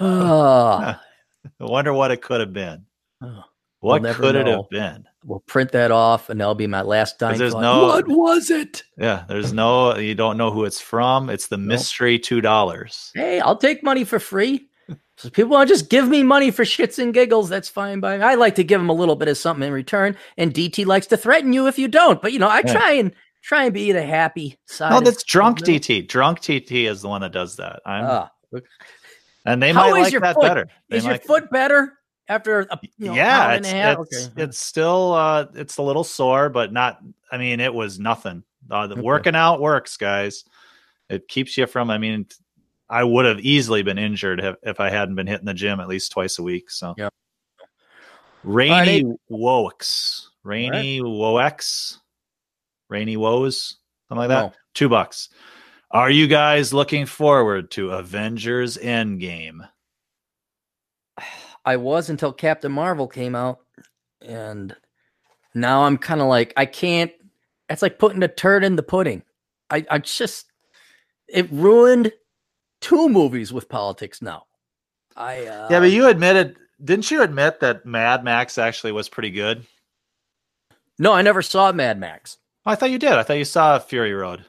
[0.00, 1.00] Ah,
[1.60, 2.86] I wonder what it could have been.
[3.22, 3.42] Oh,
[3.80, 4.62] What never could it know.
[4.62, 5.04] have been?
[5.24, 7.36] we'll print that off and that'll be my last dime.
[7.36, 8.82] there's no- what was it?
[8.96, 9.96] Yeah, there's no.
[9.96, 11.28] You don't know who it's from.
[11.28, 13.10] It's the mystery two dollars.
[13.14, 14.68] Hey, I'll take money for free.
[15.16, 18.16] So people want to just give me money for shits and giggles, that's fine by
[18.18, 18.22] me.
[18.24, 21.08] I like to give them a little bit of something in return, and DT likes
[21.08, 22.22] to threaten you if you don't.
[22.22, 22.72] But you know, I Yeah.
[22.72, 24.90] try and try and be the happy side.
[24.92, 27.80] No, that's drunk the- Drunk TT is the one that does that.
[27.84, 28.30] I'm, Ah,
[29.44, 30.66] and they How might like your that better.
[30.88, 31.94] They is your foot better
[32.28, 33.98] after a you know, yeah, and it's a half?
[34.00, 34.42] it's, Okay.
[34.42, 37.00] it's still uh it's a little sore, but not.
[37.32, 38.42] I mean, it was nothing.
[38.70, 39.02] Uh, the Okay.
[39.02, 40.44] working out works, guys.
[41.08, 41.90] It keeps you from.
[41.90, 42.26] I mean,
[42.88, 45.88] I would have easily been injured if, if I hadn't been hitting the gym at
[45.88, 46.70] least twice a week.
[46.70, 47.12] So, Yep.
[48.42, 51.98] Rainy All Woex, Rainy Woex,
[52.88, 53.78] Rainy Woes,
[54.08, 54.50] something like that.
[54.50, 54.52] No.
[54.74, 55.30] Two bucks.
[55.90, 59.66] Are you guys looking forward to Avengers Endgame?
[61.68, 63.58] I was until Captain Marvel came out,
[64.22, 64.74] and
[65.54, 67.12] now I'm kind of like I can't.
[67.68, 69.22] It's like putting a turd in the pudding.
[69.68, 70.46] I, I just
[71.28, 72.10] it ruined
[72.80, 74.44] two movies with politics now.
[75.14, 79.30] I uh, yeah, but you admitted, didn't you admit that Mad Max actually was pretty
[79.30, 79.66] good?
[80.98, 82.38] no, I never saw Mad Max.
[82.64, 83.12] I thought you did.
[83.12, 84.46] I thought you saw Fury Road.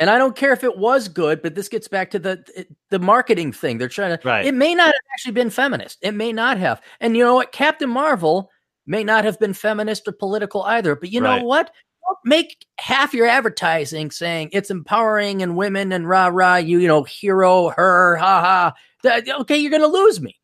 [0.00, 2.98] And I don't care if it was good, but this gets back to the the
[3.00, 3.78] marketing thing.
[3.78, 4.28] They're trying to.
[4.28, 4.44] Right.
[4.46, 5.98] It may not have actually been feminist.
[6.02, 6.80] It may not have.
[7.00, 7.50] And you know what?
[7.52, 8.50] Captain Marvel
[8.86, 10.94] may not have been feminist or political either.
[10.94, 11.40] But you Right.
[11.40, 11.72] know what?
[12.06, 16.56] Don't make half your advertising saying it's empowering and women and rah rah.
[16.56, 18.74] You you know hero her ha ha.
[19.02, 20.38] That- okay, you're gonna lose me.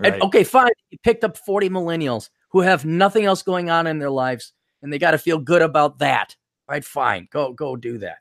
[0.00, 0.22] And, Right.
[0.22, 0.70] okay, fine.
[0.90, 4.52] You picked up 40 millennials who have nothing else going on in their lives,
[4.82, 6.36] and they got to feel good about that.
[6.68, 6.84] Right?
[6.84, 7.28] Fine.
[7.30, 8.18] Go go do that.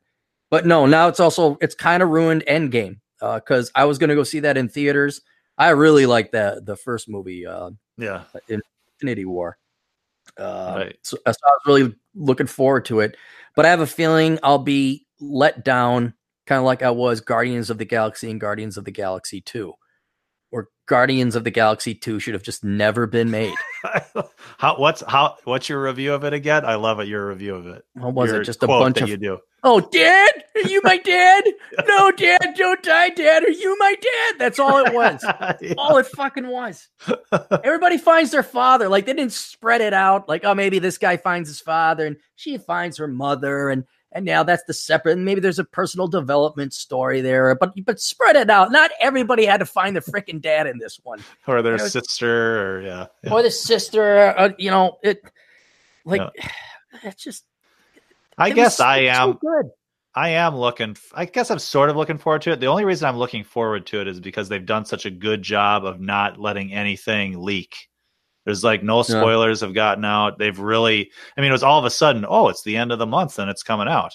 [0.50, 4.16] But no, now it's also it's kind of ruined Endgame because I was going to
[4.16, 5.22] go see that in theaters.
[5.58, 8.24] I really like that the first movie, uh, Yeah.
[8.48, 9.58] Infinity War.
[10.38, 10.98] Uh, Right.
[11.02, 13.16] so, so I was really looking forward to it,
[13.56, 16.14] but I have a feeling I'll be let down,
[16.46, 19.74] kind of like I was Guardians of the Galaxy and Guardians of the Galaxy Two,
[20.88, 23.53] Guardians of the Galaxy Two should have just never been made.
[24.57, 26.66] how what's how what's your review of it again?
[26.66, 27.07] I love it.
[27.07, 27.84] Your review of it.
[27.94, 28.45] What was Your it?
[28.45, 29.40] Just a bunch of you do.
[29.64, 31.44] Oh, Dad, are you my dad?
[31.88, 33.44] No, Dad, don't die, Dad.
[33.44, 34.40] Are you my dad?
[34.40, 35.24] That's all it was.
[35.62, 35.74] Yeah.
[35.78, 36.88] all it fucking was.
[37.64, 38.88] Everybody finds their father.
[38.90, 40.30] Like they didn't spread it out.
[40.30, 43.86] Like, oh, maybe this guy finds his father and she finds her mother, and
[44.16, 45.12] and now that's the separate.
[45.12, 48.72] And maybe there's a personal development story there, but but spread it out.
[48.72, 52.82] Not everybody had to find the freaking dad in this one, or their sister, or
[52.82, 53.06] yeah.
[53.24, 53.34] yeah.
[53.34, 54.34] or the sister.
[54.38, 55.22] Uh, you know, it
[56.06, 56.22] like
[57.04, 57.44] it's just.
[58.38, 59.34] I it guess so- I am.
[59.34, 59.70] good.
[60.18, 60.96] I am looking.
[61.14, 62.62] I guess I'm sort of looking forward to it.
[62.62, 65.42] The only reason I'm looking forward to it is because they've done such a good
[65.42, 67.90] job of not letting anything leak.
[68.46, 70.38] There's like no spoilers have gotten out.
[70.38, 71.12] They've really.
[71.36, 72.26] I mean, it was all of a sudden.
[72.28, 74.14] Oh, it's the end of the month and it's coming out.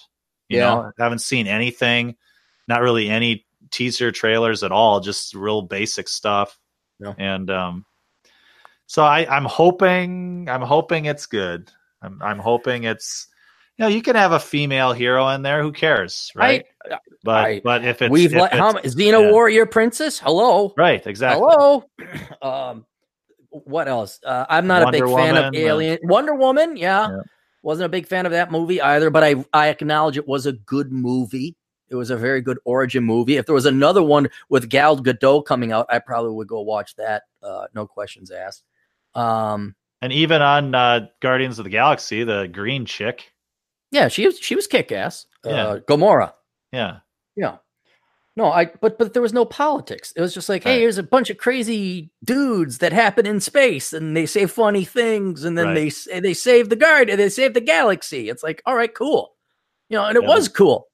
[0.48, 0.64] You Yeah.
[0.74, 2.16] know, haven't seen anything.
[2.68, 6.56] not really any teaser trailers at all, just real basic stuff.
[7.00, 7.14] No.
[7.18, 7.84] And um,
[8.86, 11.70] so I, I'm hoping I'm hoping it's good.
[12.02, 13.26] I'm I'm hoping it's
[13.76, 15.62] you know you can have a female hero in there.
[15.62, 16.64] Who cares, right?
[16.90, 19.30] I- but I- but if it's We've if let how it's- Xena yeah.
[19.32, 20.18] Warrior Princess.
[20.18, 21.84] Hello, right exactly hello.
[22.42, 22.86] Um,
[23.50, 24.20] what else?
[24.24, 25.98] Uh, I'm not Wonder a big fan of Woman, uh, Alien.
[26.02, 27.10] Wonder Woman, yeah.
[27.10, 27.20] Yeah.
[27.62, 29.10] wasn't a big fan of that movie either.
[29.10, 31.56] But I I acknowledge it was a good movie.
[31.88, 33.36] It was a very good origin movie.
[33.36, 36.94] If there was another one with Gal Gadot coming out, I probably would go watch
[36.96, 37.24] that.
[37.42, 38.62] Uh, no questions asked.
[39.16, 43.32] Um, and even on uh, Guardians of the Galaxy, the green chick,
[43.90, 45.26] yeah, she was she was kick ass.
[45.44, 45.50] Yeah.
[45.66, 46.32] Uh, Gamora.
[46.72, 46.98] yeah,
[47.34, 47.56] Yeah.
[48.40, 50.12] No, I but but there was no politics.
[50.16, 50.80] It was just like, hey, Right.
[50.80, 55.44] here's a bunch of crazy dudes that happen in space, and they say funny things,
[55.44, 55.74] and then Right.
[55.74, 58.30] they say they save the guard, and they save the galaxy.
[58.30, 59.34] It's like, all right, cool,
[59.90, 60.28] you know, and it Yeah.
[60.30, 60.86] was cool.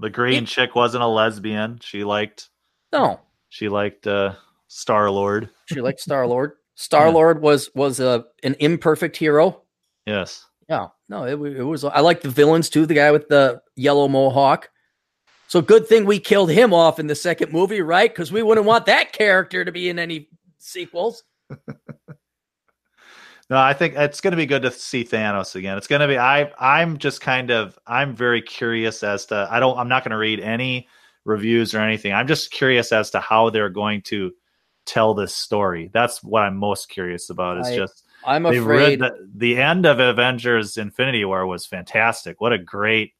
[0.00, 1.78] the green It- chick wasn't a lesbian.
[1.82, 2.50] She liked
[2.92, 4.34] No, she liked uh,
[4.68, 5.50] Star Lord.
[5.66, 6.52] she liked Star Lord.
[6.76, 9.62] Star Lord was was a an imperfect hero.
[10.06, 11.84] Yes, Yeah, no, it, it was.
[11.84, 12.84] I like the villains too.
[12.86, 14.70] The guy with the yellow mohawk.
[15.48, 18.10] So good thing we killed him off in the second movie, right?
[18.10, 21.24] Because we wouldn't want that character to be in any sequels.
[23.50, 25.78] No, I think it's going to be good to see Thanos again.
[25.78, 29.58] It's going to be I I'm just kind of I'm very curious as to I
[29.58, 30.86] don't I'm not going to read any
[31.24, 32.12] reviews or anything.
[32.12, 34.32] I'm just curious as to how they're going to
[34.84, 35.90] tell this story.
[35.94, 39.00] That's what I'm most curious about is I- just I'm afraid.
[39.00, 42.40] read the, the end of Avengers Infinity War was fantastic.
[42.40, 43.14] What a great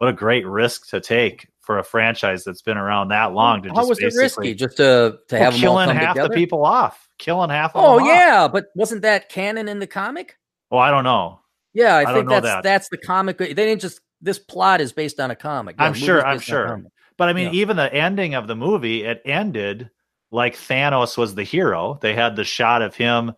[0.00, 3.68] what a great risk to take for a franchise that's been around that long to
[3.68, 4.54] How just was it risky?
[4.54, 6.28] Just to to Well, have them all killing half together?
[6.30, 7.06] the people off.
[7.18, 8.08] Killing half of Oh them off.
[8.08, 10.38] yeah, but wasn't that canon in the comic?
[10.70, 11.40] Oh, I don't know.
[11.74, 12.62] Yeah, I, I think that's that.
[12.62, 13.36] that's the comic.
[13.36, 15.76] They didn't just this plot is based on a comic.
[15.78, 16.82] Yeah, I'm sure- I'm based on a sure.
[17.18, 17.60] But I mean, Yeah.
[17.60, 19.90] even the ending of the movie, it ended
[20.30, 21.98] like Thanos was the hero.
[22.00, 23.32] They had the shot of him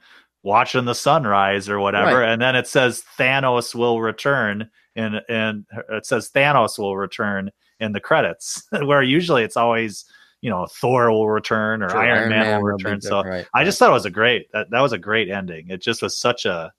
[0.44, 2.28] watching the sunrise or whatever, Right.
[2.28, 7.50] and then it says Thanos will return, and and it says Thanos will return
[7.80, 10.04] in the credits, where usually it's always
[10.40, 13.00] you know Thor will return or Sure, Iron, Man, will will return.
[13.00, 15.66] So right, I just thought it was a great that, that was a great ending.
[15.70, 16.72] It just was such a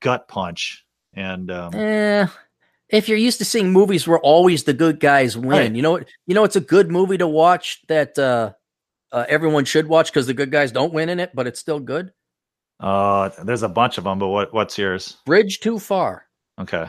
[0.00, 0.84] gut punch,
[1.14, 2.26] and um, Eh,
[2.88, 5.72] if you're used to seeing movies where always the good guys win, Right.
[5.74, 8.52] you know, you know, it's a good movie to watch that uh,
[9.10, 11.80] uh, everyone should watch because the good guys don't win in it, but it's still
[11.80, 12.12] good.
[12.80, 14.18] uh, there's a bunch of them.
[14.18, 15.16] But what what's yours?
[15.26, 16.26] Bridge too far.
[16.60, 16.86] Okay.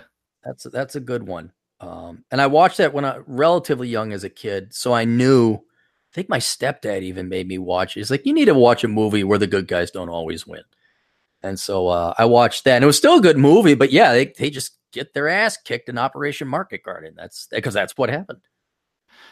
[0.48, 1.52] That's that's a good one.
[1.80, 5.56] Um, and I watched that when I relatively young as a kid, so I knew.
[5.56, 7.96] I think my stepdad even made me watch.
[7.96, 8.00] it.
[8.00, 10.64] He's like, "You need to watch a movie where the good guys don't always win."
[11.44, 13.76] And so uh, I watched that, and it was still a good movie.
[13.76, 17.14] But yeah, they they just get their ass kicked in Operation Market Garden.
[17.16, 18.40] That's because that's what happened.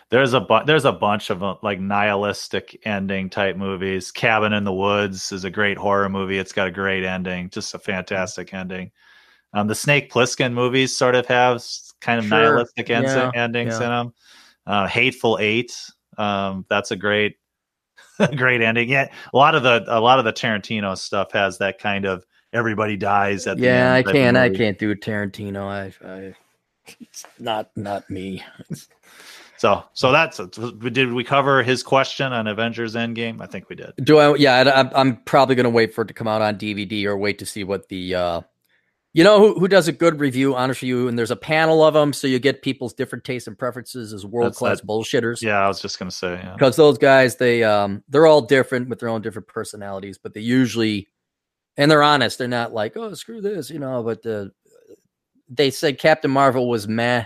[0.10, 4.12] There's a bu- there's a bunch of uh, like nihilistic ending type movies.
[4.12, 6.38] Cabin in the Woods is a great horror movie.
[6.38, 8.92] It's got a great ending, just a fantastic ending.
[9.56, 11.64] Um, the Snake Plissken movies sort of have
[12.02, 12.38] kind of Sure.
[12.40, 13.32] nihilistic ends- Yeah.
[13.34, 13.86] endings Yeah.
[13.86, 14.14] in them.
[14.68, 15.73] Uh, Hateful Eight,
[16.18, 17.38] um, that's a great
[18.36, 18.90] great ending.
[18.90, 22.26] Yeah, a lot of the a lot of the Tarantino stuff has that kind of
[22.53, 24.38] everybody dies at yeah, I can't.
[24.38, 25.64] I can't do Tarantino.
[25.68, 26.34] I, I
[26.99, 28.44] it's not not me.
[29.57, 30.38] So so that's
[30.91, 33.41] did we cover his question on Avengers Endgame?
[33.41, 33.94] I think we did.
[34.03, 34.36] Do I?
[34.36, 37.06] Yeah, I, I'm- I'm probably going to wait for it to come out on DVD
[37.06, 38.15] or wait to see what the.
[38.15, 38.41] uh
[39.16, 41.94] You know who, who does a good review, honest review, and there's a panel of
[41.94, 45.42] them, so you get people's different tastes and preferences as world class bullshitters.
[45.42, 46.34] Yeah, I was just gonna say.
[46.34, 46.52] Yeah.
[46.52, 50.42] because those guys, they um, they're all different with their own different personalities, but they
[50.42, 51.08] usually,
[51.78, 52.40] and they're honest.
[52.40, 54.04] They're not like, oh, screw this, you know.
[54.04, 54.48] But uh,
[55.48, 57.26] they said Captain Marvel was meh, uh,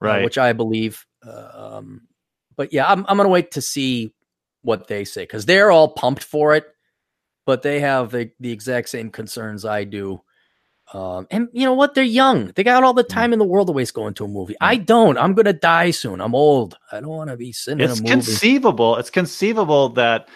[0.00, 0.24] Right.
[0.24, 1.06] which I believe.
[1.22, 2.08] Um,
[2.56, 4.12] but yeah, I'm I'm gonna wait to see
[4.62, 6.64] what they say because they're all pumped for it,
[7.44, 10.20] but they have the, the exact same concerns I do.
[10.92, 11.94] Um, and you know what?
[11.94, 12.52] They're young.
[12.54, 14.54] They got all the time in the world to waste going to a movie.
[14.60, 15.18] I don't.
[15.18, 16.20] I'm gonna die soon.
[16.20, 16.78] I'm old.
[16.92, 18.12] I don't want to be sitting it's in a movie.
[18.12, 18.96] conceivable.
[18.96, 20.28] It's conceivable that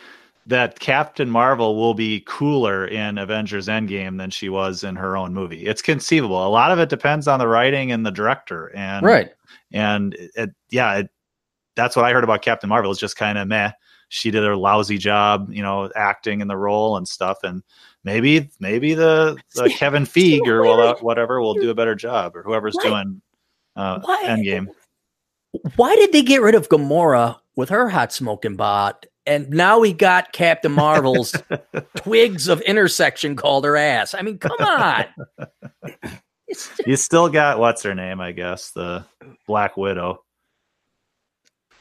[0.46, 5.32] that Captain Marvel will be cooler in Avengers Endgame than she was in her own
[5.32, 5.66] movie.
[5.66, 6.44] It's conceivable.
[6.44, 8.74] A lot of it depends on the writing and the director.
[8.74, 9.30] And right.
[9.72, 11.10] and it, yeah, it,
[11.76, 12.90] that's what I heard about Captain Marvel.
[12.90, 13.70] It's just kind of meh.
[14.08, 17.38] She did a lousy job, you know, acting in the role and stuff.
[17.44, 17.62] And
[18.04, 22.42] maybe maybe the, the Kevin Feige or well, whatever will do a better job, or
[22.42, 23.22] whoever's Why- doing
[23.76, 24.68] uh, why- Endgame.
[25.74, 29.06] Why did they get rid of Gamora with her hot smoking bot?
[29.26, 31.34] And now we got Captain Marvel's
[31.96, 34.14] twigs of intersection called her ass.
[34.14, 35.06] I mean, come on.
[36.84, 38.20] You still got what's her name?
[38.20, 39.04] I guess the
[39.46, 40.24] Black Widow.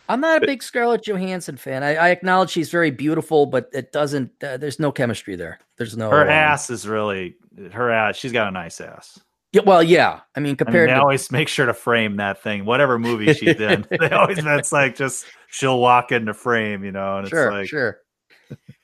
[0.10, 1.84] I'm not a big Scarlett Johansson fan.
[1.84, 4.32] I, I acknowledge she's very beautiful, but it doesn't.
[4.44, 5.60] Uh, there's no chemistry there.
[5.78, 6.10] There's no.
[6.10, 7.36] Her um, ass is really
[7.72, 8.18] her ass.
[8.18, 9.20] She's got a nice ass.
[9.54, 10.10] Yeah, well, yeah.
[10.10, 13.00] I mean, I mean, compared they to always make sure to frame that thing, whatever
[13.00, 13.86] movie she's in.
[14.00, 17.68] they always that's like just she'll walk into frame, you know, and it's sure, like
[17.68, 18.00] sure.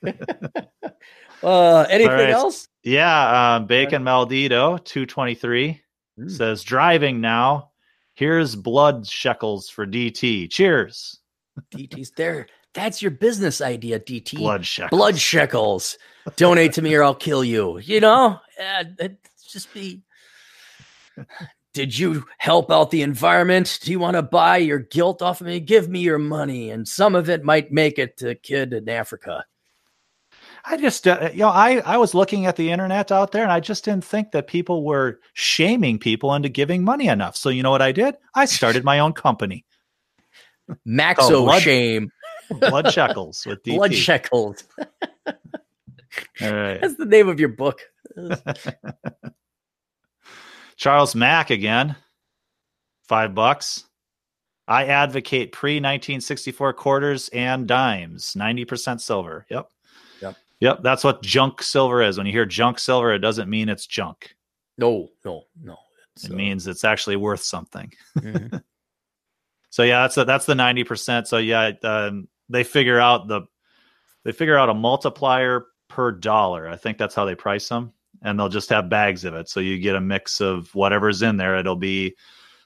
[1.43, 2.29] uh, anything right.
[2.29, 2.67] else?
[2.83, 5.81] yeah, um, Bacon Maldito two twenty three
[6.19, 6.31] Mm.
[6.31, 7.71] says driving now.
[8.15, 10.49] Here's blood shekels for DT.
[10.49, 11.19] Cheers,
[11.71, 12.47] DT's there.
[12.73, 14.37] That's your business idea, DT.
[14.37, 14.97] blood shekels.
[14.97, 15.97] Blood shekels.
[16.35, 17.77] Donate to me or I'll kill you.
[17.79, 18.83] You know, uh,
[19.47, 20.01] just be.
[21.73, 23.79] Did you help out the environment?
[23.81, 25.59] Do you want to buy your guilt off of me?
[25.59, 28.87] Give me your money, and some of it might make it to a kid in
[28.87, 29.45] Africa.
[30.67, 33.51] I just, uh, you know, I, I was looking at the internet out there and
[33.51, 37.35] I just didn't think that people were shaming people into giving money enough.
[37.35, 38.15] So, you know what I did?
[38.33, 39.63] I started my own company,
[40.87, 42.11] Maxo blood- shame,
[42.49, 43.75] Blood Shekels with DT.
[43.77, 44.63] blood shekels.
[46.41, 46.79] Right.
[46.81, 47.79] That's the name of your book.
[50.77, 51.95] Charles Mack again,
[53.07, 53.83] five bucks.
[54.67, 59.45] I advocate pre 1964 quarters and dimes, 90% silver.
[59.49, 59.69] Yep.
[60.61, 60.79] Yep.
[60.83, 62.17] That's what junk silver is.
[62.17, 64.35] When you hear junk silver, it doesn't mean it's junk.
[64.77, 65.77] No, no, no.
[66.23, 67.91] It uh, means it's actually worth something.
[68.17, 68.61] mhm.
[69.71, 71.27] So yeah, that's the, that's the 90%.
[71.27, 73.41] So yeah, um, they figure out the
[74.23, 76.69] they figure out a multiplier per dollar.
[76.69, 77.91] I think that's how they price them,
[78.21, 79.49] and they'll just have bags of it.
[79.49, 81.57] So you get a mix of whatever's in there.
[81.57, 82.15] It'll be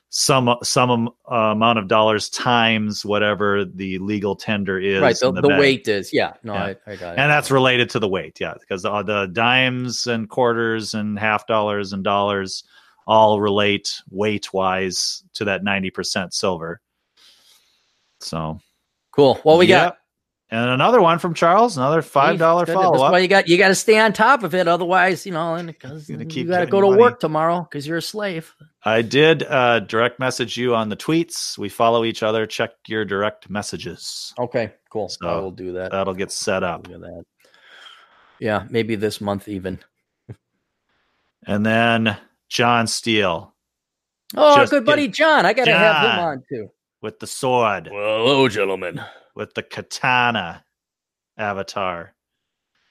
[0.10, 5.02] some some uh, amount of dollars times whatever the legal tender is.
[5.02, 5.15] right.
[5.15, 6.34] The, in the, weight is yeah.
[6.44, 6.64] No, Yeah.
[6.64, 7.19] I, I got it.
[7.19, 8.40] and that's related to the weight.
[8.40, 12.64] Yeah, because the, the dimes and quarters and half dollars and dollars
[13.06, 16.81] all relate weight wise to that ninety percent silver.
[18.19, 18.60] So
[19.11, 19.36] cool.
[19.44, 19.98] What we got?
[20.51, 20.61] Yep.
[20.61, 22.73] And another one from Charles, another five dollar Good.
[22.73, 23.11] follow That's up.
[23.11, 24.67] why you got you got to stay on top of it.
[24.67, 26.99] Otherwise, you know, and because you got to go to money.
[27.01, 28.53] work tomorrow because you're a slave.
[28.84, 31.57] I did uh, direct message you on the tweets.
[31.57, 32.47] We follow each other.
[32.47, 34.34] Check your direct messages.
[34.39, 35.05] Okay, cool.
[35.05, 35.91] I So, will do that.
[35.91, 36.88] That'll get set up.
[36.88, 37.23] Look at that.
[38.39, 39.80] Yeah, maybe this month even.
[41.47, 42.17] And then
[42.49, 43.53] John Steele
[44.35, 45.45] Oh, good buddy John.
[45.45, 46.69] I got to have him on too.
[47.01, 49.01] with the sword, Well, hello, gentlemen.
[49.40, 50.64] With the katana
[51.38, 52.14] avatar.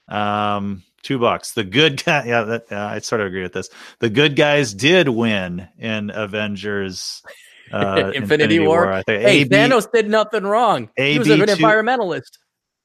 [0.09, 1.53] Um, two bucks.
[1.53, 2.23] The good guy.
[2.27, 3.69] Yeah, that, yeah, I sort of agree with this.
[3.99, 7.21] The good guys did win in Avengers.
[7.71, 8.91] Uh, Infinity War.
[8.91, 10.89] I think Hey, AB, Thanos did nothing wrong.
[10.97, 12.39] he was a good AB2 environmentalist.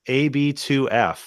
[0.06, 1.18] AB2F.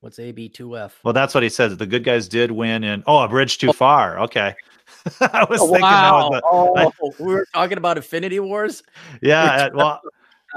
[0.00, 0.90] What's AB2F?
[1.04, 1.76] Well, that's what he says.
[1.76, 3.04] The good guys did win in.
[3.06, 4.18] Oh, a bridge too far.
[4.22, 4.56] Okay.
[5.20, 6.30] I was Oh, thinking wow.
[6.30, 8.82] that was oh, we were talking about Infinity Wars.
[9.22, 9.44] yeah.
[9.66, 10.00] uh, Well,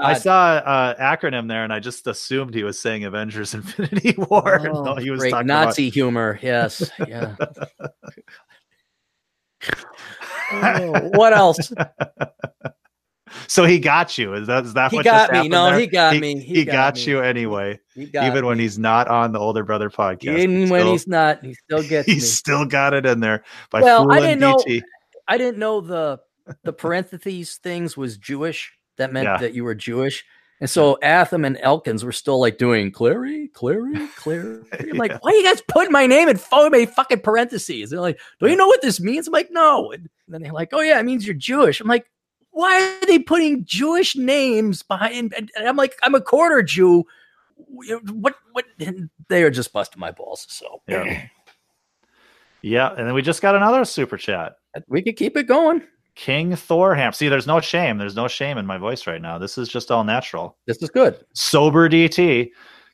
[0.02, 4.60] I saw uh, acronym there, and I just assumed he was saying Avengers: Infinity War.
[4.68, 6.38] Oh, he was great talking Nazi humor.
[6.42, 6.90] Yes.
[7.06, 7.36] Yeah.
[10.52, 11.72] Oh, what else?
[13.46, 14.34] So he got you.
[14.34, 15.48] Is that is that He what got me.
[15.48, 15.78] No, there?
[15.78, 16.40] he got he, me.
[16.40, 17.02] He, got, me.
[17.02, 20.38] you anyway, He got even when he's not on the older brother podcast.
[20.38, 22.14] even He when he's not, he still gets me.
[22.14, 23.44] he's still got it in there.
[23.70, 24.62] By Well, I didn't know-
[25.28, 26.18] I didn't know the
[26.64, 28.72] the parentheses things was Jewish.
[28.96, 29.38] That meant Yeah.
[29.38, 30.24] that you were Jewish.
[30.60, 34.90] And so Atham and Elkins were still like doing Clarey, Clarey, Clarey.
[34.90, 37.88] I'm like, why are you guys putting my name in fucking parentheses?
[37.90, 39.26] They're like, do you know what this means?
[39.26, 39.90] I'm like, no.
[39.92, 41.80] And then they're like, oh yeah, it means you're Jewish.
[41.80, 42.10] I'm like,
[42.50, 45.32] why are they putting Jewish names behind?
[45.34, 47.04] And and I'm like, I'm a quarter Jew.
[47.56, 48.34] What?
[48.52, 48.64] What?
[48.80, 50.46] And they are just busting my balls.
[50.50, 51.22] So Yeah.
[52.62, 54.56] Yeah, and then we just got another super chat.
[54.88, 55.82] we could keep it going.
[56.14, 57.14] King Thorham.
[57.14, 57.98] See, there's no shame.
[57.98, 59.38] There's no shame in my voice right now.
[59.38, 60.56] This is just all natural.
[60.66, 61.24] This is good.
[61.34, 62.50] Sober DT.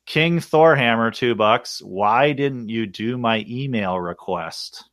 [0.06, 1.80] King Thorhammer, two bucks.
[1.84, 4.84] Why didn't you do my email request?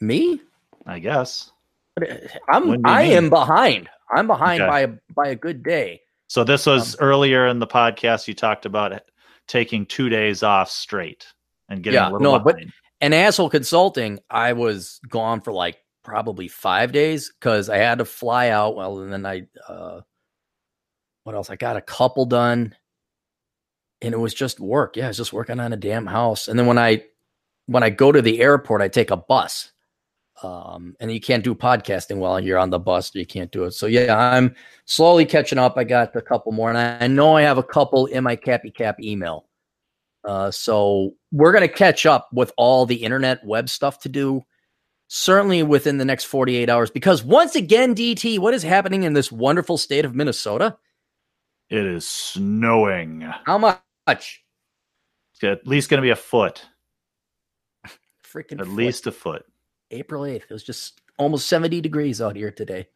[0.00, 0.40] Me?
[0.86, 1.50] I guess.
[2.48, 3.12] I'm do you I mean?
[3.14, 3.88] am behind.
[4.14, 4.68] I'm behind Okay.
[4.70, 6.00] by a by a good day.
[6.28, 8.28] So this was Um, earlier in the podcast.
[8.28, 9.00] You talked about
[9.48, 11.26] taking two days off straight
[11.68, 12.58] and getting Yeah, a little no, but-.
[13.00, 18.04] And asshole consulting, I was gone for like probably five days because I had to
[18.04, 18.76] fly out.
[18.76, 20.02] Well, and then I uh
[21.24, 21.50] what else?
[21.50, 22.76] I got a couple done.
[24.00, 24.96] And it was just work.
[24.96, 26.46] Yeah, I was just working on a damn house.
[26.46, 27.02] And then when I
[27.66, 29.72] when I go to the airport, I take a bus.
[30.44, 33.12] Um, and you can't do podcasting while you're on the bus.
[33.14, 33.72] You can't do it.
[33.72, 34.54] So yeah, I'm
[34.84, 35.76] slowly catching up.
[35.76, 38.36] I got a couple more, and I, I know I have a couple in my
[38.36, 39.46] Cappy Cap email.
[40.24, 44.44] Uh, so we're gonna catch up with all the internet web stuff to do.
[45.08, 46.90] Certainly within the next 48 hours.
[46.90, 50.76] Because once again, DT, what is happening in this wonderful state of Minnesota?
[51.70, 53.22] It is snowing.
[53.44, 53.80] How much?
[54.06, 56.64] It's at least going to be a foot.
[58.24, 58.68] Freaking At foot.
[58.76, 59.44] least a foot.
[59.90, 60.42] April 8th.
[60.42, 62.88] It was just almost 70 degrees out here today.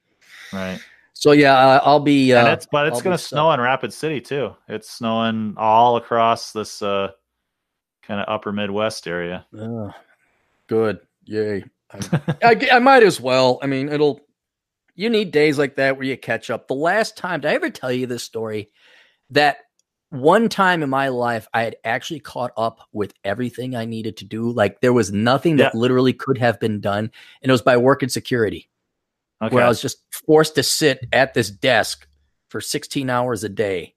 [0.52, 0.80] Right.
[1.12, 2.32] So yeah, uh, I'll be.
[2.32, 4.54] and Uh, it's but it's going to snow in Rapid City too.
[4.68, 7.10] It's snowing all across this uh,
[8.02, 9.44] kind of upper Midwest area.
[10.66, 11.00] good.
[11.24, 11.64] Yay.
[11.92, 13.58] I, I, I might as well.
[13.62, 14.20] I mean, it'll.
[14.94, 16.68] You need days like that where you catch up.
[16.68, 18.68] The last time, did I ever tell you this story?
[19.30, 19.58] That
[20.10, 24.24] one time in my life, I had actually caught up with everything I needed to
[24.24, 24.50] do.
[24.50, 27.10] Like there was nothing that literally could have been done,
[27.42, 28.70] and it was by working security.
[29.42, 29.54] Okay.
[29.54, 32.06] where I was just forced to sit at this desk
[32.50, 33.94] for 16 hours a day.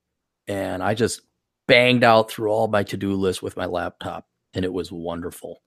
[0.48, 1.22] And I just
[1.68, 5.62] banged out through all my to do list with my laptop, and it was wonderful.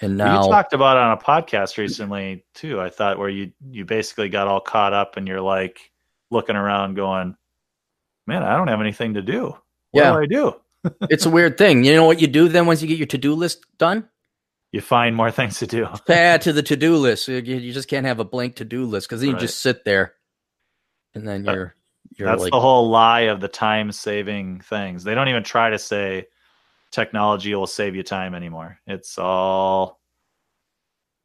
[0.00, 2.80] And now, you talked about on a podcast recently too.
[2.80, 5.90] I thought where you you basically got all caught up and you're like
[6.30, 7.36] looking around, going,
[8.26, 9.56] "Man, I don't have anything to do.
[9.90, 10.12] What Yeah.
[10.12, 10.54] do I do?"
[11.10, 11.82] it's a weird thing.
[11.82, 14.08] You know what you do then once you get your to do list done?
[14.70, 15.88] You find more things to do.
[16.08, 17.26] Add to the to do list.
[17.26, 19.84] You, you just can't have a blank to do list because then you just sit
[19.84, 20.14] there,
[21.14, 21.74] and then you're
[22.16, 25.02] you're That's like, the whole lie of the time saving things.
[25.02, 26.28] They don't even try to say
[26.90, 28.78] technology will save you time anymore.
[28.86, 30.00] It's all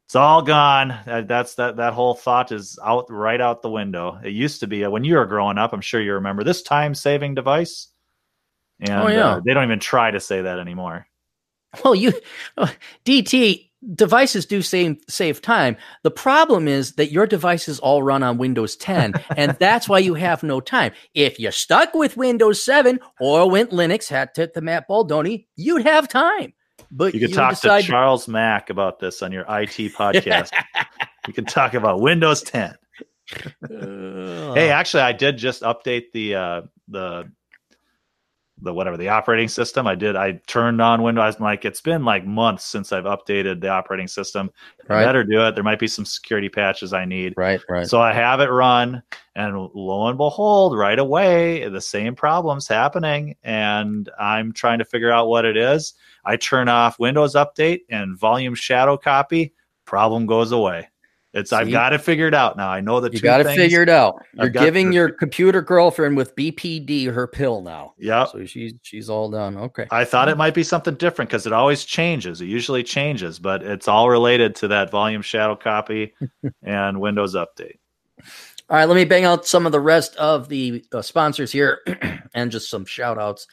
[0.06, 0.88] it's all gone.
[1.06, 4.18] That- That's that that whole thought is out right out the window.
[4.22, 5.72] It used to be uh, when you were growing up.
[5.72, 7.88] I'm sure you remember this time saving device.
[8.80, 9.28] And Oh, yeah.
[9.36, 11.06] uh, they don't even try to say that anymore.
[11.84, 12.12] Well, you
[13.04, 15.76] DT devices do save save time.
[16.02, 20.14] The problem is that your devices all run on Windows 10, and that's why you
[20.14, 20.92] have no time.
[21.14, 25.82] If you're stuck with Windows 7 or went Linux, hat tip to Matt Baldoni, you'd
[25.84, 26.52] have time.
[26.90, 30.50] But You could talk decide to Charles Mack about this on your IT podcast.
[31.26, 32.74] you can talk about Windows 10.
[33.64, 37.24] Uh, Hey, actually, I did just update the uh, the
[38.64, 39.86] the whatever the operating system.
[39.86, 40.16] I did.
[40.16, 41.36] I turned on Windows.
[41.36, 44.50] I'm like, it's been like months since I've updated the operating system.
[44.88, 45.54] I better do it.
[45.54, 47.34] There might be some security patches I need.
[47.36, 47.86] right, right.
[47.86, 49.02] So I have it run,
[49.36, 55.10] and lo and behold, right away, the same problem's happening, and I'm trying to figure
[55.10, 55.94] out what it is.
[56.24, 59.52] I turn off Windows Update and Volume Shadow Copy.
[59.84, 60.88] Problem goes away.
[61.34, 61.72] It's I've See?
[61.72, 62.68] got it figured out now.
[62.70, 63.56] I know the You got to things.
[63.56, 64.24] figure it out.
[64.34, 67.94] You're giving your computer girlfriend with BPD her pill now.
[67.98, 69.56] Yeah, So she's she's all done.
[69.58, 69.86] Okay.
[69.90, 72.40] I thought it might be something different because it always changes.
[72.40, 76.14] It usually changes, but it's all related to that volume shadow copy
[76.62, 77.78] and Windows Update.
[78.70, 81.80] All right, let me bang out some of the rest of the uh, sponsors here
[82.34, 83.46] and just some shout outs.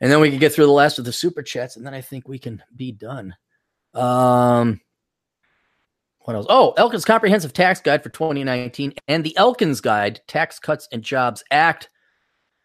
[0.00, 2.02] And then we can get through the last of the super chats, and then I
[2.02, 3.34] think we can be done.
[3.94, 4.80] Um,
[6.28, 6.46] what else?
[6.50, 11.42] Oh, Elkins Comprehensive Tax Guide for 2019 and the Elkins Guide Tax Cuts and Jobs
[11.50, 11.88] Act,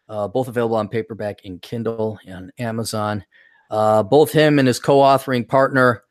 [0.06, 3.24] uh, both available on paperback and Kindle and Amazon.
[3.70, 6.02] Uh, both him and his co authoring partner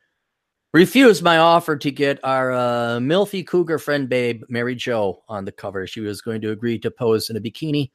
[0.74, 5.52] refused my offer to get our uh, milfy cougar friend babe Mary Jo on the
[5.52, 5.86] cover.
[5.86, 7.92] She was going to agree to pose in a bikini,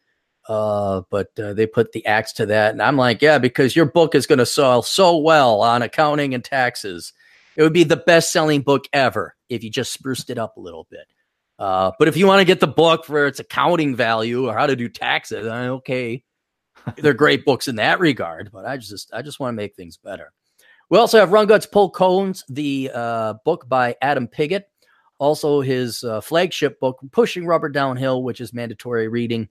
[0.48, 3.86] uh, but uh, they put the axe to that, and I'm like, yeah, because your
[3.86, 7.12] book is going to sell so well on accounting and taxes.
[7.58, 10.60] It would be the best selling book ever if you just spruced it up a
[10.60, 11.06] little bit.
[11.58, 14.66] Uh, but if you want to get the book for its accounting value or how
[14.66, 16.22] to do taxes, okay,
[16.98, 18.50] they're great books in that regard.
[18.52, 20.32] But I just I just want to make things better.
[20.88, 24.70] We also have Run Guts Pull Cones, the uh, book by Adam Piggott.
[25.18, 29.48] Also, his uh, flagship book, Pushing Rubber Downhill, which is mandatory reading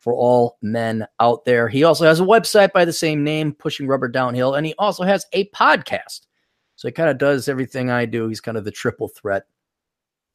[0.00, 1.68] for all men out there.
[1.68, 5.04] He also has a website by the same name, Pushing Rubber Downhill, and he also
[5.04, 6.22] has a podcast.
[6.76, 8.28] So he kind of does everything I do.
[8.28, 9.44] He's kind of the triple threat.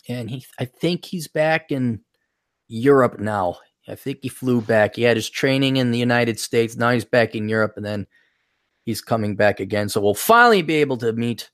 [0.07, 2.01] And he, I think he's back in
[2.67, 3.57] Europe now.
[3.87, 4.95] I think he flew back.
[4.95, 6.77] He had his training in the United States.
[6.77, 8.07] Now he's back in Europe, and then
[8.85, 9.89] he's coming back again.
[9.89, 11.49] So we'll finally be able to meet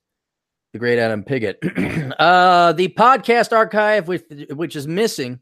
[0.74, 1.57] the great Adam Piggott.
[2.20, 5.40] uh, the podcast archive, which, which is missing.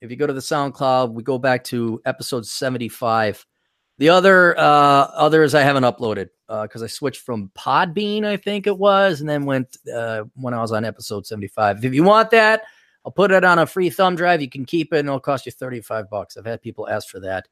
[0.00, 3.44] If you go to the SoundCloud, we go back to episode 75.
[3.98, 6.28] The other uh, others I haven't uploaded
[6.60, 10.60] because I switched from Podbean, I think it was, and then went uh, when I
[10.60, 11.84] was on episode 75.
[11.84, 12.62] If you want that,
[13.04, 14.42] I'll put it on a free thumb drive.
[14.42, 16.36] You can keep it, and it'll cost you 35 bucks.
[16.36, 17.48] I've had people ask for that.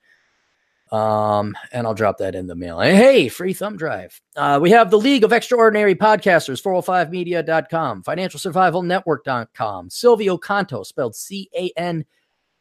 [0.94, 2.80] Um, and I'll drop that in the mail.
[2.80, 4.20] Hey, free thumb drive.
[4.34, 11.70] Uh, we have the League of Extraordinary Podcasters, 405media.com, financialsurvivalnetwork.com, Silvio Canto, spelled C A
[11.76, 12.04] N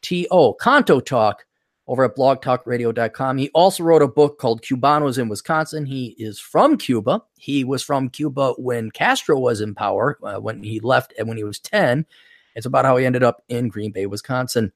[0.00, 1.44] T O, Canto Talk,
[1.90, 3.36] over at blogtalkradio.com.
[3.36, 5.84] He also wrote a book called Cubanos in Wisconsin.
[5.84, 7.20] He is from Cuba.
[7.36, 11.36] He was from Cuba when Castro was in power, uh, when he left and when
[11.36, 12.06] he was 10.
[12.54, 14.72] It's about how he ended up in Green Bay, Wisconsin.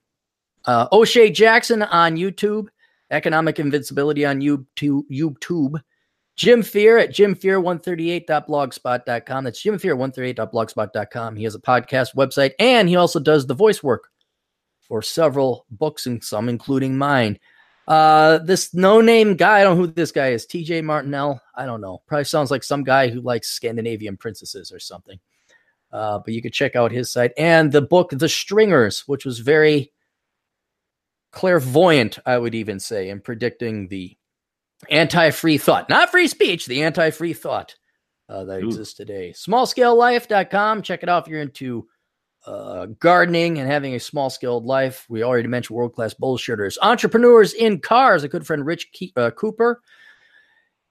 [0.65, 2.66] Uh, O'Shea Jackson on YouTube,
[3.12, 5.03] Economic Invincibility on YouTube.
[5.09, 5.81] YouTube.
[6.35, 9.45] Jim Fear at jimfear138.blogspot.com.
[9.45, 11.36] That's jimfear138.blogspot.com.
[11.36, 14.11] He has a podcast website and he also does the voice work
[14.86, 17.39] for several books and some including mine.
[17.86, 20.47] Uh, this no name guy, I don't know who this guy is.
[20.47, 21.40] TJ Martinell.
[21.55, 22.02] I don't know.
[22.06, 25.19] Probably sounds like some guy who likes Scandinavian princesses or something.
[25.93, 29.39] Uh, but you could check out his site and the book, The Stringers, which was
[29.39, 29.93] very
[31.31, 34.16] clairvoyant, I would even say, in predicting the
[34.90, 37.77] anti free thought, not free speech, the anti free thought
[38.28, 38.66] uh, that Ooh.
[38.66, 39.32] exists today.
[39.36, 40.82] Smallscalelife.com.
[40.82, 41.86] Check it out if you're into
[42.47, 45.07] uh, gardening and having a small scaled life.
[45.09, 49.31] We already mentioned world class bullshitters, entrepreneurs in cars, a good friend, Rich Ke- uh,
[49.31, 49.81] Cooper.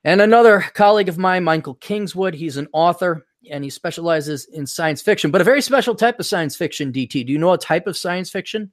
[0.04, 2.34] And another colleague of mine, Michael Kingswood.
[2.34, 6.26] He's an author and he specializes in science fiction, but a very special type of
[6.26, 7.26] science fiction, DT.
[7.26, 8.72] Do you know a type of science fiction?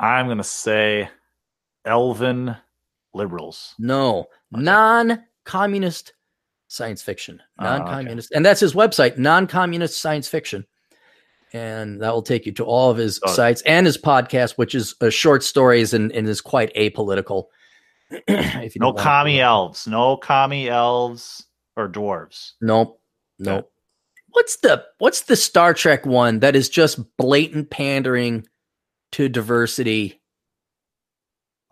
[0.00, 1.08] I'm going to say
[1.84, 2.56] elven
[3.12, 3.74] liberals.
[3.78, 4.62] No, okay.
[4.62, 6.14] non communist
[6.68, 7.40] science fiction.
[7.60, 8.30] Non communist.
[8.32, 8.36] Oh, okay.
[8.38, 10.66] And that's his website, non communist science fiction.
[11.54, 14.94] And that will take you to all of his sites and his podcast, which is
[15.00, 17.44] uh, short stories and, and is quite apolitical.
[18.10, 22.52] if you no commie elves, no commie elves or dwarves.
[22.60, 23.00] Nope.
[23.38, 23.70] Nope.
[24.30, 28.46] What's the what's the Star Trek one that is just blatant pandering
[29.12, 30.20] to diversity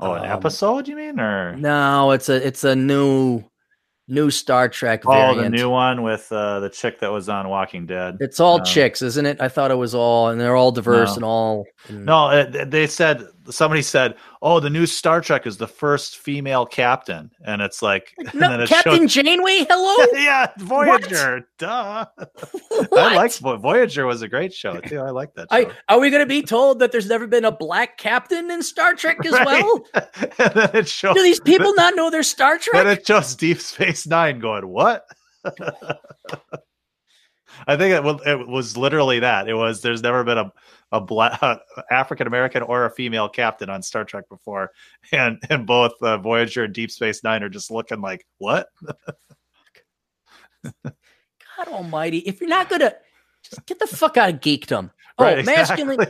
[0.03, 2.11] Oh, an um, episode, you mean, or no?
[2.11, 3.45] It's a it's a new
[4.09, 5.03] new Star Trek.
[5.07, 5.43] Oh, variant.
[5.43, 8.19] the new one with uh, the chick that was on Walking Dead.
[8.21, 9.41] It's all um, chicks, isn't it?
[9.41, 11.15] I thought it was all, and they're all diverse no.
[11.17, 11.65] and all.
[11.89, 12.07] And...
[12.07, 16.67] No, it, they said somebody said, "Oh, the new Star Trek is the first female
[16.67, 19.25] captain," and it's like, no, and Captain showed...
[19.25, 19.67] Janeway.
[19.69, 21.35] Hello, yeah, Voyager.
[21.35, 21.45] What?
[21.59, 22.07] Duh.
[22.97, 25.01] I like Voyager was a great show too.
[25.01, 25.49] I like that.
[25.51, 28.63] I, are we going to be told that there's never been a black captain in
[28.63, 29.47] Star Trek as right?
[29.47, 29.85] well?
[29.95, 31.15] and then it shows.
[31.15, 32.81] Do these people not know their Star Trek?
[32.81, 35.05] And it shows Deep Space Nine going what?
[37.67, 39.49] I think it, it was literally that.
[39.49, 40.53] It was there's never been a
[40.93, 41.41] a black
[41.91, 44.71] African American or a female captain on Star Trek before,
[45.13, 48.69] and and both uh, Voyager and Deep Space Nine are just looking like what?
[50.85, 52.19] God Almighty!
[52.19, 52.93] If you're not gonna
[53.43, 54.91] just get the fuck out of geekdom.
[55.19, 56.07] Oh, right, masculine.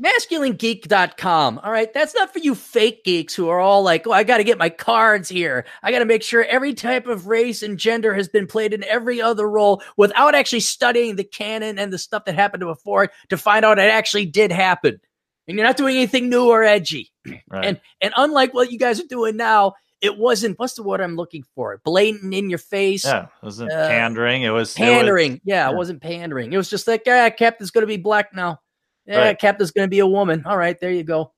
[0.00, 1.60] Masculinegeek.com.
[1.62, 1.92] All right.
[1.92, 4.58] That's not for you fake geeks who are all like, oh, I got to get
[4.58, 5.64] my cards here.
[5.82, 8.84] I got to make sure every type of race and gender has been played in
[8.84, 13.36] every other role without actually studying the canon and the stuff that happened before to
[13.36, 15.00] find out it actually did happen.
[15.48, 17.10] And you're not doing anything new or edgy.
[17.48, 17.64] Right.
[17.64, 21.14] And and unlike what you guys are doing now, it wasn't what's the word I'm
[21.14, 21.80] looking for?
[21.84, 23.04] Blatant in your face.
[23.04, 24.42] Yeah, it wasn't uh, pandering.
[24.42, 25.32] It was pandering.
[25.32, 26.52] It was, yeah, yeah, it wasn't pandering.
[26.52, 28.60] It was just like, yeah, Captain's gonna be black now.
[29.06, 29.38] Yeah, right.
[29.38, 30.44] Captain's going to be a woman.
[30.46, 31.32] All right, there you go.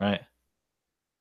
[0.00, 0.20] Right.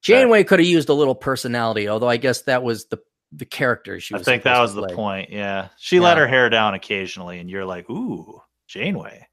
[0.02, 0.48] Janeway right.
[0.48, 3.00] could have used a little personality, although I guess that was the
[3.32, 4.22] the character she was.
[4.22, 5.30] I think that was the point.
[5.30, 6.02] Yeah, she yeah.
[6.02, 9.28] let her hair down occasionally, and you're like, "Ooh, Janeway."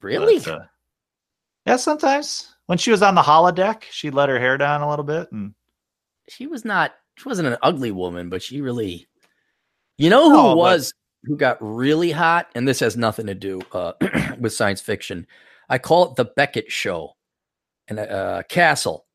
[0.00, 0.38] Really?
[0.38, 0.64] But, uh,
[1.66, 5.04] yeah, sometimes when she was on the holodeck, she let her hair down a little
[5.04, 5.54] bit, and
[6.28, 6.92] she was not.
[7.16, 9.06] She wasn't an ugly woman, but she really.
[9.98, 11.28] You know who no, was but...
[11.28, 13.92] who got really hot, and this has nothing to do uh,
[14.40, 15.26] with science fiction.
[15.70, 17.16] I call it the Beckett Show,
[17.88, 19.06] and uh, Castle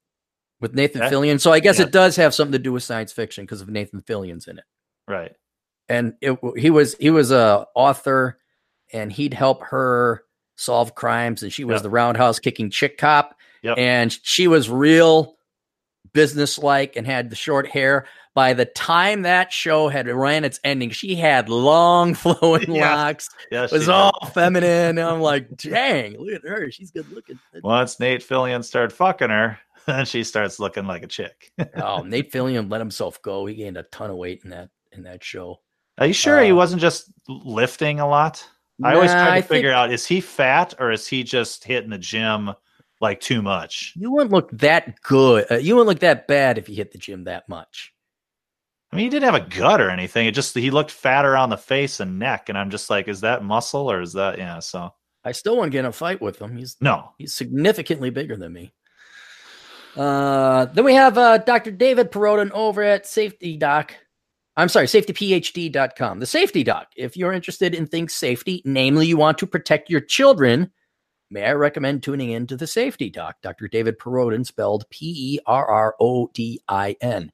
[0.62, 1.02] with Nathan.
[1.02, 1.40] Fillion.
[1.40, 1.86] So I guess yeah.
[1.86, 4.64] it does have something to do with science fiction because of Nathan Fillion's in it.
[5.08, 5.34] Right.
[5.88, 8.40] And it, he was he was a author,
[8.92, 10.24] and he'd help her
[10.56, 11.84] solve crimes, and she was yep.
[11.84, 13.78] the roundhouse kicking chick cop, yep.
[13.78, 15.36] and she was real
[16.14, 20.92] businesslike and had the short hair by the time that show had ran its ending,
[20.92, 22.94] she had long flowing yeah.
[22.94, 23.30] locks.
[23.50, 24.34] It was all did.
[24.34, 25.00] feminine.
[25.00, 26.70] I'm like, dang, look at her.
[26.70, 27.40] She's good looking.
[27.64, 29.58] Once Nate Fillion started fucking her,
[29.88, 31.52] then she starts looking like a chick.
[31.78, 33.46] oh, Nate Fillion let himself go.
[33.46, 35.62] He gained a ton of weight in that in that show.
[35.98, 38.46] Are you sure uh, he wasn't just lifting a lot?
[38.84, 41.24] I nah, always try to I figure think, out is he fat or is he
[41.24, 42.52] just hitting the gym
[43.00, 43.94] like too much?
[43.96, 45.46] You wouldn't look that good.
[45.50, 47.94] Uh, you wouldn't look that bad if you hit the gym that much.
[48.92, 50.28] I mean, he didn't have a gut or anything.
[50.28, 53.22] It just he looked fat around the face and neck, and I'm just like, is
[53.22, 54.60] that muscle or is that yeah?
[54.60, 54.92] So
[55.24, 56.56] I still want to get in a fight with him.
[56.56, 58.74] He's no, he's significantly bigger than me.
[59.96, 61.72] Uh, then we have uh, Dr.
[61.72, 63.94] David Perrodin over at Safety Doc.
[64.58, 66.20] I'm sorry, safetyphd.com.
[66.20, 66.88] The Safety Doc.
[66.96, 70.72] If you're interested in things safety, namely you want to protect your children
[71.30, 73.68] may I recommend tuning in to the Safety Doc, Dr.
[73.68, 77.32] David Perrodin, spelled P E R R O D I N.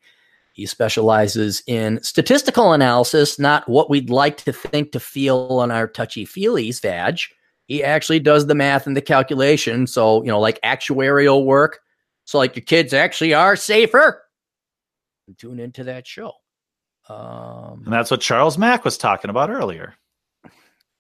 [0.54, 5.88] He specializes in statistical analysis, not what we'd like to think to feel on our
[5.88, 7.20] touchy feelies vag.
[7.68, 9.88] He actually does the math and the calculation.
[9.88, 11.80] So, you know, like actuarial work.
[12.26, 14.24] So, like your kids actually are safer.
[15.38, 16.34] Tune into that show.
[17.08, 19.96] Um, And that's what Charles Mack was talking about earlier.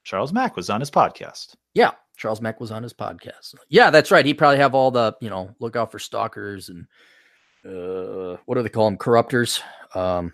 [0.03, 1.55] Charles Mack was on his podcast.
[1.73, 3.55] Yeah, Charles Mack was on his podcast.
[3.69, 4.25] Yeah, that's right.
[4.25, 6.87] He probably have all the, you know, look out for stalkers and
[7.65, 8.97] uh what do they call them?
[8.97, 9.61] Corruptors.
[9.95, 10.33] Um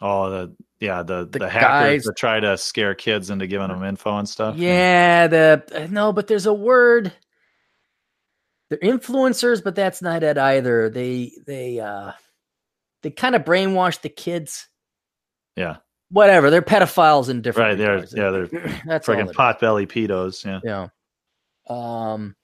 [0.00, 3.68] Oh, the yeah, the The the, hackers guys- that try to scare kids into giving
[3.68, 4.56] them info and stuff.
[4.56, 7.12] yeah, the no, but there's a word.
[8.68, 10.88] They're influencers, but that's not it either.
[10.88, 12.12] They they uh
[13.02, 14.68] they kind of brainwash the kids.
[15.56, 15.76] yeah,
[16.10, 16.50] Whatever.
[16.50, 17.78] They're pedophiles in different right.
[17.78, 18.14] They're regards.
[18.14, 20.44] yeah, they're that's it potbelly pedos.
[20.44, 20.60] Yeah.
[20.64, 20.88] Yeah.
[21.68, 22.34] Um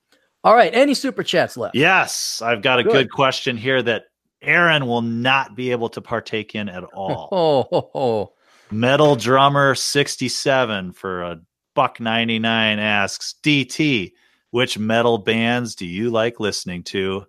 [0.44, 1.74] all right, any super chats left?
[1.74, 2.92] Yes, I've got a Good.
[2.92, 3.10] good.
[3.10, 4.04] question here that
[4.42, 7.28] Aaron will not be able to partake in at all.
[7.94, 8.32] Oh.
[8.70, 11.40] Metal Drummer 67 for a
[11.74, 14.12] buck 99 asks DT,
[14.50, 17.24] which metal bands do you like listening to?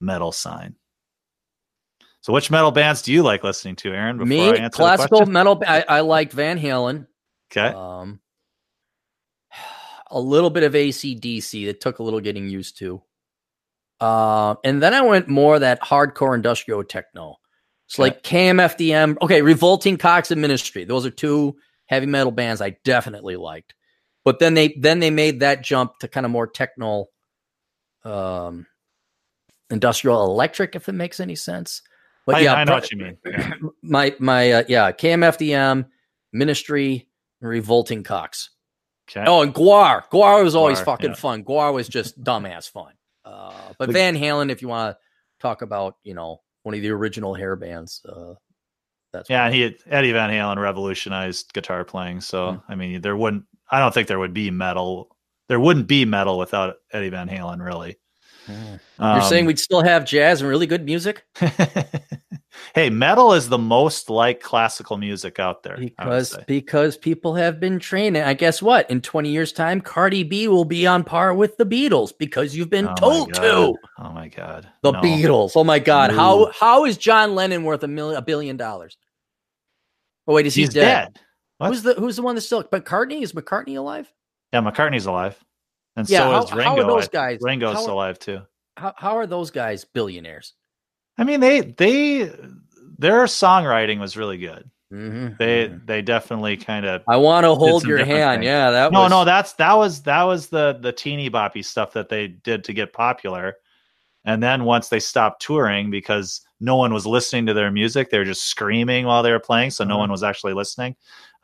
[0.00, 0.76] Metal sign.
[2.20, 4.18] So, which metal bands do you like listening to, Aaron?
[4.18, 5.62] Before I Me, classical metal.
[5.66, 7.06] I, I liked Van Halen.
[7.50, 7.68] Okay.
[7.74, 8.20] Um,
[10.16, 13.02] a little bit of ACDC that took a little getting used to.
[14.00, 17.36] Uh, and then I went more that hardcore industrial techno.
[17.86, 19.18] It's like KMFDM.
[19.20, 20.84] Okay, Revolting Cocks and Ministry.
[20.84, 23.74] Those are two heavy metal bands I definitely liked.
[24.24, 27.06] But then they then they made that jump to kind of more techno,
[28.04, 28.66] um,
[29.70, 31.82] industrial electric, if it makes any sense.
[32.24, 33.18] But I, yeah, I know what you mean.
[33.26, 33.52] Yeah.
[33.82, 35.86] my my uh, yeah KMFDM
[36.32, 37.08] Ministry
[37.40, 38.50] Revolting Cocks.
[39.08, 39.24] Okay.
[39.26, 40.02] Oh, and GWAR.
[40.10, 41.16] GWAR was always GWAR, fucking yeah.
[41.16, 41.44] fun.
[41.44, 42.92] GWAR was just dumbass fun.
[43.24, 44.98] Uh, but The- Van Halen, if you want to
[45.40, 48.34] talk about you know one of the original hair bands, uh,
[49.12, 52.20] that's Yeah, and he Eddie Van Halen revolutionized guitar playing.
[52.20, 52.62] So Mm.
[52.68, 53.44] I mean, there wouldn't.
[53.70, 55.08] I don't think there would be metal.
[55.48, 57.98] There wouldn't be metal without Eddie Van Halen, really.
[58.46, 58.80] Mm.
[58.98, 61.24] Um, You're saying we'd still have jazz and really good music
[62.74, 65.76] hey, metal is the most like classical music out there.
[65.76, 68.22] Because because people have been training.
[68.22, 71.66] I guess what in 20 years time, Cardi B will be on par with the
[71.66, 73.74] Beatles because you've been Oh told to.
[73.98, 75.00] Oh my god, The No.
[75.00, 75.52] Beatles.
[75.56, 76.10] Oh my God.
[76.10, 76.16] No.
[76.16, 78.96] How how is John Lennon worth a million a billion dollars?
[80.26, 81.12] Oh wait, is he He's dead?
[81.14, 81.22] dead.
[81.58, 81.68] What?
[81.68, 83.22] Who's the who's the one that's still but McCartney?
[83.22, 84.12] Is McCartney alive?
[84.52, 85.42] Yeah, McCartney's alive,
[85.96, 86.82] and Yeah, so how- is how Ringo.
[86.82, 88.42] are those guys- Ringo's how alive too.
[88.76, 90.52] How how are those guys billionaires?
[91.18, 92.30] I mean, they they
[92.98, 94.70] their songwriting was really good.
[94.92, 95.34] Mm-hmm.
[95.38, 98.40] They they definitely kind of I want to hold your hand.
[98.40, 98.46] things.
[98.46, 101.92] Yeah, that no was no that's that was that was the the teeny boppy stuff
[101.94, 103.56] that they did to get popular
[104.24, 108.18] and then once they stopped touring because no one was listening to their music they
[108.18, 110.00] were just screaming while they were playing so no Mhm.
[110.00, 110.94] one was actually listening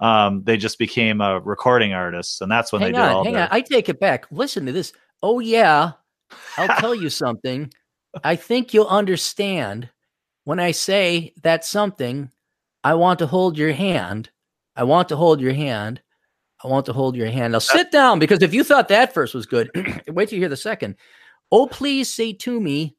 [0.03, 3.25] um, they just became a recording artist, and that's when hang they did on, all
[3.25, 3.49] hang their on.
[3.53, 4.27] I take it back.
[4.33, 4.93] Listen to this.
[5.23, 5.93] Oh yeah,
[6.59, 7.73] I'll tell you something.
[8.25, 9.89] I think you'll understand
[10.45, 12.31] when I say that something.
[12.85, 14.29] I want to hold your hand.
[14.75, 16.03] I want to hold your hand.
[16.65, 17.53] I want to hold your hand.
[17.53, 19.71] Now sit down because if you thought that first was good,
[20.09, 20.97] wait till you hear the second.
[21.53, 22.97] Oh, please say to me,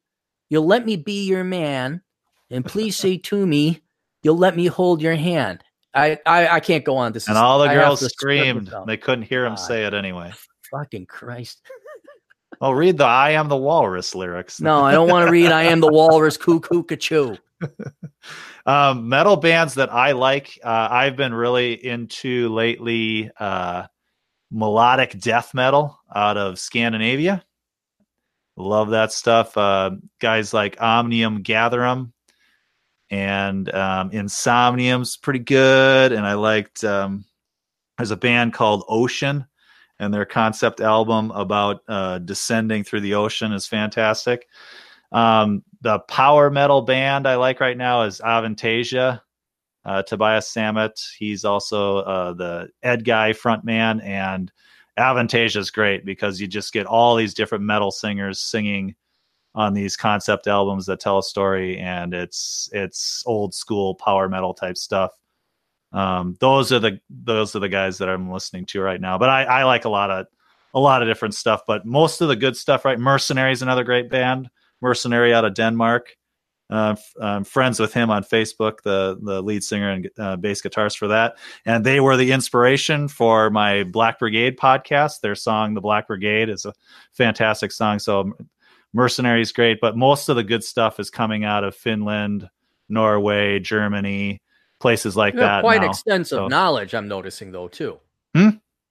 [0.48, 2.00] you'll let me be your man,
[2.50, 3.82] and please say to me,
[4.22, 5.62] you'll let me hold your hand.
[5.94, 7.12] I I, I can't go on.
[7.12, 10.32] This and is all the I girls screamed they couldn't hear him say it anyway
[10.70, 11.60] Fucking Christ.
[12.60, 15.64] oh read the i am the walrus lyrics No, I don't want to read I
[15.64, 17.38] am the walrus cuckoo cachoo.
[18.66, 23.30] um, metal bands that I like, uh, I've been really into lately.
[23.38, 23.86] Uh,
[24.54, 27.44] melodic death metal out of Scandinavia.
[28.56, 29.56] Love that stuff.
[29.58, 29.90] Uh,
[30.20, 32.12] guys like Omnium Gatherum
[33.14, 36.10] and um, Insomnium's pretty good.
[36.10, 36.82] And I liked.
[36.82, 37.24] Um,
[37.96, 39.46] there's a band called Ocean,
[40.00, 44.48] and their concept album about uh, descending through the ocean is fantastic.
[45.12, 49.20] Um, the power metal band I like right now is Avantasia.
[49.84, 50.98] Uh, Tobias Sammet.
[51.16, 54.50] He's also uh, the Edguy frontman, and
[54.98, 58.96] Avantasia is great because you just get all these different metal singers singing
[59.54, 64.54] on these concept albums that tell a story, and it's it's old school power metal
[64.54, 65.12] type stuff.
[65.92, 69.16] Um, those are the those are the guys that I'm listening to right now.
[69.18, 70.26] But I, I like a lot of
[70.74, 71.62] a lot of different stuff.
[71.66, 72.98] But most of the good stuff, right?
[72.98, 74.50] Mercenary is another great band.
[74.80, 76.16] Mercenary out of Denmark.
[76.70, 80.96] uh, I'm friends with him on Facebook, the the lead singer and uh, bass guitarist
[80.96, 81.36] for that,
[81.66, 85.20] and they were the inspiration for my Black Brigade podcast.
[85.20, 86.72] Their song, "The Black Brigade," is a
[87.12, 87.98] fantastic song.
[87.98, 88.32] So,
[88.94, 92.48] Mercenary is great, but most of the good stuff is coming out of Finland,
[92.88, 94.40] Norway, Germany,
[94.80, 95.62] places like you that.
[95.62, 95.90] quite now.
[95.90, 96.94] extensive So- knowledge.
[96.94, 97.98] I'm noticing though too.
[98.34, 98.50] Hmm?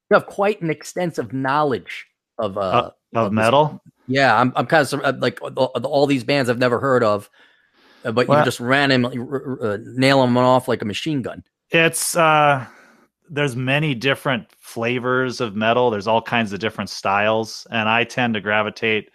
[0.10, 2.06] You have quite an extensive knowledge
[2.38, 3.82] of uh, Uh, of this- metal.
[4.08, 7.30] Yeah, I'm I'm kind of uh, like all, these bands I've never heard of,
[8.04, 9.18] uh, but Well- you just randomly
[9.62, 11.44] uh, nail them off like a machine gun.
[11.72, 12.66] It's uh
[13.30, 15.90] there's many different flavors of metal.
[15.90, 19.10] There's all kinds of different styles, and I tend to gravitate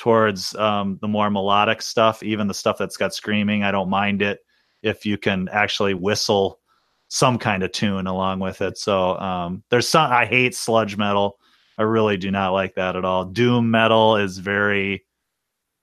[0.00, 3.64] towards um, the more melodic stuff, even the stuff that's got screaming.
[3.64, 4.40] I don't mind it
[4.82, 6.58] if you can actually whistle
[7.08, 8.78] some kind of tune along with it.
[8.78, 11.38] So um, there's some I hate sludge metal.
[11.76, 13.26] I really do not like that at all.
[13.26, 15.04] Doom metal is very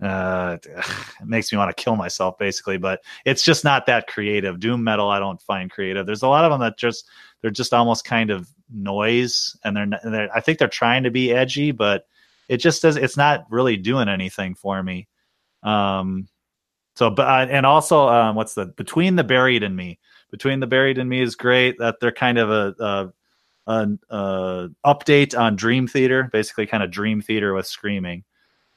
[0.02, 4.60] uh it makes me want to kill myself basically but it's just not that creative
[4.60, 7.10] doom metal i don't find creative there's a lot of them that just
[7.42, 11.10] they're just almost kind of noise and they're, not- they're i think they're trying to
[11.10, 12.06] be edgy but
[12.50, 15.08] it just does it's not really doing anything for me
[15.64, 16.28] um
[16.96, 20.00] so but uh, and also um what's the between the buried and me
[20.32, 23.14] between the buried and me is great that they're kind of a, a
[23.68, 28.24] an uh, update on Dream Theater, basically kind of Dream Theater with screaming.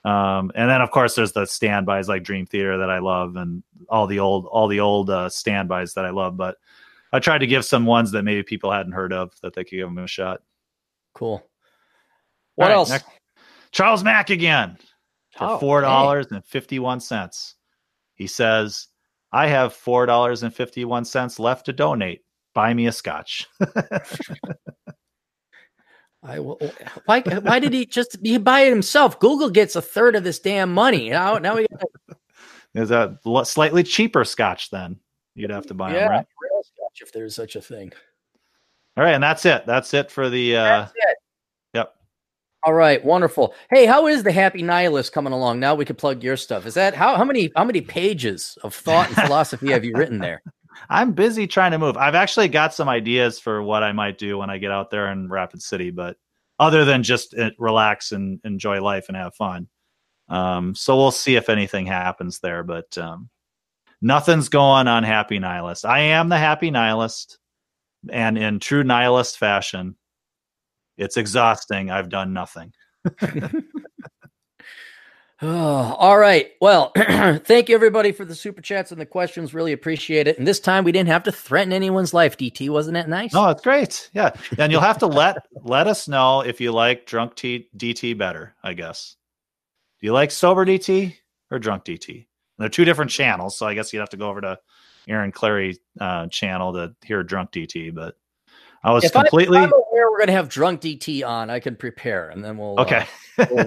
[0.04, 3.62] Um, and then of course there's the standbys like Dream Theater that I love, and
[3.88, 6.36] all the old all the old uh, standbys that I love.
[6.36, 6.56] But
[7.12, 9.76] I tried to give some ones that maybe people hadn't heard of that they could
[9.76, 10.40] give them a shot.
[11.14, 11.44] Cool.
[12.56, 12.90] What right, else?
[12.90, 13.06] next-
[13.72, 14.76] Charles Mack again
[15.36, 17.54] for Oh, four dollars and fifty one cents.
[18.14, 18.88] He says,
[19.32, 22.22] "I have four dollars and fifty one cents left to donate.
[22.54, 23.46] Buy me a scotch."
[26.22, 26.60] I will.
[27.06, 27.20] Why?
[27.20, 29.18] Why did he just he buy it himself?
[29.20, 31.10] Google gets a third of this damn money.
[31.10, 32.18] Now, now we got
[32.74, 34.98] Is a l- slightly cheaper scotch then?
[35.34, 36.26] You'd have to buy yeah, them, right?
[36.42, 37.92] real scotch if there's such a thing.
[38.96, 39.64] All right, and that's it.
[39.66, 40.56] That's it for the.
[40.56, 40.98] uh That's it.
[41.06, 41.16] Yep.
[42.62, 43.54] All right, wonderful.
[43.70, 45.60] Hey, how is the Happy Nihilist coming along?
[45.60, 46.66] Now we can plug your stuff.
[46.66, 50.18] Is that how how many how many pages of thought and philosophy have you written
[50.18, 50.42] there?
[50.90, 51.96] I'm busy trying to move.
[51.96, 55.10] I've actually got some ideas for what I might do when I get out there
[55.10, 56.16] in Rapid City, but
[56.58, 59.68] other than just uh, relax and enjoy life and have fun.
[60.28, 63.30] Um, so we'll see if anything happens there, but um,
[64.00, 65.84] nothing's going on Happy Nihilist.
[65.84, 67.38] I am the Happy Nihilist,
[68.10, 69.96] and in true nihilist fashion,
[71.00, 71.90] it's exhausting.
[71.90, 72.72] I've done nothing.
[75.42, 76.50] Oh, all right.
[76.60, 79.54] Well, thank you everybody for the super chats and the questions.
[79.54, 80.36] Really appreciate it.
[80.36, 82.36] And this time we didn't have to threaten anyone's life.
[82.36, 83.32] DT, wasn't that nice?
[83.32, 84.10] No, it's great.
[84.12, 88.18] Yeah, and you'll have to let let us know if you like drunk T- DT
[88.18, 88.54] better.
[88.62, 89.16] I guess.
[90.00, 91.14] Do you like sober DT
[91.50, 92.26] or drunk DT?
[92.58, 94.58] They're two different channels, so I guess you'd have to go over to
[95.08, 97.94] Aaron Clarey uh, channel to hear drunk DT.
[97.94, 98.16] But
[98.82, 101.50] I was If I- completely I'm aware we're gonna have drunk DT on.
[101.50, 102.78] I can prepare, and then we'll.
[102.78, 103.06] uh, okay.
[103.38, 103.64] uh,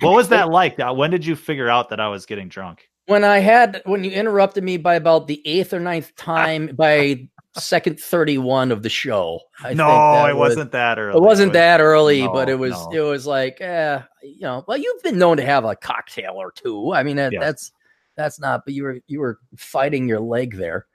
[0.00, 0.78] what was that like?
[0.80, 2.88] Uh, When did you figure out that I was getting drunk?
[3.06, 7.26] when I had when you interrupted me by about the eighth or ninth time by
[7.56, 9.40] second thirty-one of the show.
[9.64, 11.16] I no, it was- wasn't that early.
[11.16, 12.72] It wasn't that early, No, but it was.
[12.72, 12.90] no.
[12.92, 14.64] It was like, eh, you know.
[14.68, 16.92] Well, you've been known to have a cocktail or two.
[16.92, 17.40] I mean, that, Yes.
[17.42, 17.72] that's
[18.16, 18.62] that's not.
[18.66, 20.86] But you were you were fighting your leg there.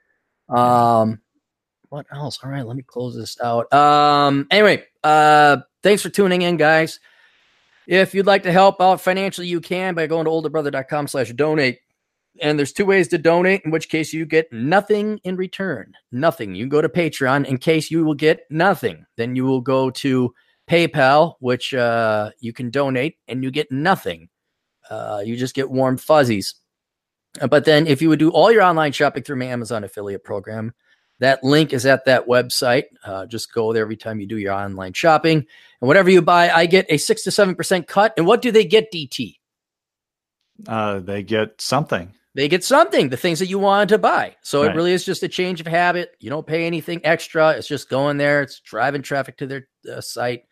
[0.48, 1.20] Um,
[1.94, 2.40] what else?
[2.42, 3.72] All right, let me close this out.
[3.72, 6.98] Um, anyway, uh, thanks for tuning in, guys.
[7.86, 11.78] If you'd like to help out financially, you can by going to olderbrother.com slash donate.
[12.40, 15.92] And there's two ways to donate, in which case you get nothing in return.
[16.10, 16.56] Nothing.
[16.56, 19.06] You go to Patreon in case you will get nothing.
[19.16, 20.34] Then you will go to
[20.68, 24.30] PayPal, which uh, you can donate and you get nothing.
[24.90, 26.56] Uh, you just get warm fuzzies.
[27.48, 30.74] But then if you would do all your online shopping through my Amazon affiliate program,
[31.20, 32.84] that link is at that website.
[33.04, 35.38] Uh, just go there every time you do your online shopping.
[35.38, 38.14] And whatever you buy, I get a six to seven percent cut.
[38.16, 39.36] And what do they get, DT?
[40.66, 42.12] Uh, they get something.
[42.34, 44.34] They get something, the things that you wanted to buy.
[44.42, 44.72] So Right.
[44.72, 46.16] it really is just a change of habit.
[46.18, 47.50] You don't pay anything extra.
[47.50, 48.42] It's just going there.
[48.42, 50.42] It's driving traffic to their uh, site,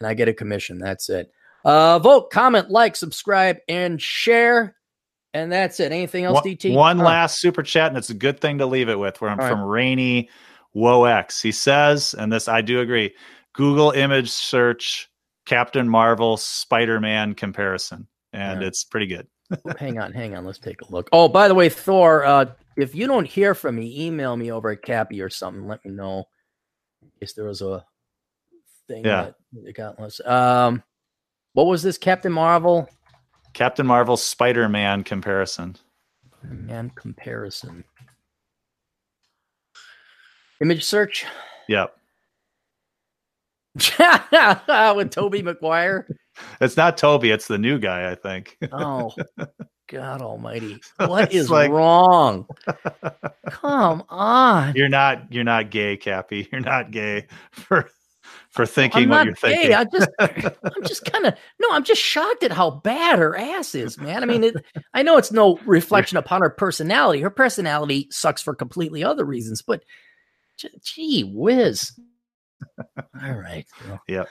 [0.00, 0.78] and I get a commission.
[0.78, 1.30] That's it.
[1.66, 4.74] Uh, vote, comment, like, subscribe, and share.
[5.38, 5.92] And that's it.
[5.92, 6.74] Anything else, One, DT?
[6.74, 7.04] one Huh.
[7.04, 9.16] last super chat, and it's a good thing to leave it with.
[9.18, 9.48] From, All right.
[9.48, 10.28] from Rainy
[10.74, 11.40] WoX.
[11.42, 13.14] He says, and this I do agree.
[13.54, 15.08] Google image search
[15.46, 19.26] Captain Marvel Spider Man comparison, and it's pretty good.
[19.78, 20.44] hang on, hang on.
[20.44, 21.08] Let's take a look.
[21.12, 22.46] Oh, by the way, Thor, uh,
[22.76, 25.66] if you don't hear from me, email me over at Cappy or something.
[25.66, 26.24] Let me know
[27.20, 27.84] case there was a
[28.86, 29.22] thing Yeah.
[29.22, 29.34] that
[29.64, 30.20] that got lost.
[30.26, 30.82] Um,
[31.54, 32.88] what was this Captain Marvel?
[33.52, 35.76] Captain Marvel Spider Man comparison.
[36.68, 37.84] And comparison.
[40.60, 41.24] Image search.
[41.68, 41.94] Yep.
[44.96, 46.06] With Tobey Maguire.
[46.60, 48.56] It's not Toby, it's the new guy, I think.
[48.72, 49.12] Oh,
[49.88, 50.80] God Almighty!
[50.98, 52.46] What is like- wrong?
[53.50, 54.74] Come on!
[54.76, 56.48] You're not you're not gay, Cappy.
[56.52, 57.90] You're not gay for
[58.58, 59.70] for thinking I'm what not you're gay.
[59.70, 59.74] thinking.
[59.74, 60.10] I just,
[60.64, 61.68] I'm just kind of no.
[61.70, 64.20] I'm just shocked at how bad her ass is, man.
[64.20, 64.56] I mean, it,
[64.94, 67.20] I know it's no reflection upon her personality.
[67.20, 69.84] Her personality sucks for completely other reasons, but
[70.82, 71.92] gee whiz.
[73.22, 73.64] All right.
[73.86, 74.02] well.
[74.08, 74.28] Yep.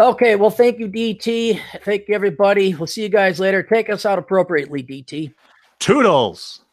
[0.00, 0.36] Okay.
[0.36, 1.60] Well, thank you, DT.
[1.82, 2.72] Thank you, everybody.
[2.76, 3.64] We'll see you guys later.
[3.64, 5.34] Take us out appropriately, DT.
[5.80, 6.63] Toodles.